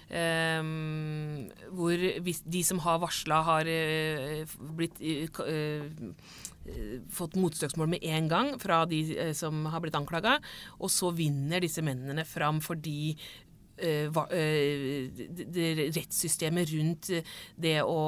Um, 0.05 1.49
hvor 1.73 1.97
de 1.97 2.61
som 2.67 2.83
har 2.85 3.01
varsla, 3.03 3.41
har 3.47 3.71
uh, 3.71 4.57
blitt 4.77 5.01
uh, 5.01 5.87
fått 7.13 7.39
motstøksmål 7.41 7.91
med 7.93 8.05
en 8.09 8.29
gang 8.29 8.51
fra 8.61 8.83
de 8.89 9.01
som 9.37 9.67
har 9.73 9.83
blitt 9.85 9.97
anklaga. 9.99 10.39
Og 10.81 10.93
så 10.93 11.11
vinner 11.17 11.65
disse 11.65 11.85
mennene 11.85 12.25
fram 12.29 12.63
fordi 12.65 13.15
rettssystemet 15.95 16.73
rundt 16.75 17.11
det 17.61 17.83
å 17.83 17.99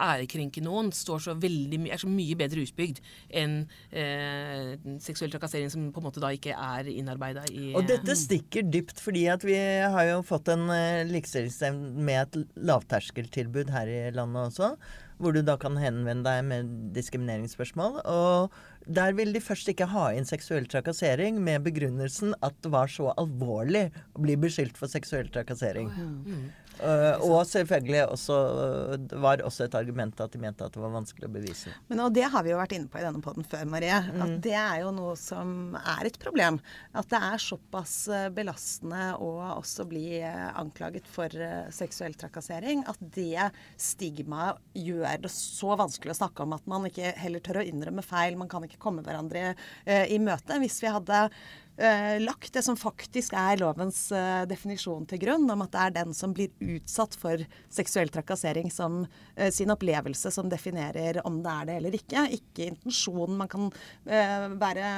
ærekrenke 0.00 0.62
noen 0.64 0.92
står 0.94 1.18
så 1.26 1.34
veldig, 1.40 1.88
er 1.90 2.00
så 2.00 2.08
mye 2.10 2.36
bedre 2.38 2.64
utbygd 2.64 3.00
enn 3.36 3.58
uh, 3.92 4.74
seksuell 5.02 5.32
trakassering, 5.34 5.70
som 5.72 5.90
på 5.92 6.00
en 6.00 6.06
måte 6.08 6.22
da 6.22 6.32
ikke 6.34 6.54
er 6.56 6.88
innarbeida 6.92 7.44
i 7.52 7.74
Og 7.76 7.84
dette 7.88 8.16
stikker 8.18 8.62
dypt, 8.66 9.00
fordi 9.02 9.26
at 9.32 9.44
vi 9.46 9.56
har 9.56 10.04
jo 10.10 10.22
fått 10.26 10.48
en 10.52 10.64
likestillingsnemnd 11.10 11.98
med 12.06 12.22
et 12.22 12.34
lavterskeltilbud 12.68 13.68
her 13.74 13.86
i 13.90 14.00
landet 14.16 14.50
også 14.50 14.76
hvor 15.20 15.32
du 15.32 15.40
da 15.44 15.56
kan 15.60 15.78
henvende 15.80 16.26
deg 16.26 16.42
med 16.44 16.72
diskrimineringsspørsmål. 16.96 18.00
Og 18.04 18.56
der 18.86 19.16
vil 19.18 19.32
de 19.34 19.42
først 19.42 19.68
ikke 19.72 19.88
ha 19.90 20.08
inn 20.14 20.28
seksuell 20.28 20.68
trakassering 20.70 21.40
med 21.42 21.64
begrunnelsen 21.66 22.36
at 22.46 22.54
det 22.62 22.70
var 22.74 22.90
så 22.92 23.10
alvorlig 23.18 23.88
å 24.14 24.22
bli 24.22 24.36
beskyldt 24.38 24.78
for 24.78 24.90
seksuell 24.90 25.30
trakassering. 25.34 25.90
Oh, 25.90 25.98
ja. 25.98 26.36
mm. 26.36 26.46
Uh, 26.80 27.16
og 27.24 27.46
selvfølgelig 27.48 28.02
også, 28.12 28.36
det 29.08 29.20
var 29.22 29.42
også 29.44 29.66
et 29.66 29.76
argument 29.78 30.20
at 30.20 30.32
de 30.34 30.40
mente 30.42 30.64
at 30.66 30.74
det 30.74 30.82
var 30.82 30.92
vanskelig 30.94 31.28
å 31.28 31.32
bevise. 31.32 31.72
Men 31.90 32.02
og 32.04 32.14
Det 32.16 32.26
har 32.32 32.44
vi 32.44 32.52
jo 32.52 32.60
vært 32.60 32.74
inne 32.76 32.90
på 32.92 33.00
i 33.00 33.04
denne 33.04 33.22
poden 33.24 33.46
før, 33.48 33.64
Marie. 33.70 33.98
Mm. 34.06 34.22
At 34.26 34.34
det 34.44 34.54
er 34.60 34.82
jo 34.84 34.92
noe 34.96 35.14
som 35.20 35.76
er 35.80 36.10
et 36.10 36.18
problem. 36.22 36.60
At 36.96 37.10
det 37.12 37.20
er 37.30 37.42
såpass 37.42 37.94
eh, 38.12 38.28
belastende 38.34 39.12
å 39.22 39.30
også 39.56 39.86
bli 39.88 40.20
eh, 40.20 40.46
anklaget 40.58 41.08
for 41.10 41.32
seksuell 41.74 42.16
trakassering. 42.18 42.84
At 42.88 43.00
det 43.00 43.50
stigmaet 43.80 44.60
gjør 44.76 45.24
det 45.24 45.32
så 45.32 45.76
vanskelig 45.78 46.14
å 46.14 46.20
snakke 46.20 46.46
om 46.46 46.56
at 46.56 46.66
man 46.70 46.88
ikke 46.88 47.14
heller 47.20 47.44
tør 47.44 47.62
å 47.62 47.66
innrømme 47.66 48.04
feil. 48.06 48.38
Man 48.38 48.50
kan 48.52 48.64
ikke 48.66 48.80
komme 48.82 49.04
hverandre 49.06 49.54
i 49.86 50.18
møte. 50.22 50.58
Hvis 50.62 50.80
vi 50.82 50.92
hadde 50.92 51.22
eh, 51.26 51.46
lagt 52.22 52.54
det 52.56 52.62
som 52.64 52.76
faktisk 52.78 53.34
er 53.36 53.58
lovens 53.60 54.06
eh, 54.14 54.44
definisjon 54.48 55.04
til 55.08 55.20
grunn, 55.20 55.44
om 55.52 55.64
at 55.64 55.72
det 55.74 55.82
er 55.82 55.94
den 55.98 56.14
som 56.16 56.32
blir 56.36 56.52
utsatt 56.64 57.16
for 57.20 57.42
seksuell 57.72 58.08
trakassering 58.12 58.70
som 58.72 59.02
eh, 59.36 59.50
sin 59.52 59.72
opplevelse 59.74 60.32
som 60.32 60.48
definerer 60.52 61.20
om 61.28 61.42
det 61.44 61.52
er 61.52 61.68
det 61.68 61.78
eller 61.80 61.98
ikke. 61.98 62.26
Ikke 62.38 62.70
intensjonen. 62.70 63.38
Man 63.42 63.52
kan 63.52 63.70
eh, 64.08 64.48
være 64.56 64.92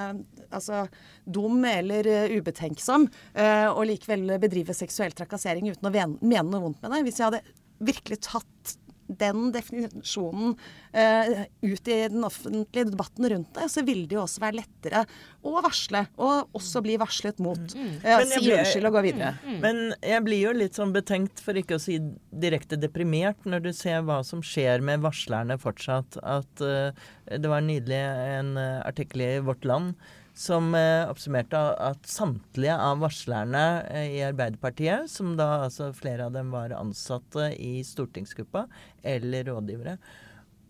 altså, 0.49 0.85
dum 1.27 1.65
eller 1.67 2.07
eh, 2.07 2.37
ubetenksom 2.39 3.09
eh, 3.35 3.69
og 3.69 3.87
likevel 3.91 4.37
bedrive 4.41 4.77
seksuell 4.77 5.17
trakassering 5.19 5.71
uten 5.73 5.91
å 5.91 5.95
mene 5.95 6.47
noe 6.51 6.63
vondt 6.69 6.85
med 6.85 6.95
det. 6.95 7.07
Hvis 7.09 7.23
jeg 7.23 7.31
hadde 7.31 7.43
virkelig 7.89 8.23
tatt 8.27 8.79
den 9.09 9.49
definisjonen 9.55 10.53
uh, 10.55 11.41
ut 11.65 11.89
i 11.89 11.97
den 12.13 12.27
offentlige 12.27 12.91
debatten 12.91 13.29
rundt 13.33 13.55
det, 13.57 13.69
så 13.73 13.85
vil 13.87 14.05
det 14.09 14.19
jo 14.19 14.25
også 14.25 14.43
være 14.43 14.59
lettere 14.61 15.05
å 15.49 15.55
varsle, 15.65 16.05
og 16.21 16.59
også 16.59 16.83
bli 16.85 16.99
varslet 17.01 17.41
mot. 17.43 17.75
Uh, 18.05 18.23
si 18.29 18.53
unnskyld 18.53 18.91
og 18.91 18.99
gå 18.99 19.05
videre. 19.09 19.33
Mm, 19.41 19.49
mm. 19.49 19.59
Men 19.65 19.83
jeg 20.13 20.27
blir 20.29 20.45
jo 20.45 20.55
litt 20.57 20.79
sånn 20.79 20.95
betenkt, 20.95 21.43
for 21.45 21.59
ikke 21.59 21.79
å 21.79 21.83
si 21.83 21.99
direkte 22.29 22.79
deprimert, 22.81 23.41
når 23.49 23.69
du 23.69 23.73
ser 23.77 24.05
hva 24.07 24.21
som 24.27 24.45
skjer 24.45 24.85
med 24.85 25.05
varslerne 25.05 25.59
fortsatt. 25.61 26.21
At 26.23 26.65
uh, 26.65 26.93
det 27.29 27.51
var 27.51 27.65
nydelig 27.65 27.99
en 28.39 28.57
artikkel 28.59 29.25
i 29.25 29.35
Vårt 29.45 29.67
Land 29.69 29.97
som 30.39 30.71
eh, 30.79 31.09
oppsummerte 31.11 31.59
at 31.83 32.07
samtlige 32.07 32.77
av 32.79 33.01
varslerne 33.03 33.65
eh, 33.91 34.13
i 34.19 34.23
Arbeiderpartiet, 34.23 35.11
som 35.11 35.33
da 35.39 35.65
altså 35.65 35.91
flere 35.97 36.29
av 36.29 36.37
dem 36.37 36.53
var 36.55 36.77
ansatte 36.77 37.51
i 37.59 37.81
stortingsgruppa 37.87 38.69
eller 39.03 39.49
rådgivere, 39.51 39.97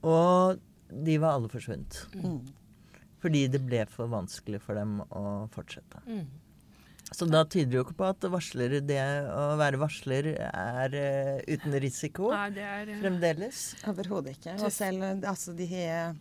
og 0.09 0.63
de 0.89 1.19
var 1.21 1.37
alle 1.37 1.51
forsvunnet. 1.53 2.01
Mm. 2.17 2.41
Fordi 3.21 3.45
det 3.53 3.61
ble 3.67 3.83
for 3.93 4.09
vanskelig 4.09 4.63
for 4.65 4.79
dem 4.79 5.03
å 5.11 5.25
fortsette. 5.53 6.01
Mm. 6.07 6.25
Så 7.11 7.29
da 7.29 7.43
tyder 7.45 7.71
det 7.73 7.79
jo 7.79 7.83
ikke 7.87 7.97
på 7.99 8.09
at 8.09 8.25
varsler, 8.33 8.79
det 8.85 9.01
å 9.33 9.45
være 9.61 9.81
varsler 9.81 10.31
er 10.37 10.97
uh, 10.97 11.39
uten 11.49 11.77
risiko 11.81 12.29
Nei, 12.35 12.49
det 12.57 12.65
er, 12.69 12.91
uh, 12.93 12.99
fremdeles. 13.01 13.63
Overhodet 13.89 14.37
ikke. 14.37 14.57
Og 14.61 14.73
selv 14.73 15.25
altså, 15.25 15.55
de 15.57 15.69
har 15.73 16.17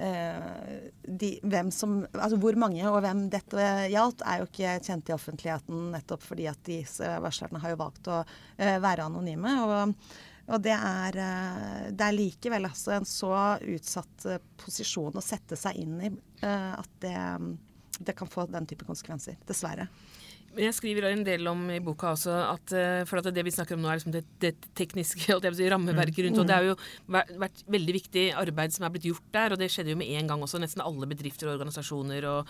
de, 0.00 1.60
som, 1.74 1.98
altså 2.14 2.38
hvor 2.40 2.56
mange 2.60 2.82
og 2.88 3.00
hvem 3.04 3.26
dette 3.32 3.68
gjaldt, 3.92 4.24
er 4.24 4.40
jo 4.40 4.48
ikke 4.48 4.74
kjent 4.86 5.10
i 5.10 5.14
offentligheten 5.16 5.90
nettopp 5.94 6.24
fordi 6.24 6.46
at 6.50 6.60
disse 6.66 7.06
varslerne 7.20 7.60
har 7.62 7.74
jo 7.74 7.80
valgt 7.80 8.10
å 8.10 8.20
uh, 8.22 8.76
være 8.82 9.06
anonyme. 9.06 9.54
Og, 9.66 10.06
og 10.50 10.62
det, 10.64 10.76
er, 10.76 11.20
uh, 11.20 11.88
det, 11.90 12.06
er, 12.06 12.16
likevel 12.16 12.70
altså 12.70 12.96
en 12.96 13.08
så 13.08 13.34
utsatt 13.60 14.28
posisjon 14.60 15.20
å 15.20 15.24
sette 15.24 15.58
seg 15.58 15.82
inn 15.82 15.98
i 16.08 16.14
at 16.40 16.94
det, 17.04 17.16
det 18.00 18.14
kan 18.16 18.30
få 18.30 18.46
den 18.48 18.64
type 18.68 18.86
konsekvenser. 18.88 19.36
Dessverre. 19.48 19.90
Jeg 20.58 20.74
skriver 20.74 21.04
en 21.06 21.20
del 21.22 21.46
om 21.46 21.60
i 21.70 21.76
boka 21.78 22.08
også 22.10 22.32
at 22.34 22.72
eh, 22.74 23.04
for 23.06 23.20
at 23.20 23.28
det 23.30 23.44
vi 23.46 23.52
snakker 23.54 23.76
om 23.76 23.82
nå, 23.84 23.88
er 23.90 23.98
liksom 24.00 24.14
det, 24.16 24.24
det, 24.42 24.56
tekniske 24.74 25.20
si, 25.22 25.30
rammeverket 25.70 26.24
rundt. 26.26 26.40
Og 26.42 26.46
det 26.48 26.56
har 26.56 26.64
jo 26.66 26.74
vært 27.06 27.62
veldig 27.70 27.94
viktig 27.94 28.34
arbeid 28.34 28.74
som 28.74 28.84
er 28.86 28.90
blitt 28.94 29.06
gjort 29.06 29.28
der, 29.30 29.52
og 29.54 29.58
det 29.60 29.70
skjedde 29.70 29.90
jo 29.94 30.00
med 30.00 30.10
en 30.18 30.28
gang 30.32 30.40
også. 30.42 30.58
Nesten 30.62 30.82
alle 30.82 31.06
bedrifter 31.10 31.46
og 31.46 31.54
organisasjoner 31.54 32.22
og 32.32 32.40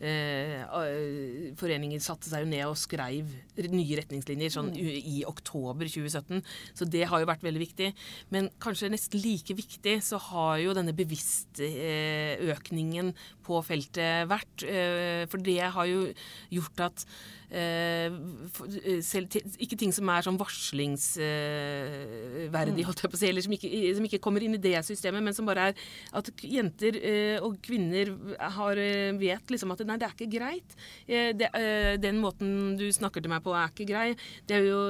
eh, 0.00 1.52
foreninger 1.60 2.00
satte 2.00 2.28
seg 2.32 2.40
jo 2.46 2.52
ned 2.54 2.64
og 2.64 2.80
skreiv 2.80 3.26
nye 3.60 3.96
retningslinjer 4.00 4.50
sånn 4.54 4.72
i 4.80 5.20
oktober 5.28 5.84
2017. 5.84 6.40
Så 6.80 6.88
det 6.88 7.04
har 7.10 7.18
jo 7.20 7.28
vært 7.28 7.44
veldig 7.44 7.60
viktig. 7.66 7.88
Men 8.32 8.48
kanskje 8.64 8.88
nesten 8.94 9.20
like 9.20 9.52
viktig 9.58 10.00
så 10.06 10.16
har 10.30 10.54
jo 10.64 10.72
denne 10.78 10.96
bevisstøkningen 10.96 13.12
på 13.44 13.60
feltet 13.68 14.24
vært. 14.32 14.56
Eh, 14.64 15.28
for 15.28 15.36
det 15.44 15.60
har 15.76 15.86
jo 15.92 16.08
gjort 16.56 16.80
at 16.88 17.04
Eh, 17.04 17.10
eh, 17.10 17.36
selv, 17.50 19.26
ikke 19.58 19.78
ting 19.80 19.92
som 19.94 20.08
er 20.12 20.22
sånn 20.26 20.40
varslingsverdig, 20.40 22.74
mm. 22.76 22.84
holdt 22.86 23.02
jeg 23.02 23.10
på 23.10 23.18
å 23.18 23.22
si, 23.22 23.30
eller 23.30 23.42
som 23.46 23.54
ikke, 23.56 23.70
som 23.98 24.06
ikke, 24.06 24.22
kommer 24.22 24.40
inn 24.46 24.56
i 24.58 24.62
det 24.62 24.78
systemet, 24.86 25.24
men 25.26 25.34
som 25.36 25.48
bare 25.48 25.62
er 25.70 25.74
at 26.20 26.26
jenter 26.46 26.92
eh, 27.00 27.38
og 27.42 27.52
kvinner 27.64 28.06
har, 28.58 28.74
vet 29.20 29.44
liksom 29.50 29.72
at 29.74 29.80
nei, 29.88 29.98
det 30.00 30.08
er 30.08 30.16
ikke 30.16 30.34
greit. 30.38 30.70
Det, 31.06 31.48
den 32.02 32.16
måten 32.22 32.48
du 32.78 32.86
snakker 32.94 33.20
til 33.24 33.32
meg 33.32 33.40
på, 33.44 33.50
er 33.56 33.68
ikke 33.72 33.90
grei. 33.90 34.08
Det 34.46 34.54
er 34.58 34.64
jo 34.68 34.80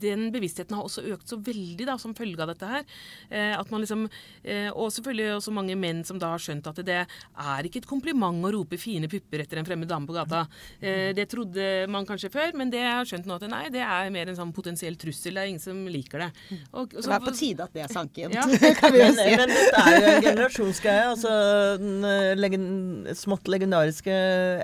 den 0.00 0.28
bevisstheten 0.34 0.76
har 0.76 0.86
også 0.86 1.04
økt 1.14 1.30
så 1.30 1.38
veldig 1.42 1.86
da, 1.88 1.96
som 2.00 2.14
følge 2.16 2.42
av 2.42 2.50
dette 2.52 2.68
her. 2.70 2.84
Eh, 3.30 3.52
at 3.56 3.70
man 3.72 3.84
liksom, 3.84 4.06
eh, 4.42 4.70
og 4.72 4.92
selvfølgelig 4.94 5.38
også 5.38 5.54
mange 5.54 5.76
menn 5.78 6.02
som 6.06 6.20
da 6.20 6.32
har 6.34 6.42
skjønt 6.42 6.68
at 6.70 6.80
det 6.86 7.00
er 7.04 7.68
ikke 7.68 7.82
et 7.82 7.90
kompliment 7.90 8.44
å 8.44 8.52
rope 8.54 8.78
fine 8.80 9.08
pupper 9.10 9.44
etter 9.44 9.60
en 9.60 9.68
fremmed 9.68 9.90
dame 9.90 10.08
på 10.08 10.16
gata. 10.16 10.44
Eh, 10.80 11.12
det 11.16 11.28
trodde 11.32 11.86
man 11.92 12.08
kanskje 12.08 12.32
før, 12.34 12.54
men 12.58 12.72
det 12.72 12.82
har 12.84 13.08
skjønt 13.08 13.28
nå 13.28 13.38
at 13.38 13.46
nei, 13.50 13.66
det 13.74 13.84
er 13.84 14.12
mer 14.14 14.30
en 14.30 14.38
sånn 14.38 14.54
potensiell 14.56 14.98
trussel. 15.00 15.36
Det 15.36 15.44
er 15.44 15.52
ingen 15.52 15.62
som 15.62 15.84
liker 15.90 16.26
det. 16.26 16.30
Og, 16.72 16.96
så, 16.98 17.08
det 17.08 17.18
er 17.18 17.26
på 17.26 17.36
tide 17.36 17.68
at 17.68 17.76
det 17.76 17.84
er 17.86 17.92
sanken. 17.92 18.34
Ja. 18.34 18.46
men, 18.48 19.20
men, 19.20 19.54
dette 19.54 19.84
er 19.84 19.98
jo 19.98 20.08
en 20.14 20.26
generasjonsgreie. 20.28 21.06
Altså 21.12 21.34
den 21.80 22.08
legend, 22.38 23.12
smått 23.18 23.48
legendariske 23.50 24.14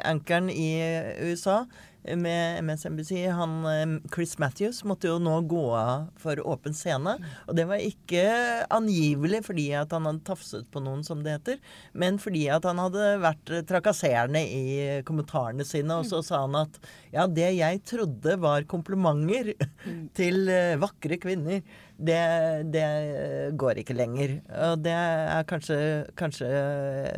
ankeren 0.07 0.51
i 0.53 0.71
USA 1.31 1.63
med 2.05 2.65
MSNBC. 2.65 3.27
Han, 3.37 3.65
eh, 3.67 4.11
Chris 4.15 4.39
Matthews 4.39 4.83
måtte 4.85 5.11
jo 5.11 5.19
nå 5.23 5.41
gå 5.51 5.65
av 5.77 6.09
for 6.21 6.41
åpen 6.47 6.75
scene. 6.75 7.17
Og 7.47 7.57
det 7.57 7.67
var 7.69 7.83
ikke 7.85 8.25
angivelig 8.73 9.43
fordi 9.47 9.69
at 9.79 9.93
han 9.97 10.09
hadde 10.09 10.25
tafset 10.27 10.69
på 10.73 10.83
noen, 10.85 11.05
som 11.05 11.23
det 11.25 11.37
heter, 11.39 11.61
men 11.93 12.19
fordi 12.21 12.47
at 12.53 12.65
han 12.69 12.81
hadde 12.81 13.13
vært 13.23 13.53
trakasserende 13.69 14.43
i 14.43 14.65
kommentarene 15.07 15.67
sine. 15.67 16.01
Og 16.01 16.09
så 16.09 16.23
sa 16.25 16.45
han 16.47 16.59
at 16.63 16.81
ja, 17.13 17.27
det 17.27 17.53
jeg 17.59 17.85
trodde 17.89 18.37
var 18.41 18.69
komplimenter 18.71 19.55
til 20.19 20.49
eh, 20.49 20.79
vakre 20.81 21.21
kvinner, 21.21 21.63
det, 22.01 22.21
det, 22.73 22.85
går 23.61 23.81
ikke 23.83 23.97
lenger. 23.97 24.39
Og 24.71 24.81
det 24.85 24.95
er 24.95 25.45
kanskje, 25.49 25.77
kanskje, 26.19 26.49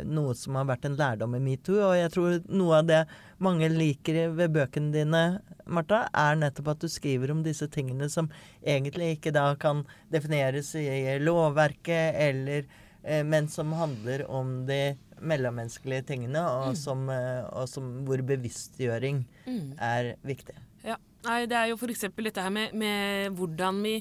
noe 0.07 0.35
som 0.37 0.57
har 0.59 0.67
vært 0.67 0.87
en 0.89 0.97
lærdom 0.99 1.37
i 1.37 1.41
metoo. 1.43 1.79
Og 1.87 1.95
jeg 1.97 2.11
tror 2.13 2.37
noe 2.51 2.81
av 2.81 2.89
det 2.89 3.01
mange 3.43 3.69
liker 3.71 4.33
ved 4.35 4.53
bøkene 4.55 4.91
dine, 4.93 5.23
Martha, 5.63 6.03
er 6.11 6.39
nettopp 6.39 6.73
at 6.73 6.83
du 6.83 6.91
skriver 6.91 7.31
om 7.31 7.43
disse 7.45 7.69
tingene 7.71 8.09
som 8.11 8.27
egentlig 8.59 9.15
ikke 9.17 9.33
da 9.35 9.45
kan 9.59 9.85
defineres 10.11 10.73
i 10.79 11.15
lovverket, 11.23 12.19
eller, 12.27 12.67
eh, 13.03 13.23
men 13.23 13.47
som 13.51 13.71
handler 13.79 14.25
om 14.27 14.65
de 14.67 14.97
mellommenneskelige 15.23 16.09
tingene, 16.11 16.43
og, 16.43 16.73
mm. 16.73 16.79
som, 16.83 17.07
eh, 17.13 17.47
og 17.55 17.69
som, 17.71 17.89
hvor 18.07 18.23
bevisstgjøring 18.27 19.23
mm. 19.47 19.65
er 19.79 20.13
viktig. 20.27 20.59
Ja. 20.83 20.99
Nei, 21.23 21.45
det 21.47 21.55
er 21.55 21.69
jo 21.71 21.77
f.eks. 21.79 22.09
dette 22.17 22.43
her 22.43 22.51
med, 22.51 22.73
med 22.75 23.37
hvordan 23.37 23.79
vi 23.85 23.93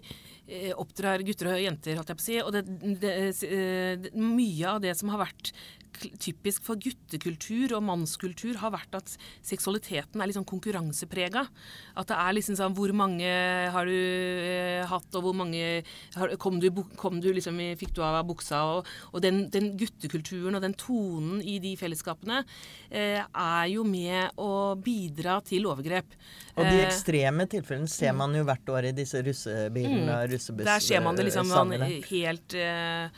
oppdrar 0.77 1.23
gutter 1.27 1.53
og 1.53 1.63
jenter, 1.63 1.99
holdt 1.99 2.13
jeg 2.13 2.19
på 2.19 2.23
å 2.23 2.27
si. 2.27 2.39
Og 2.43 2.53
det, 2.55 2.65
det, 3.03 3.13
eh, 3.47 3.93
det, 4.03 4.13
mye 4.19 4.75
av 4.75 4.83
det 4.85 4.95
som 4.99 5.13
har 5.13 5.23
vært 5.25 5.53
typisk 6.23 6.65
for 6.67 6.81
guttekultur 6.81 7.75
og 7.77 7.85
mannskultur, 7.87 8.57
har 8.63 8.73
vært 8.75 8.97
at 8.99 9.15
seksualiteten 9.45 10.21
er 10.21 10.31
litt 10.31 10.39
sånn 10.39 10.49
konkurranseprega. 10.49 11.45
At 11.99 12.11
det 12.11 12.19
er 12.19 12.37
liksom 12.37 12.57
sånn 12.59 12.77
Hvor 12.77 12.93
mange 12.97 13.29
har 13.75 13.89
du 13.89 13.93
eh, 13.93 14.87
hatt, 14.89 15.09
og 15.19 15.27
hvor 15.27 15.37
mange 15.37 15.83
har, 16.17 16.35
kom, 16.41 16.59
du, 16.63 16.71
kom 16.97 17.21
du, 17.21 17.29
liksom 17.35 17.61
Fikk 17.79 17.95
du 17.97 18.03
av 18.07 18.21
buksa? 18.27 18.63
Og, 18.79 18.89
og 19.13 19.25
den, 19.25 19.45
den, 19.53 19.73
guttekulturen 19.77 20.57
og 20.57 20.65
den 20.65 20.77
tonen 20.79 21.43
i 21.45 21.59
de 21.63 21.75
fellesskapene 21.81 22.43
eh, 22.91 23.21
er 23.21 23.67
jo 23.73 23.85
med 23.89 24.41
å 24.41 24.75
bidra 24.81 25.41
til 25.45 25.69
overgrep. 25.71 26.17
Og 26.57 26.67
de 26.69 26.83
ekstreme 26.85 27.47
tilfellene 27.51 27.91
ser 27.91 28.13
man 28.17 28.35
jo 28.37 28.45
hvert 28.49 28.73
år 28.73 28.91
i 28.91 28.97
disse 28.97 29.21
russebilene 29.25 30.09
og 30.09 30.23
Mm. 30.23 30.31
russebussene. 30.33 30.69
Der 30.69 30.81
ser 30.81 31.01
man 31.01 31.17
det 31.17 31.25
liksom 31.29 31.49
man, 31.49 31.83
helt 32.09 32.55
eh, 32.55 33.09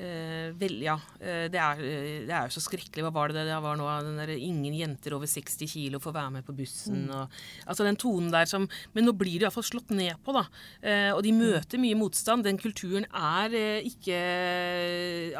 eh, 0.00 0.48
vel, 0.56 0.78
ja. 0.84 0.96
eh, 1.20 1.46
det, 1.52 1.60
er, 1.60 1.82
eh, 1.84 2.24
det 2.28 2.34
er 2.34 2.48
jo 2.48 2.56
så 2.56 2.62
skrekkelig. 2.64 3.04
Hva 3.06 3.12
var 3.14 3.34
det 3.34 3.44
det 3.48 3.58
var 3.62 3.78
nå? 3.78 3.86
Der, 4.18 4.32
ingen 4.36 4.76
jenter 4.76 5.16
over 5.16 5.30
60 5.30 5.70
kilo 5.70 6.00
får 6.02 6.16
være 6.16 6.34
med 6.38 6.46
på 6.46 6.56
bussen. 6.56 7.06
Mm. 7.06 7.14
Og, 7.16 7.40
altså 7.66 7.86
den 7.86 8.00
tonen 8.00 8.32
der 8.32 8.48
som 8.50 8.68
Men 8.94 9.06
nå 9.06 9.14
blir 9.16 9.38
det 9.38 9.48
iallfall 9.48 9.66
slått 9.66 9.94
ned 9.94 10.16
på, 10.24 10.34
da. 10.36 10.44
Eh, 10.82 11.10
og 11.14 11.22
de 11.26 11.34
møter 11.36 11.82
mye 11.82 11.98
motstand. 11.98 12.46
Den 12.46 12.60
kulturen 12.60 13.08
er 13.10 13.56
eh, 13.56 13.88
ikke 13.88 14.20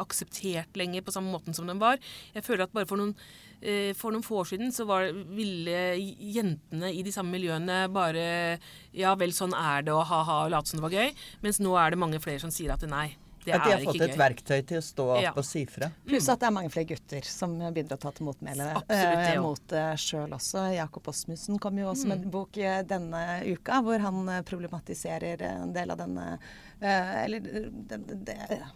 akseptert 0.00 0.76
lenger 0.78 1.06
på 1.06 1.14
samme 1.14 1.32
måten 1.32 1.56
som 1.56 1.68
den 1.70 1.80
var. 1.82 2.00
Jeg 2.34 2.46
føler 2.46 2.66
at 2.66 2.74
bare 2.76 2.88
for 2.90 3.00
noen 3.00 3.14
eh, 3.60 3.92
for 3.96 4.12
noen 4.14 4.24
få 4.26 4.42
år 4.42 4.52
siden 4.52 4.74
så 4.74 4.86
var, 4.88 5.10
ville 5.36 5.80
jentene 6.00 6.92
i 6.92 7.04
de 7.06 7.14
samme 7.14 7.34
miljøene 7.36 7.82
bare 7.92 8.58
Ja 8.96 9.14
vel, 9.18 9.34
sånn 9.36 9.54
er 9.54 9.84
det, 9.86 9.94
og 9.94 10.06
ha-ha, 10.08 10.44
og 10.46 10.54
late 10.54 10.70
som 10.70 10.80
det 10.80 10.86
var 10.88 10.96
gøy. 11.00 11.18
Mens 11.44 11.60
nå 11.62 11.74
er 11.78 11.92
det 11.92 12.00
mange 12.02 12.22
flere 12.22 12.42
som 12.42 12.52
sier 12.54 12.72
at 12.74 12.86
nei, 12.88 13.10
det 13.44 13.54
At 13.54 13.64
de 13.64 13.70
har 13.72 13.80
fått 13.84 14.00
et 14.00 14.10
gøy. 14.10 14.18
verktøy 14.18 14.66
til 14.66 14.78
å 14.78 14.82
stå 14.84 15.06
opp 15.16 15.22
Ja. 15.22 15.32
og 15.36 15.44
si 15.44 15.64
fra. 15.66 15.90
Pluss 16.06 16.28
at 16.28 16.40
det 16.40 16.46
er 16.46 16.50
mange 16.56 16.70
flere 16.70 16.86
gutter 16.90 17.22
som 17.24 17.58
begynner 17.58 17.96
å 17.96 18.00
ta 18.00 18.10
til 18.12 18.26
motmæle 18.26 18.66
Absolutt 18.76 19.24
det 19.24 19.34
eh, 19.34 19.40
mot 19.40 19.66
det 19.68 19.84
sjøl 19.98 20.30
også. 20.36 20.64
Jakob 20.76 21.08
Osmussen 21.08 21.58
kom 21.58 21.78
jo 21.78 21.86
også 21.92 22.06
med 22.08 22.18
Mm. 22.20 22.24
en 22.24 22.30
bok 22.30 22.56
eh, 22.58 22.82
denne 22.82 23.22
uka 23.46 23.80
hvor 23.82 23.98
han 24.00 24.28
eh, 24.28 24.42
problematiserer 24.42 25.40
en 25.42 25.72
del 25.72 25.90
av 25.90 25.98
denne 25.98 26.38
eh, 26.80 27.24
Eller 27.24 27.38
eh, 27.38 27.70
den, 27.70 28.06
det, 28.24 28.36
eh, 28.50 28.66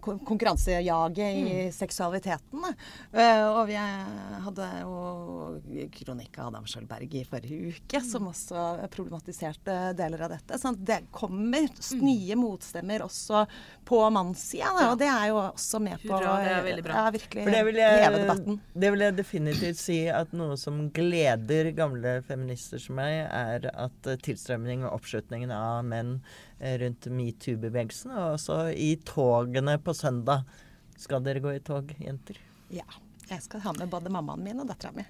konkurransejaget 0.00 1.18
i 1.18 1.42
Mm. 1.66 1.72
seksualiteten. 1.72 2.64
Eh, 3.12 3.46
og 3.48 3.66
vi 3.68 3.74
hadde 3.74 4.66
jo 4.82 5.60
kronikk 5.92 6.38
av 6.38 6.46
Adam 6.48 6.64
Schjølberg 6.64 7.14
i 7.14 7.24
forrige 7.24 7.68
uke, 7.74 8.00
Mm. 8.00 8.10
som 8.10 8.26
også 8.28 8.88
problematiserte 8.90 9.94
deler 9.96 10.22
av 10.22 10.30
dette. 10.30 10.58
Sånn 10.58 10.74
at 10.74 10.84
det 10.84 11.12
kommer 11.12 11.68
Mm. 11.68 12.00
nye 12.00 12.34
motstemmer 12.36 13.00
også 13.00 13.46
på 13.84 14.10
mannssida, 14.12 14.80
ja. 14.80 14.90
og 14.92 14.98
det 14.98 15.08
er 15.08 15.28
jo 15.28 15.36
også 15.36 15.80
med 15.80 15.98
på 16.00 16.08
Hurra, 16.18 16.42
det 16.42 16.52
er 16.52 16.62
veldig 16.62 16.82
bra. 16.84 16.92
Ja, 16.94 17.10
virkelig 17.10 17.44
det 17.44 17.64
vil, 17.64 17.74
heve 17.76 18.16
jeg, 18.18 18.26
debatten. 18.26 18.60
det 18.78 18.90
vil 18.90 19.00
jeg 19.00 19.16
definitivt 19.16 19.76
si 19.76 20.08
at 20.08 20.32
noe 20.32 20.56
som 20.56 20.90
gleder 20.90 21.74
gamle 21.74 22.22
feminister 22.22 22.78
som 22.78 22.96
meg, 22.96 23.26
er 23.30 23.70
at 23.74 24.02
tilstrømningen 24.02 24.36
tilstrømning 24.36 24.84
og 24.84 25.00
oppslutningen 25.00 25.50
av 25.50 25.84
menn 25.84 26.22
eh, 26.55 26.55
rundt 26.60 27.08
metoo-bevegelsen, 27.12 28.14
og 28.16 28.36
også 28.36 28.60
i 28.72 28.94
togene 29.04 29.78
på 29.82 29.94
søndag. 29.96 30.46
Skal 30.96 31.24
dere 31.24 31.42
gå 31.44 31.56
i 31.56 31.64
tog, 31.64 31.92
jenter? 32.00 32.40
Ja. 32.72 32.86
Jeg 33.26 33.42
skal 33.42 33.62
ha 33.64 33.72
med 33.74 33.88
både 33.90 34.10
mammaen 34.12 34.42
min 34.44 34.60
og 34.62 34.68
dattera 34.70 34.92
mi. 34.94 35.02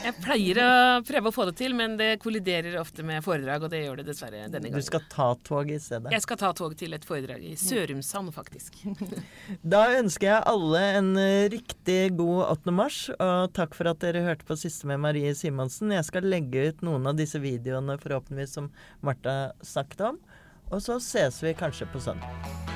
Jeg 0.00 0.14
pleier 0.22 0.58
å 0.62 0.68
prøve 1.04 1.28
å 1.28 1.34
få 1.36 1.44
det 1.50 1.54
til, 1.58 1.74
men 1.76 1.98
det 2.00 2.14
kolliderer 2.22 2.78
ofte 2.80 3.04
med 3.04 3.20
foredrag, 3.24 3.66
og 3.66 3.72
det 3.74 3.82
gjør 3.82 4.00
det 4.00 4.06
dessverre 4.08 4.46
denne 4.46 4.70
gangen. 4.70 4.80
Du 4.80 4.86
skal 4.86 5.02
ta 5.12 5.26
tog 5.44 5.68
i 5.68 5.76
stedet. 5.82 6.08
Jeg 6.14 6.24
skal 6.24 6.40
ta 6.40 6.54
tog 6.56 6.72
til 6.80 6.96
et 6.96 7.04
foredrag 7.04 7.44
i 7.44 7.52
Sørumsand, 7.60 8.32
faktisk. 8.32 8.80
Da 9.74 9.82
ønsker 9.98 10.30
jeg 10.30 10.46
alle 10.48 10.80
en 10.96 11.10
eh, 11.20 11.50
riktig 11.52 11.98
god 12.16 12.40
8. 12.54 12.72
mars, 12.72 13.02
og 13.18 13.52
takk 13.56 13.76
for 13.76 13.90
at 13.92 14.00
dere 14.00 14.24
hørte 14.24 14.48
på 14.48 14.56
Siste 14.56 14.88
med 14.88 15.02
Marie 15.04 15.34
Simonsen. 15.36 15.92
Jeg 15.92 16.08
skal 16.08 16.24
legge 16.24 16.70
ut 16.70 16.80
noen 16.88 17.10
av 17.10 17.20
disse 17.20 17.40
videoene 17.42 17.98
forhåpentligvis 18.00 18.56
som 18.56 18.72
Martha 19.04 19.52
snakket 19.60 20.06
om, 20.08 20.22
og 20.70 20.82
så 20.82 21.00
ses 21.00 21.42
vi 21.42 21.52
kanskje 21.52 21.88
på 21.92 22.00
søndag. 22.00 22.67